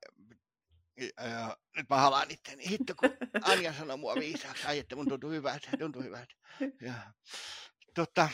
[0.99, 2.69] ja, nyt mä halaan itteni.
[2.69, 3.09] Hitto, kun
[3.41, 4.67] Anja sanoi mua viisaaksi.
[4.67, 6.33] Ai, että mun tuntuu hyvältä, tuntuu hyvältä.
[6.81, 6.93] Ja,
[7.93, 8.29] tota,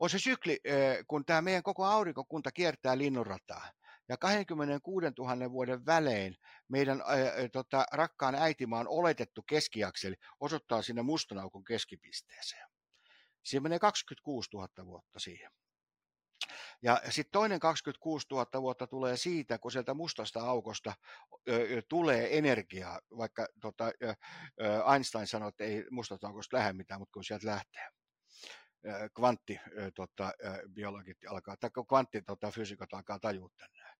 [0.00, 0.60] on se sykli,
[1.08, 3.72] kun tämä meidän koko aurinkokunta kiertää linnunrataa.
[4.10, 6.36] Ja 26 000 vuoden välein
[6.68, 12.68] meidän ää, tota, rakkaan äitimaan oletettu keskiakseli osoittaa sinne mustan aukon keskipisteeseen.
[13.42, 15.50] Siinä menee 26 000 vuotta siihen.
[16.82, 20.94] Ja sitten toinen 26 000 vuotta tulee siitä, kun sieltä mustasta aukosta
[21.48, 24.14] ö, tulee energiaa, vaikka tota, ö,
[24.92, 27.88] Einstein sanoi, että ei mustasta aukosta lähde mitään, mutta kun sieltä lähtee
[29.16, 29.60] kvantti
[29.94, 30.32] tota,
[31.28, 33.99] alkaa, tai kvanttifysiikat tota, alkaa tajua tänne.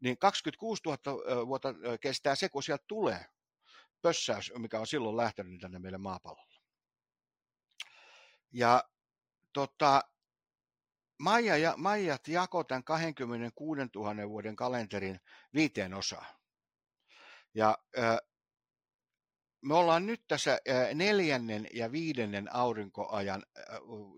[0.00, 3.24] Niin 26 000 vuotta kestää se, kun sieltä tulee
[4.02, 6.54] pössäys, mikä on silloin lähtenyt tänne meille maapallolle.
[8.52, 8.84] Ja
[9.52, 10.00] tota,
[11.18, 15.20] Maija ja, Maijat jako tämän 26 000 vuoden kalenterin
[15.54, 16.26] viiteen osaan.
[17.54, 17.78] Ja
[19.60, 20.58] me ollaan nyt tässä
[20.94, 23.46] neljännen ja viidennen aurinkoajan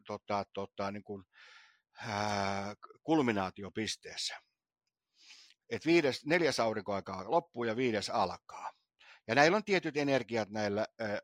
[0.07, 1.25] tota, tota, niin kuin,
[3.03, 4.50] kulminaatiopisteessä.
[5.71, 8.73] Et viides, neljäs aurinkoaika loppuu ja viides alkaa.
[9.29, 11.19] Ja näillä on tietyt energiat näillä ää,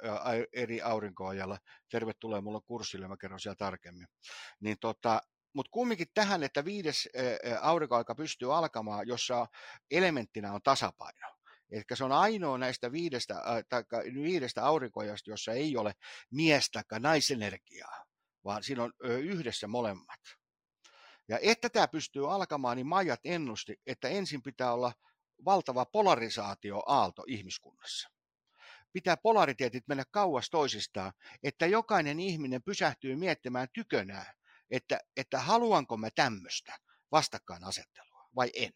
[0.52, 1.58] eri aurinkoajalla.
[1.90, 4.06] Tervetuloa mulla kurssille, mä kerron siellä tarkemmin.
[4.60, 5.20] Niin tota,
[5.52, 7.08] mutta kumminkin tähän, että viides
[7.60, 9.46] aurinkoaika pystyy alkamaan, jossa
[9.90, 11.36] elementtinä on tasapaino.
[11.70, 15.92] Eli se on ainoa näistä viidestä, äh, viidestä aurinkojasta, jossa ei ole
[16.30, 18.04] mies- tai naisenergiaa,
[18.44, 20.20] vaan siinä on yhdessä molemmat.
[21.28, 24.92] Ja että tämä pystyy alkamaan, niin Majat ennusti, että ensin pitää olla
[25.44, 28.10] valtava polarisaatioaalto ihmiskunnassa.
[28.92, 31.12] Pitää polariteetit mennä kauas toisistaan,
[31.42, 34.34] että jokainen ihminen pysähtyy miettimään tykönään,
[34.70, 36.78] että, että haluanko mä tämmöistä
[37.12, 38.72] vastakkainasettelua vai en.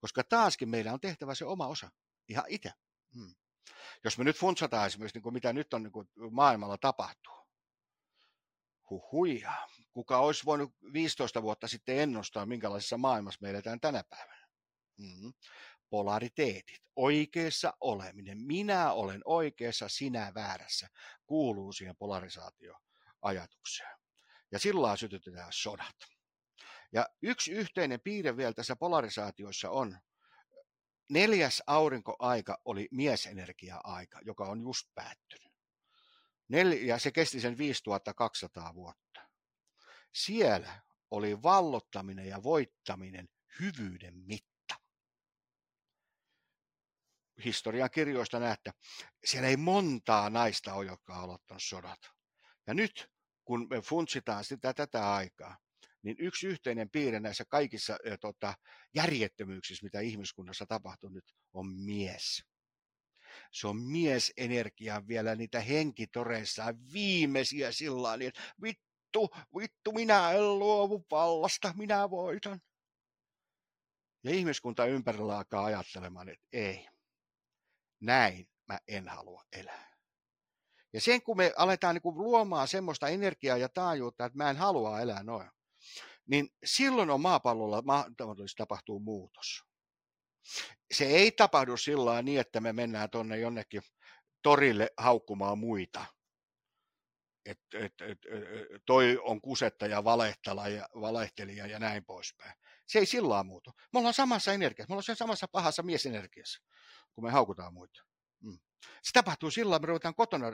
[0.00, 1.90] Koska taaskin meillä on tehtävä se oma osa
[2.28, 2.72] ihan itse.
[3.14, 3.34] Hmm.
[4.04, 7.40] Jos me nyt funtsataan esimerkiksi, niin kuin mitä nyt on niin kuin maailmalla tapahtuu,
[8.90, 14.46] huhuja, kuka olisi voinut 15 vuotta sitten ennustaa, minkälaisessa maailmassa me eletään tänä päivänä.
[14.98, 15.32] hmm
[15.90, 20.88] Polariteetit, oikeassa oleminen, minä olen oikeassa, sinä väärässä,
[21.26, 23.96] kuuluu siihen polarisaatioajatukseen.
[24.52, 25.96] Ja sillä sytytetään sodat.
[26.92, 29.98] Ja yksi yhteinen piirre vielä tässä polarisaatioissa on,
[31.10, 35.52] neljäs aurinkoaika oli miesenergia-aika, joka on just päättynyt.
[36.52, 39.29] Nel- ja se kesti sen 5200 vuotta.
[40.14, 40.80] Siellä
[41.10, 43.28] oli vallottaminen ja voittaminen
[43.60, 44.74] hyvyyden mitta.
[47.44, 48.70] Historian kirjoista näette,
[49.24, 52.00] siellä ei montaa naista ole, jotka on aloittanut sodat.
[52.66, 53.10] Ja nyt,
[53.44, 55.56] kun me funtsitaan sitä tätä aikaa,
[56.02, 58.54] niin yksi yhteinen piirre näissä kaikissa ä, tota,
[58.94, 62.44] järjettömyyksissä, mitä ihmiskunnassa tapahtuu nyt, on mies.
[63.52, 68.32] Se on miesenergia vielä niitä henkitoreissa viimeisiä sillä niin
[69.18, 72.60] vittu, vittu, minä en luovu vallasta, minä voitan.
[74.24, 76.88] Ja ihmiskunta ympärillä alkaa ajattelemaan, että ei,
[78.00, 79.96] näin mä en halua elää.
[80.92, 84.56] Ja sen kun me aletaan niin kuin luomaan semmoista energiaa ja taajuutta, että mä en
[84.56, 85.50] halua elää noin,
[86.26, 89.64] niin silloin on maapallolla mahdollisesti tapahtuu muutos.
[90.92, 93.82] Se ei tapahdu sillä niin, että me mennään tuonne jonnekin
[94.42, 96.06] torille haukkumaan muita.
[97.50, 98.18] Et, et, et,
[98.86, 100.04] toi on kusetta ja
[101.00, 102.52] valehtelija ja näin poispäin.
[102.86, 103.72] Se ei sillä muutu.
[103.92, 106.62] Me ollaan samassa energiassa, me ollaan samassa pahassa miesenergiassa,
[107.12, 108.02] kun me haukutaan muita.
[108.40, 108.58] Mm.
[109.02, 110.46] Se tapahtuu sillä me ruvetaan kotona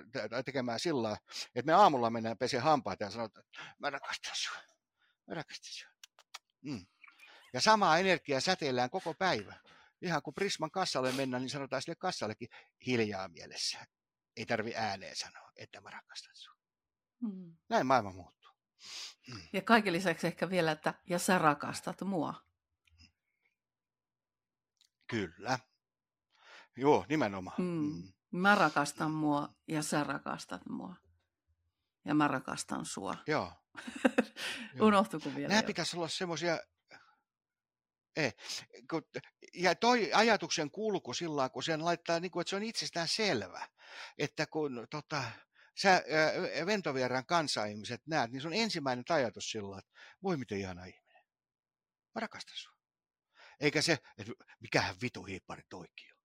[0.44, 1.16] tekemään sillä
[1.54, 4.76] että me aamulla mennään peseen hampaita ja sanotaan, että mä rakastan sinua
[5.26, 5.92] Mä rakastan sinua.
[6.62, 6.86] Mm.
[7.52, 9.54] Ja samaa energiaa säteillään koko päivä.
[10.02, 12.48] Ihan kun Prisman kassalle mennään, niin sanotaan sille kassallekin
[12.86, 13.86] hiljaa mielessä.
[14.36, 16.55] Ei tarvi ääneen sanoa, että mä rakastan sinua.
[17.20, 17.56] Mm.
[17.68, 18.50] Näin maailma muuttuu.
[19.28, 19.40] Mm.
[19.52, 22.34] Ja kaiken lisäksi ehkä vielä, että ja sä rakastat mua.
[25.06, 25.58] Kyllä.
[26.76, 27.56] Joo, nimenomaan.
[27.58, 27.66] Mm.
[27.66, 28.12] Mm.
[28.30, 30.96] Mä rakastan mua ja sä rakastat mua.
[32.04, 33.16] Ja mä rakastan sua.
[33.26, 33.52] Joo.
[34.80, 35.48] Unohtuiko vielä?
[35.48, 36.58] Nämä pitäisi olla semmoisia
[38.16, 38.32] ei.
[39.54, 43.68] Ja toi ajatuksen kulku sillä kun sen laittaa, niin kuin, että se on itsestään selvä,
[44.18, 45.22] että kun tota,
[45.76, 46.04] sä
[46.66, 49.90] ventovieran kanssa-ihmiset näet, niin se on ensimmäinen ajatus sillä että
[50.22, 51.24] voi miten ihana ihminen.
[52.14, 52.76] Mä rakastan sua.
[53.60, 56.20] Eikä se, että mikähän vitu hiippari toikin on.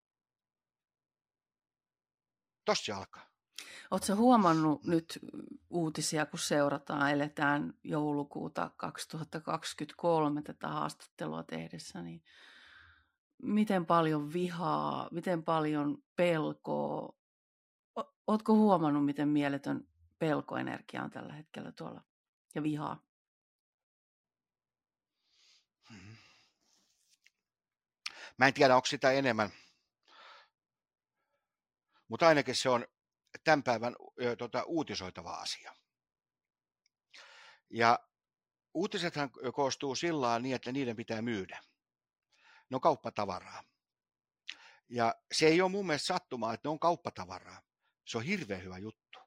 [2.66, 3.32] Tossa se alkaa.
[3.92, 5.20] Oletko huomannut nyt
[5.70, 12.24] uutisia, kun seurataan, eletään joulukuuta 2023 tätä haastattelua tehdessä, niin
[13.44, 17.21] miten paljon vihaa, miten paljon pelkoa,
[18.28, 19.88] Oletko huomannut, miten mieletön
[20.20, 22.04] pelkoenergia on tällä hetkellä tuolla
[22.56, 23.04] ja vihaa?
[25.90, 26.16] Hmm.
[28.38, 29.50] Mä en tiedä, onko sitä enemmän,
[32.08, 32.88] mutta ainakin se on
[33.44, 33.96] tämän päivän
[34.38, 35.76] tota, uutisoitava asia.
[37.70, 38.00] Ja
[38.74, 41.62] uutisethan koostuu sillä niin, että niiden pitää myydä.
[42.70, 43.64] Ne on kauppatavaraa.
[44.90, 47.62] Ja se ei ole mun mielestä sattumaa, että ne on kauppatavaraa.
[48.12, 49.20] Se on hirveän hyvä juttu.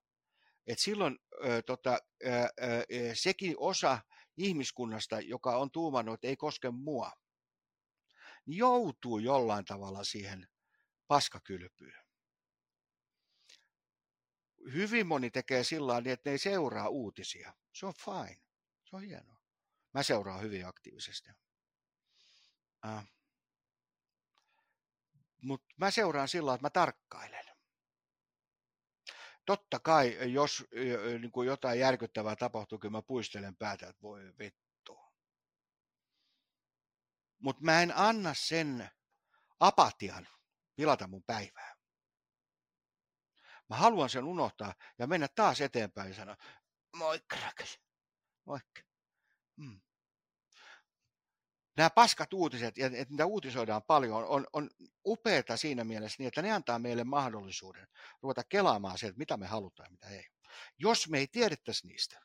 [0.67, 3.99] Et silloin ö, tota, ö, ö, sekin osa
[4.37, 7.13] ihmiskunnasta, joka on tuumannut, että ei koske mua,
[8.47, 10.49] niin joutuu jollain tavalla siihen
[11.09, 12.05] paskakylpyyn
[14.73, 17.55] hyvin moni tekee sillä niin, että ne ei seuraa uutisia.
[17.73, 18.41] Se on fine.
[18.85, 19.41] Se on hienoa.
[19.95, 21.31] Mä seuraan hyvin aktiivisesti.
[22.87, 23.07] Äh.
[25.43, 27.54] Mutta mä seuraan sillä että mä tarkkailen.
[29.47, 30.65] Totta kai, jos
[31.21, 35.01] niin kuin jotain järkyttävää tapahtuu, kyllä mä puistelen päätä, että voi vittu.
[37.39, 38.91] Mutta mä en anna sen
[39.61, 40.29] apatian
[40.77, 41.75] pilata mun päivää.
[43.69, 46.37] Mä haluan sen unohtaa ja mennä taas eteenpäin ja sanoa,
[46.97, 47.81] moikka rakas,
[48.45, 48.81] moikka.
[49.57, 49.81] Mm.
[51.77, 54.71] Nämä paskat uutiset, ja että niitä uutisoidaan paljon, on, on
[55.07, 57.89] upeata siinä mielessä niin, että ne antaa meille mahdollisuuden
[58.23, 60.27] ruveta kelaamaan se, että mitä me halutaan ja mitä ei.
[60.79, 62.21] Jos me ei tiedettäisi niistä,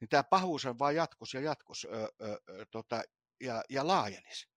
[0.00, 1.88] niin tämä pahuus on vain jatkus ja jatkus ö,
[2.22, 3.02] ö, ö, tota,
[3.40, 4.54] ja, ja laajenisi.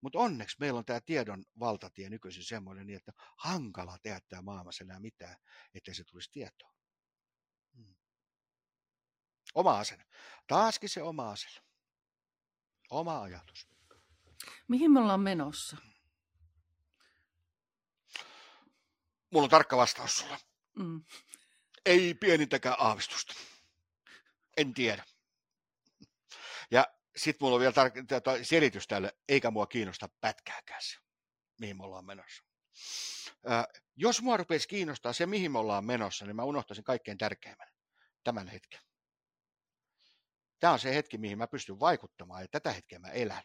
[0.00, 4.84] Mutta onneksi meillä on tämä tiedon valtatie nykyisin semmoinen, niin että hankala tehdä tämä maailmassa
[4.84, 5.36] enää mitään,
[5.74, 6.72] ettei se tulisi tietoa.
[7.76, 7.96] Hmm.
[9.54, 10.04] Oma asenne.
[10.46, 11.67] Taaskin se oma asenne.
[12.90, 13.68] Oma ajatus.
[14.68, 15.76] Mihin me ollaan menossa?
[19.30, 20.38] Mulla on tarkka vastaus sulla.
[20.74, 21.04] Mm.
[21.86, 23.34] Ei pienintäkään aavistusta.
[24.56, 25.04] En tiedä.
[26.70, 26.86] Ja
[27.16, 30.96] sitten mulla on vielä tar- selitys tälle, eikä mua kiinnosta pätkääkään se,
[31.60, 32.42] mihin me ollaan menossa.
[33.46, 33.64] Ää,
[33.96, 37.68] jos mua rupeisi kiinnostaa se, mihin me ollaan menossa, niin mä unohtaisin kaikkein tärkeimmän,
[38.24, 38.80] tämän hetken.
[40.60, 43.42] Tämä on se hetki, mihin mä pystyn vaikuttamaan, ja tätä hetkeä mä elän.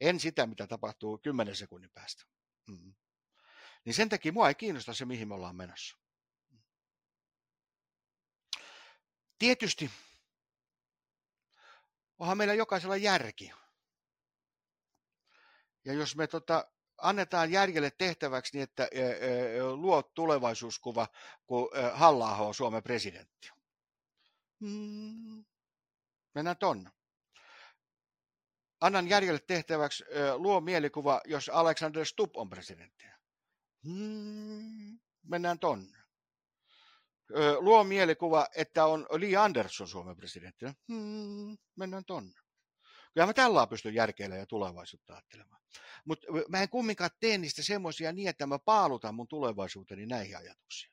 [0.00, 2.24] En sitä, mitä tapahtuu kymmenen sekunnin päästä.
[2.70, 2.94] Mm.
[3.84, 5.96] Niin sen takia mua ei kiinnosta se, mihin me ollaan menossa.
[9.38, 9.90] Tietysti
[12.18, 13.52] onhan meillä jokaisella järki.
[15.84, 21.08] Ja jos me tota, annetaan järjelle tehtäväksi niin, että e, e, luo tulevaisuuskuva,
[21.46, 23.50] kun e, halla on Suomen presidentti.
[24.60, 25.44] Hmm.
[26.34, 26.90] Mennään tonne.
[28.80, 30.04] Annan järjelle tehtäväksi
[30.36, 33.04] luo mielikuva, jos Alexander Stubb on presidentti.
[33.84, 34.98] Hmm.
[35.22, 36.04] Mennään tonne
[37.58, 40.66] luo mielikuva, että on Lee Anderson Suomen presidentti.
[40.88, 42.40] Hmm, mennään tonne.
[43.14, 45.62] Kyllä mä tällä pystyn järkeilemään ja tulevaisuutta ajattelemaan.
[46.04, 50.92] Mutta mä en kumminkaan tee niistä semmoisia niin, että mä paalutan mun tulevaisuuteni näihin ajatuksiin.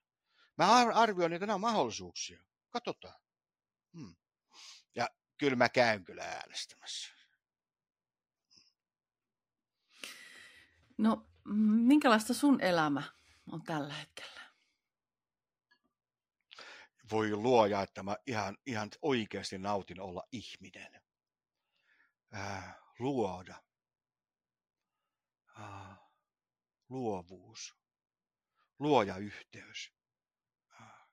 [0.58, 2.44] Mä arvioin, että nämä on mahdollisuuksia.
[2.70, 3.22] Katsotaan.
[3.94, 4.16] Hmm.
[5.42, 7.10] Kyllä mä käyn kyllä äänestämässä.
[10.98, 11.28] No,
[11.86, 13.04] minkälaista sun elämä
[13.52, 14.42] on tällä hetkellä?
[17.12, 21.02] voi luoja, että mä ihan, ihan oikeasti nautin olla ihminen.
[22.32, 23.64] Ää, luoda.
[25.56, 25.98] Ää,
[26.89, 27.76] luovuus.
[28.80, 29.94] Luoja yhteys.
[30.82, 31.08] Ää.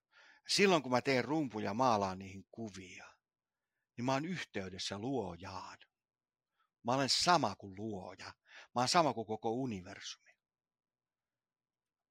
[0.48, 3.17] Silloin kun mä teen rumpuja maalaan niihin kuvia,
[3.98, 5.78] niin mä oon yhteydessä luojaan.
[6.84, 8.34] Mä olen sama kuin luoja.
[8.74, 10.30] Mä oon sama kuin koko universumi.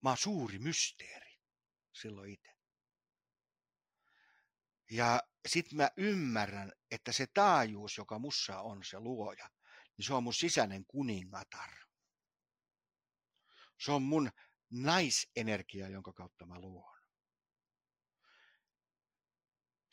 [0.03, 1.39] Mä oon suuri mysteeri
[1.93, 2.51] silloin itse.
[4.91, 9.49] Ja sitten mä ymmärrän, että se taajuus, joka mussa on, se luoja,
[9.97, 11.69] niin se on mun sisäinen kuningatar.
[13.79, 14.31] Se on mun
[14.69, 16.97] naisenergia, jonka kautta mä luon.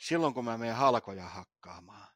[0.05, 2.09] Silloin kun mä menen halkoja hakkaamaan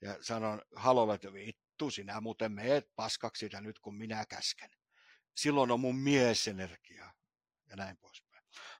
[0.00, 4.70] ja sanon halolle, että vittu, sinä muuten meet paskaksi sitä nyt, kun minä käsken.
[5.36, 7.14] Silloin on mun miesenergia
[7.70, 8.24] ja näin pois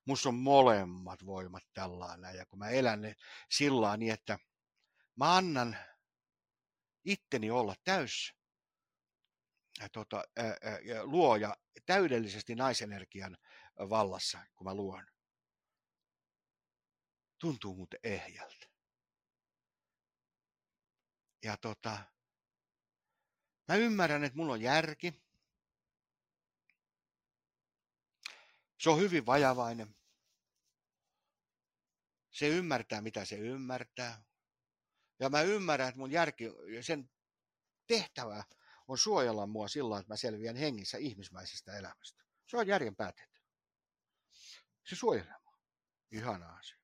[0.05, 2.37] musta on molemmat voimat tällainen.
[2.37, 3.15] Ja kun mä elän
[3.51, 4.39] sillä niin, että
[5.17, 5.77] mä annan
[7.05, 8.35] itteni olla täys
[9.93, 13.37] tota, ää, ja luoja täydellisesti naisenergian
[13.79, 15.07] vallassa, kun mä luon.
[17.41, 18.67] Tuntuu muuten ehjältä.
[21.43, 21.99] Ja tota,
[23.69, 25.23] mä ymmärrän, että mulla on järki.
[28.81, 29.97] Se on hyvin vajavainen.
[32.31, 34.23] Se ymmärtää, mitä se ymmärtää.
[35.19, 36.45] Ja mä ymmärrän, että mun järki,
[36.81, 37.11] sen
[37.87, 38.45] tehtävä
[38.89, 42.25] on suojella mua sillä että mä selviän hengissä ihmismäisestä elämästä.
[42.47, 43.41] Se on järjen päätetty.
[44.85, 45.59] Se suojelee mua.
[46.11, 46.80] Ihana asia.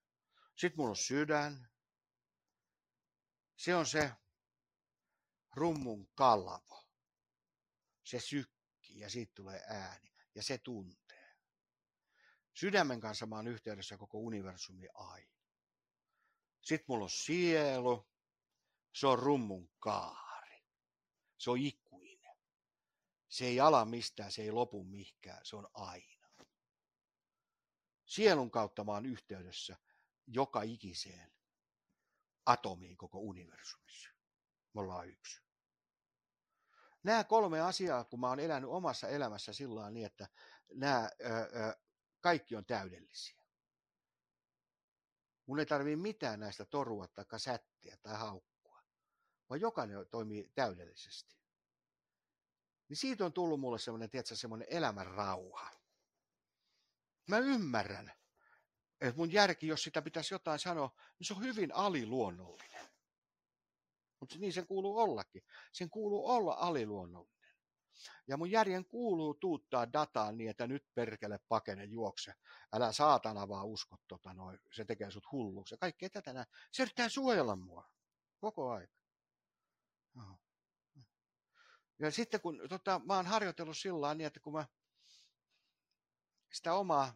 [0.57, 1.69] Sitten mulla on sydän.
[3.57, 4.13] Se on se
[5.55, 6.87] rummun kalvo.
[8.05, 11.37] Se sykkii ja siitä tulee ääni ja se tuntee.
[12.55, 15.37] Sydämen kanssa mä oon yhteydessä koko universumi aina.
[16.61, 18.09] Sitten mulla on sielu.
[18.93, 20.65] Se on rummun kaari.
[21.39, 22.37] Se on ikuinen.
[23.29, 26.29] Se ei ala mistään, se ei lopu mihkään, se on aina.
[28.05, 29.77] Sielun kautta mä oon yhteydessä
[30.27, 31.33] joka ikiseen
[32.47, 34.11] atomiin koko universumissa.
[34.75, 35.43] Me ollaan yksi.
[37.03, 40.29] Nämä kolme asiaa, kun mä oon elänyt omassa elämässä sillä niin, että
[40.75, 41.77] nämä ö, ö,
[42.21, 43.37] kaikki on täydellisiä.
[45.47, 48.83] Mun ei tarvii mitään näistä torua tai sättiä tai haukkua,
[49.49, 51.37] vaan jokainen toimii täydellisesti.
[52.89, 55.71] Niin siitä on tullut mulle semmoinen, tiedätkö, semmoinen elämän rauha.
[57.29, 58.13] Mä ymmärrän,
[59.01, 62.87] että mun järki, jos sitä pitäisi jotain sanoa, niin se on hyvin aliluonnollinen.
[64.21, 65.43] Mutta niin sen kuuluu ollakin.
[65.73, 67.37] Sen kuuluu olla aliluonnollinen.
[68.29, 72.35] Ja mun järjen kuuluu tuuttaa dataa niin, että nyt perkele pakene juokse.
[72.73, 74.59] Älä saatana vaan usko tota noin.
[74.73, 75.75] Se tekee sut hulluksi.
[75.75, 76.47] Ja kaikkea tätä näin.
[76.73, 77.91] Se yrittää suojella mua.
[78.39, 78.97] Koko aika.
[81.99, 84.67] Ja sitten kun tota, mä oon harjoitellut sillä niin, että kun mä
[86.53, 87.15] sitä omaa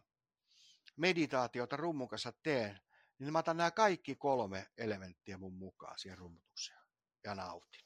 [0.95, 2.79] meditaatiota rummun kanssa teen,
[3.19, 6.79] niin mä otan nämä kaikki kolme elementtiä mun mukaan siihen rummutukseen
[7.23, 7.81] ja nautin.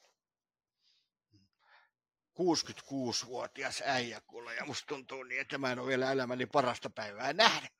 [2.36, 7.32] 66-vuotias äijä kuule, ja musta tuntuu niin, että mä en ole vielä elämäni parasta päivää
[7.32, 7.72] nähnyt.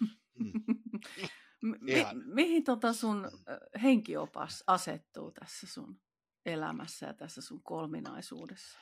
[1.62, 1.78] Mm.
[1.80, 3.30] Mi- mihin tota sun
[3.82, 6.00] henkiopas asettuu tässä sun
[6.46, 8.78] elämässä ja tässä sun kolminaisuudessa?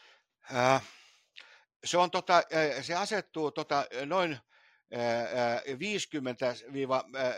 [0.54, 0.82] Äh,
[1.84, 2.42] se, on tota,
[2.82, 4.38] se asettuu tota, noin
[5.78, 6.54] 50,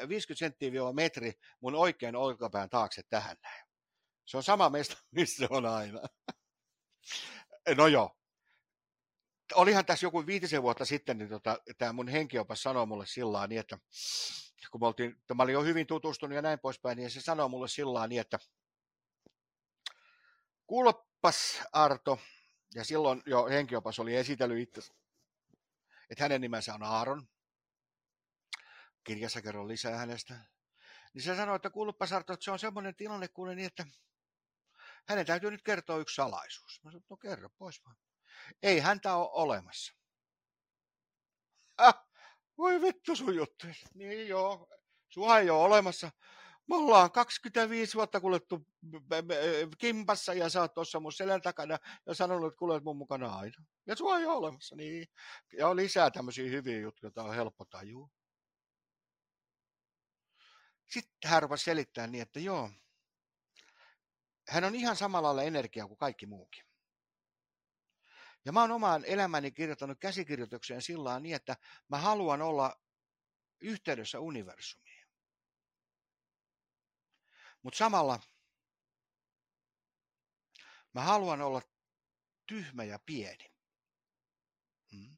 [0.08, 3.64] 50 senttiä metri mun oikean olkapään taakse tähän näin.
[4.24, 6.00] Se on sama mesta, missä on aina.
[7.76, 8.16] No joo.
[9.54, 13.60] Olihan tässä joku viitisen vuotta sitten, niin tota, tämä mun henkiopas sanoi mulle sillä niin,
[13.60, 13.78] että
[14.70, 17.68] kun mä, oltiin, mä olin jo hyvin tutustunut ja näin poispäin, niin se sanoi mulle
[17.68, 18.38] sillä niin, että
[20.66, 22.18] kuulepas Arto,
[22.74, 24.92] ja silloin jo henkiopas oli esitellyt itse,
[26.10, 27.28] että hänen nimensä on Aaron.
[29.04, 30.34] Kirjassa kerron lisää hänestä.
[31.14, 33.86] Niin se sanoi, että kuulepas Arto, että se on semmoinen tilanne, kuule niin, että
[35.08, 36.80] hänen täytyy nyt kertoa yksi salaisuus.
[36.84, 37.96] Mä sanoin, no kerro pois vaan.
[38.62, 39.94] Ei häntä ole olemassa.
[41.78, 42.08] Ah,
[42.58, 43.66] voi vittu sun juttu.
[43.94, 44.68] Niin joo,
[45.08, 46.10] sua ei ole olemassa.
[46.66, 48.66] Me ollaan 25 vuotta kuljettu
[49.78, 53.64] kimpassa ja sä oot tuossa mun selän takana ja sanonut, että kuulet mun mukana aina.
[53.86, 55.08] Ja sua ei ole olemassa, niin.
[55.58, 58.08] Ja lisää tämmöisiä hyviä juttuja, joita on helppo tajua.
[60.92, 62.70] Sitten hän rupesi selittää niin, että joo,
[64.48, 66.64] hän on ihan samalla lailla energia kuin kaikki muukin.
[68.44, 71.56] Ja mä oon omaan elämäni kirjoittanut käsikirjoitukseen sillä niin, että
[71.88, 72.80] mä haluan olla
[73.60, 75.06] yhteydessä universumiin.
[77.62, 78.20] Mutta samalla
[80.94, 81.62] mä haluan olla
[82.46, 83.52] tyhmä ja pieni.
[84.92, 85.16] Hmm.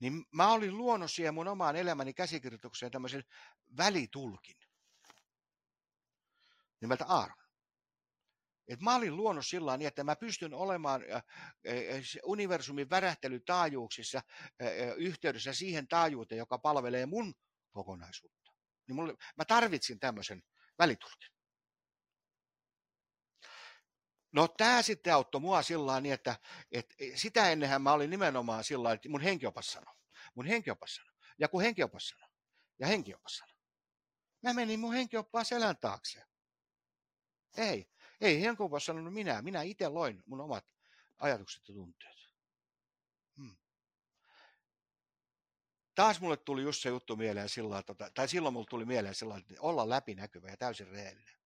[0.00, 3.24] Niin mä olin luonut siihen mun omaan elämäni käsikirjoitukseen tämmöisen
[3.76, 4.59] välitulkin
[6.80, 7.40] nimeltä Aaron.
[8.68, 11.02] Et mä olin luonut sillä niin, että mä pystyn olemaan
[12.24, 14.22] universumin värähtelytaajuuksissa
[14.96, 17.34] yhteydessä siihen taajuuteen, joka palvelee mun
[17.70, 18.52] kokonaisuutta.
[18.88, 20.42] Niin mulle, mä tarvitsin tämmöisen
[20.78, 21.30] välitulkin.
[24.32, 26.36] No tämä sitten auttoi mua sillä niin, että,
[26.72, 29.94] että sitä ennenhän mä olin nimenomaan sillä että mun henkiopas sanoi.
[30.34, 31.12] Mun henkiopas sanoi.
[31.38, 32.28] Ja kun henkiopas sanoi.
[32.78, 33.56] Ja henkiopas sanoi.
[34.42, 36.29] Mä menin mun henkioppaan selän taakse.
[37.56, 37.90] Ei.
[38.20, 39.42] Ei Henkova sanonut minä.
[39.42, 40.64] Minä itse loin mun omat
[41.18, 42.16] ajatukset ja tunteet.
[43.36, 43.56] Hmm.
[45.94, 49.36] Taas mulle tuli just se juttu mieleen sillä tota, tai silloin mulle tuli mieleen sillä
[49.36, 51.36] että olla läpinäkyvä ja täysin rehellinen.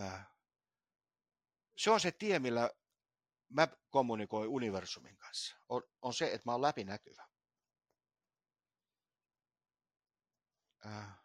[0.00, 0.28] Äh.
[1.76, 2.70] Se on se tie, millä
[3.48, 5.56] mä kommunikoin universumin kanssa.
[5.68, 7.28] On, on se, että mä oon läpinäkyvä.
[10.86, 11.18] Äh.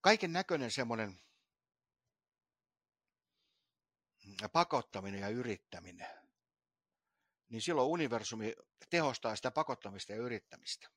[0.00, 1.20] Kaiken näköinen semmoinen
[4.48, 6.10] pakottaminen ja yrittäminen,
[7.48, 8.54] niin silloin universumi
[8.90, 10.88] tehostaa sitä pakottamista ja yrittämistä.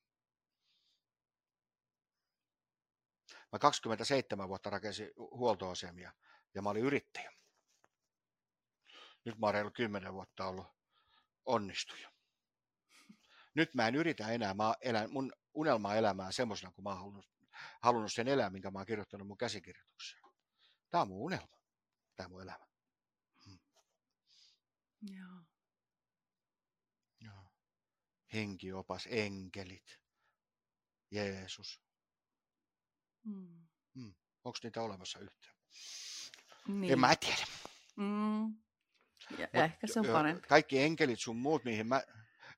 [3.51, 6.13] Mä 27 vuotta rakensin huoltoasemia
[6.53, 7.31] ja mä olin yrittäjä.
[9.25, 10.67] Nyt mä oon 10 vuotta ollut
[11.45, 12.11] onnistuja.
[13.53, 17.29] Nyt mä en yritä enää, mä elän mun unelmaa elämää semmoisena kuin mä oon halunnut,
[17.81, 20.23] halunnut sen elää, minkä mä oon kirjoittanut mun käsikirjoitukseen.
[20.89, 21.57] Tämä on mun unelma,
[22.15, 22.65] tämä mun elämä.
[25.09, 25.43] Joo.
[27.19, 27.51] Joo.
[28.33, 29.99] Henkiopas, enkelit,
[31.11, 31.81] Jeesus.
[33.23, 33.67] Mm.
[33.93, 34.15] Mm.
[34.43, 35.55] Onko niitä olemassa yhtään?
[36.67, 36.93] Niin.
[36.93, 37.45] En mä tiedä.
[37.95, 38.55] Mm.
[39.37, 40.47] Ja Mut, ehkä se on parempi.
[40.47, 42.03] Kaikki enkelit sun muut, mihin mä,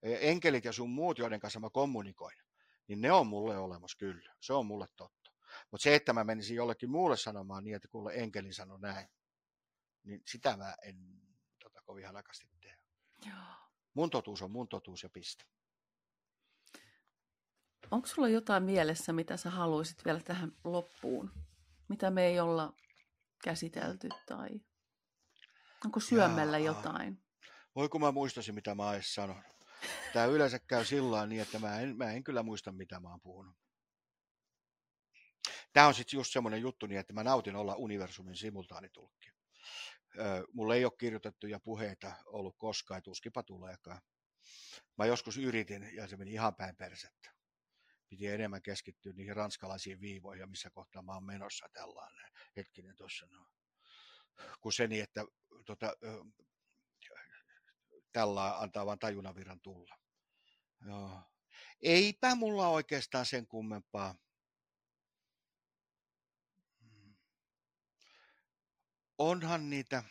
[0.04, 2.38] e, enkelit ja sun muut, joiden kanssa mä kommunikoin,
[2.88, 4.36] niin ne on mulle olemassa kyllä.
[4.42, 5.32] Se on mulle totta.
[5.72, 9.08] Mutta se, että mä menisin jollekin muulle sanomaan niin, että kuule enkelin sano näin,
[10.04, 11.27] niin sitä mä en
[11.88, 12.78] kovin hanakasti tehdä.
[13.26, 13.56] Joo.
[13.94, 15.46] Mun totuus on mun totuus ja piste.
[17.92, 21.32] Onko sulla jotain mielessä, mitä sä haluaisit vielä tähän loppuun?
[21.90, 22.74] Mitä me ei olla
[23.44, 24.50] käsitelty tai
[25.86, 26.76] onko syömällä Jaa.
[26.76, 27.24] jotain?
[27.76, 29.44] Voi kun mä muistasin, mitä mä edes sanon.
[30.14, 33.22] Tämä yleensä käy sillä niin, että mä en, mä en kyllä muista, mitä mä oon
[33.22, 33.56] puhunut.
[35.74, 39.37] Tämä on sitten just semmoinen juttu, niin että mä nautin olla universumin simultaanitulkki.
[40.54, 44.02] Mulla ei ole kirjoitettuja puheita ollut koskaan, tuskipa tuleekaan.
[44.98, 47.34] Mä joskus yritin ja se meni ihan päin persettä.
[48.10, 52.32] Piti enemmän keskittyä niihin ranskalaisiin viivoihin missä kohtaa mä oon menossa tällainen.
[52.56, 53.48] Hetkinen tuossa no.
[54.62, 55.26] Kun se niin, että
[55.66, 55.94] tota,
[58.12, 59.96] tällä antaa vain tajunaviran tulla.
[60.86, 61.22] Joo.
[61.82, 64.16] Eipä mulla oikeastaan sen kummempaa.
[69.18, 70.04] Onhan niitä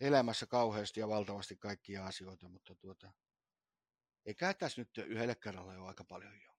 [0.00, 3.12] elämässä kauheasti ja valtavasti kaikkia asioita, mutta tuota,
[4.26, 6.52] eikä tässä nyt yhdelle kerralla jo aika paljon jo.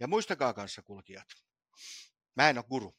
[0.00, 1.28] Ja muistakaa kanssa kulkijat,
[2.36, 2.96] mä en ole guru.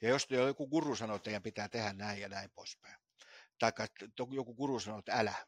[0.00, 2.96] Ja jos joku guru sanoo, että teidän pitää tehdä näin ja näin poispäin,
[3.58, 3.72] tai
[4.30, 5.46] joku guru sanoo, että älä,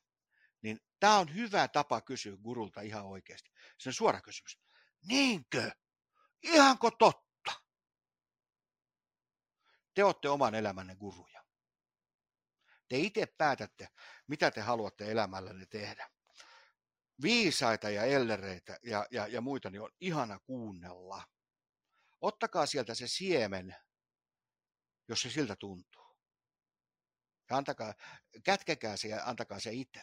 [0.63, 3.51] niin tämä on hyvä tapa kysyä gurulta ihan oikeasti.
[3.79, 4.59] Se on suora kysymys.
[5.09, 5.71] Niinkö?
[6.43, 7.26] Ihanko totta?
[9.97, 11.45] Te olette oman elämänne guruja.
[12.89, 13.89] Te itse päätätte,
[14.27, 16.11] mitä te haluatte elämällänne tehdä.
[17.23, 21.25] Viisaita ja ellereitä ja, ja, ja muita niin on ihana kuunnella.
[22.21, 23.77] Ottakaa sieltä se siemen,
[25.09, 26.17] jos se siltä tuntuu.
[27.51, 27.95] Ja antakaa,
[28.45, 30.03] kätkekää se ja antakaa se itse.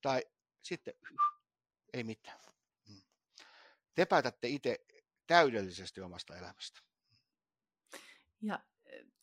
[0.00, 0.26] Tai
[0.62, 0.94] sitten
[1.92, 2.40] ei mitään.
[2.88, 3.02] Mm.
[3.94, 4.78] Te päätätte itse
[5.26, 6.89] täydellisesti omasta elämästä.
[8.42, 8.58] Ja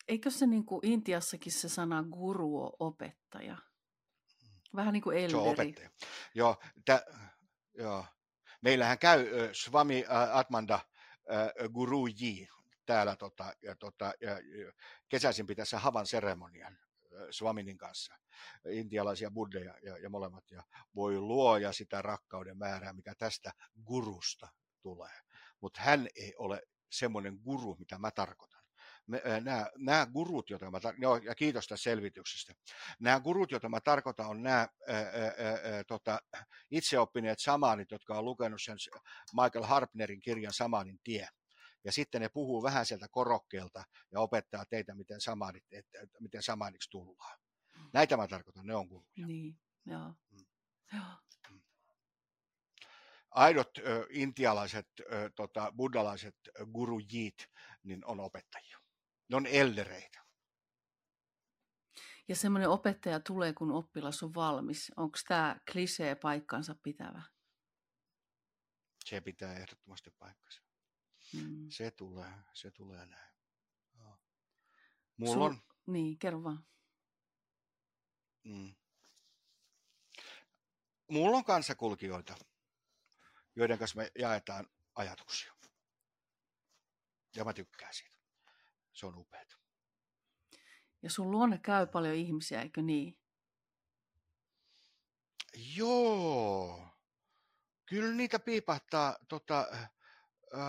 [0.08, 3.56] eikö se niin kuin Intiassakin se sana guru on opettaja?
[4.76, 5.30] Vähän niin kuin elderi.
[5.30, 5.90] Se on opettaja.
[6.34, 7.06] Joo, tä,
[7.74, 8.04] joo.
[8.62, 10.80] Meillähän käy Swami Atmanda
[11.72, 12.48] Guruji
[12.86, 14.30] täällä tota, ja, tota, ja,
[15.08, 16.78] kesäisin pitäisi havan seremonian
[17.30, 18.14] Swaminin kanssa,
[18.70, 20.62] intialaisia buddheja ja, ja molemmat, ja
[20.94, 23.52] voi luoja sitä rakkauden määrää, mikä tästä
[23.84, 24.48] gurusta
[24.82, 25.20] tulee.
[25.60, 28.57] Mutta hän ei ole semmoinen guru, mitä mä tarkoitan.
[29.40, 32.52] Nämä, nämä gurut, joita mä, joo, ja kiitos tästä selvityksestä.
[33.00, 36.18] Nämä gurut, joita mä tarkoitan, on nämä ää, ää, ää, tota,
[36.70, 38.76] itseoppineet samanit, jotka on lukenut sen
[39.42, 41.28] Michael Harpnerin kirjan Samanin tie
[41.84, 46.90] ja sitten ne puhuu vähän sieltä korokkeelta ja opettaa teitä, miten, samanit, että, miten samaniksi
[46.90, 47.38] tullaan.
[47.92, 49.26] Näitä mä tarkoitan, ne on kuluja.
[49.26, 50.14] Niin, joo.
[50.30, 50.46] Mm.
[50.92, 51.04] joo.
[51.50, 51.60] Mm.
[53.30, 56.36] Aidot ö, intialaiset, ö, tota, buddhalaiset
[56.72, 57.36] gurujit,
[57.82, 58.77] niin on opettajia.
[59.28, 60.24] Ne on eldereitä.
[62.28, 64.92] Ja semmoinen opettaja tulee, kun oppilas on valmis.
[64.96, 67.22] Onko tämä klisee paikkansa pitävä?
[69.04, 70.62] Se pitää ehdottomasti paikkansa.
[71.32, 71.66] Mm.
[71.70, 73.28] Se tulee, se tulee näin.
[75.16, 75.42] Mulla Sul...
[75.42, 75.62] on...
[75.86, 76.66] Niin, kerro vaan.
[78.44, 78.74] Mm.
[81.08, 82.36] Mulla on kanssakulkijoita,
[83.56, 85.54] joiden kanssa me jaetaan ajatuksia.
[87.36, 88.17] Ja mä tykkään siitä.
[88.98, 89.44] Se on upeaa.
[91.02, 93.18] Ja sun luonne käy paljon ihmisiä, eikö niin?
[95.76, 96.88] Joo.
[97.86, 99.66] Kyllä niitä piipahtaa tota,
[100.54, 100.60] öö,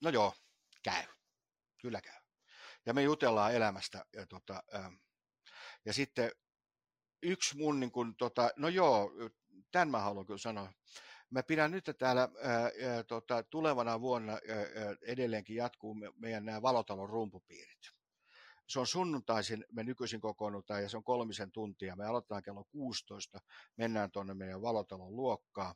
[0.00, 0.34] No joo,
[0.82, 1.04] käy.
[1.82, 2.20] Kyllä käy.
[2.86, 4.04] Ja me jutellaan elämästä.
[4.12, 4.94] Ja, tota, ähm,
[5.84, 6.30] ja sitten
[7.22, 9.10] yksi mun, niin kun, tota, no joo,
[9.72, 10.72] tämän mä haluan kyllä sanoa.
[11.30, 12.70] Mä pidän nyt täällä ää,
[13.04, 14.38] tota, tulevana vuonna ää,
[15.02, 17.90] edelleenkin jatkuu meidän nämä valotalon rumpupiirit.
[18.68, 21.96] Se on sunnuntaisin, me nykyisin kokoonnutaan ja se on kolmisen tuntia.
[21.96, 23.40] Me aloitetaan kello 16,
[23.76, 25.74] mennään tuonne meidän valotalon luokkaan.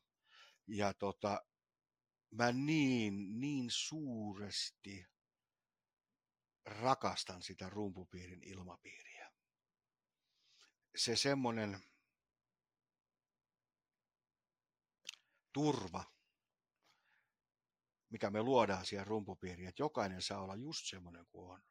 [0.67, 1.45] Ja tota,
[2.31, 5.07] mä niin, niin suuresti
[6.65, 9.31] rakastan sitä rumpupiirin ilmapiiriä.
[10.97, 11.81] Se semmoinen
[15.55, 16.05] turva,
[18.11, 21.63] mikä me luodaan siihen rumpupiiriin, että jokainen saa olla just semmoinen kuin on.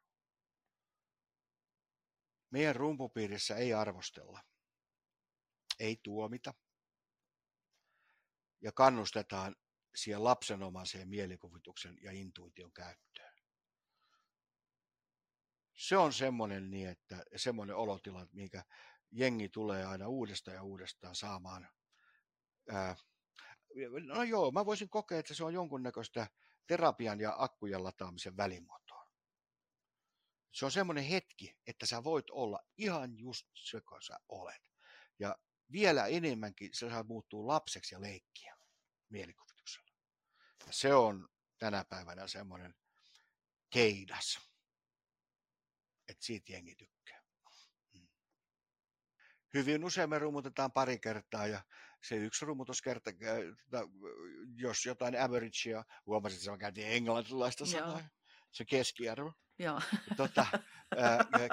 [2.50, 4.40] Meidän rumpupiirissä ei arvostella,
[5.78, 6.54] ei tuomita
[8.62, 9.56] ja kannustetaan
[9.94, 13.34] siihen lapsenomaiseen mielikuvituksen ja intuition käyttöön.
[15.74, 18.64] Se on semmoinen niin, että semmoinen olotila, minkä
[19.10, 21.68] jengi tulee aina uudestaan ja uudestaan saamaan.
[22.70, 22.96] Ää,
[24.04, 26.26] no joo, mä voisin kokea, että se on jonkunnäköistä
[26.66, 29.08] terapian ja akkujen lataamisen välimuotoa.
[30.52, 34.62] Se on semmoinen hetki, että sä voit olla ihan just se, kun sä olet.
[35.18, 35.38] Ja
[35.72, 38.56] vielä enemmänkin sä saat muuttua lapseksi ja leikkiä
[39.08, 39.90] mielikuvituksella.
[40.66, 41.28] Ja se on
[41.58, 42.74] tänä päivänä semmoinen
[43.70, 44.38] keidas,
[46.08, 47.22] että siitä jengi tykkää.
[47.94, 48.08] Mm.
[49.54, 51.64] hyvin usein me rummutetaan pari kertaa ja
[52.08, 53.10] se yksi rummutuskerta,
[54.56, 58.08] jos jotain averagea, huomasin, että se käytiin englantilaista sanaa,
[58.52, 59.32] se keskiarvo.
[59.58, 59.80] Joo.
[60.16, 60.46] Tota,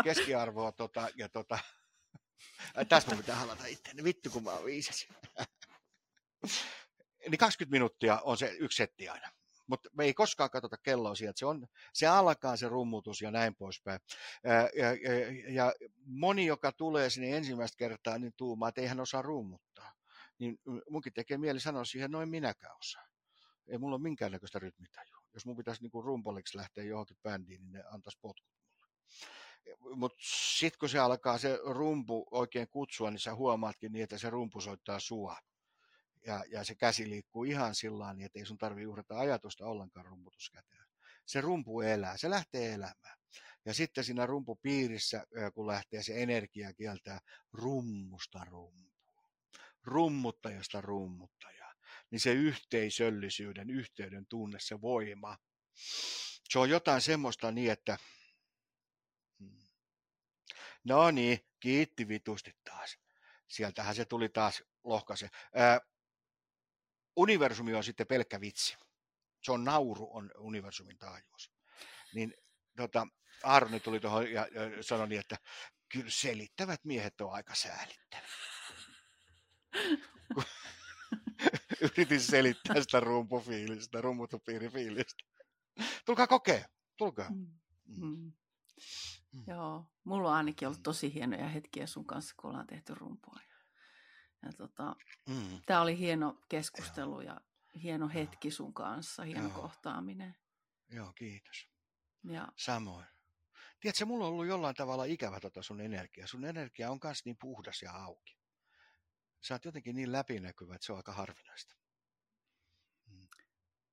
[0.03, 1.59] keskiarvoa tota, ja tota,
[2.89, 5.07] tässä mun pitää halata itseäni, vittu kun mä oon viisas.
[7.29, 9.31] niin 20 minuuttia on se yksi setti aina
[9.71, 11.39] mutta me ei koskaan katsota kelloa sieltä.
[11.39, 13.99] Se, on, se alkaa se rummutus ja näin poispäin.
[14.43, 15.73] Ja, ja, ja
[16.05, 19.93] moni, joka tulee sinne ensimmäistä kertaa, niin tuumaa, että ei hän osaa rummuttaa.
[20.41, 20.59] Niin
[20.89, 23.07] munkin tekee mieli sanoa siihen, noin minäkään osaa.
[23.67, 25.21] Ei mulla ole minkäännäköistä rytmitajua.
[25.33, 28.85] Jos mun pitäisi niin rumpoliksi lähteä johonkin bändiin, niin ne antaisi potkut mulle.
[29.95, 30.17] Mutta
[30.57, 34.61] sitten kun se alkaa se rumpu oikein kutsua, niin sä huomaatkin niin, että se rumpu
[34.61, 35.37] soittaa sua
[36.25, 40.05] ja, ja se käsi liikkuu ihan sillä niin että ei sun tarvitse uhrata ajatusta ollenkaan
[40.05, 40.85] rumputuskäteen.
[41.25, 43.17] Se rumpu elää, se lähtee elämään.
[43.65, 47.19] Ja sitten siinä rumpupiirissä, kun lähtee se energia kieltää
[47.51, 48.90] rummusta rumpua,
[49.83, 51.73] rummuttajasta rummuttajaa,
[52.11, 55.37] niin se yhteisöllisyyden, yhteyden tunne, se voima,
[56.49, 57.97] se on jotain semmoista niin, että
[59.39, 59.63] hmm.
[60.83, 62.97] no niin, kiitti vitusti taas.
[63.47, 65.29] Sieltähän se tuli taas lohkase
[67.15, 68.77] universumi on sitten pelkkä vitsi.
[69.43, 71.51] Se on nauru, on universumin taajuus.
[72.13, 72.33] Niin
[72.77, 73.07] tota,
[73.43, 75.37] Aaroni tuli tuohon ja, ja sanoi niin, että
[75.89, 78.50] kyllä selittävät miehet on aika säälittäviä.
[81.81, 85.23] Yritin selittää sitä rumpufiilistä, rummutupiirifiilistä.
[86.05, 86.65] Tulkaa kokea,
[86.97, 87.29] tulkaa.
[87.29, 87.47] Mm.
[87.85, 88.05] Mm.
[88.05, 88.31] Mm.
[89.31, 89.43] mm.
[89.47, 93.39] Joo, mulla on ainakin ollut tosi hienoja hetkiä sun kanssa, kun ollaan tehty rumpua.
[94.43, 94.95] Ja tota,
[95.29, 95.61] mm.
[95.65, 97.33] Tämä oli hieno keskustelu Joo.
[97.33, 97.41] ja
[97.83, 99.61] hieno hetki sun kanssa, hieno Joo.
[99.61, 100.35] kohtaaminen.
[100.89, 101.69] Joo, kiitos.
[102.23, 102.47] Ja.
[102.57, 103.05] Samoin.
[103.79, 106.27] Tiedätkö, mulla on ollut jollain tavalla ikävä tota sun energia.
[106.27, 108.40] Sun energia on myös niin puhdas ja auki.
[109.41, 111.75] Sä oot jotenkin niin läpinäkyvä, että se on aika harvinaista.
[113.05, 113.27] Mm.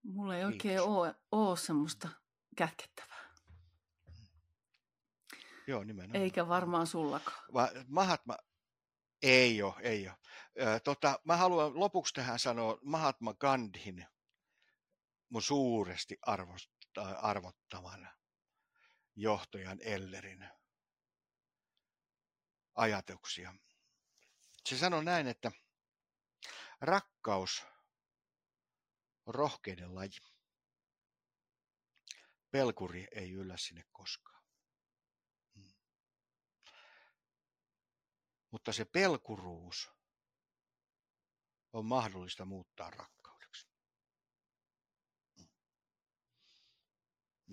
[0.02, 0.54] Mulla ei Kiitos.
[0.54, 2.08] oikein ole, ole semmoista
[2.56, 3.28] kätkettävää.
[4.06, 4.26] Mm.
[5.66, 6.22] Joo, nimenomaan.
[6.22, 7.44] Eikä varmaan sullakaan.
[7.54, 8.36] Va, Mahatma,
[9.22, 10.16] ei ole, ei ole.
[10.84, 14.06] Tota, mä haluan lopuksi tähän sanoa Mahatma Gandhin
[15.28, 16.18] mun suuresti
[17.22, 18.08] arvottavan
[19.16, 20.48] johtajan Ellerin
[22.74, 23.54] ajatuksia.
[24.68, 25.52] Se sanoi näin, että
[26.80, 27.66] rakkaus
[29.26, 30.20] on rohkeiden laji.
[32.50, 34.44] Pelkuri ei yllä sinne koskaan.
[35.54, 35.70] Hmm.
[38.50, 39.90] Mutta se pelkuruus
[41.72, 43.68] on mahdollista muuttaa rakkaudeksi.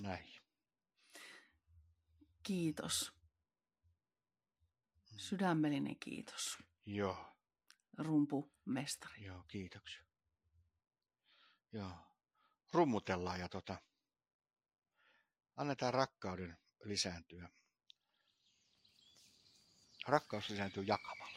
[0.02, 0.34] Näin.
[2.44, 3.14] Kiitos.
[5.12, 5.18] Mm.
[5.18, 6.66] Sydämellinen kiitos.
[6.86, 7.36] Joo.
[7.98, 9.24] Rumpumestari.
[9.24, 10.03] Joo, kiitoksia.
[11.72, 11.91] Joo.
[12.74, 13.78] Rummutellaan ja tota,
[15.56, 17.49] annetaan rakkauden lisääntyä.
[20.07, 21.35] Rakkaus lisääntyy jakamalla.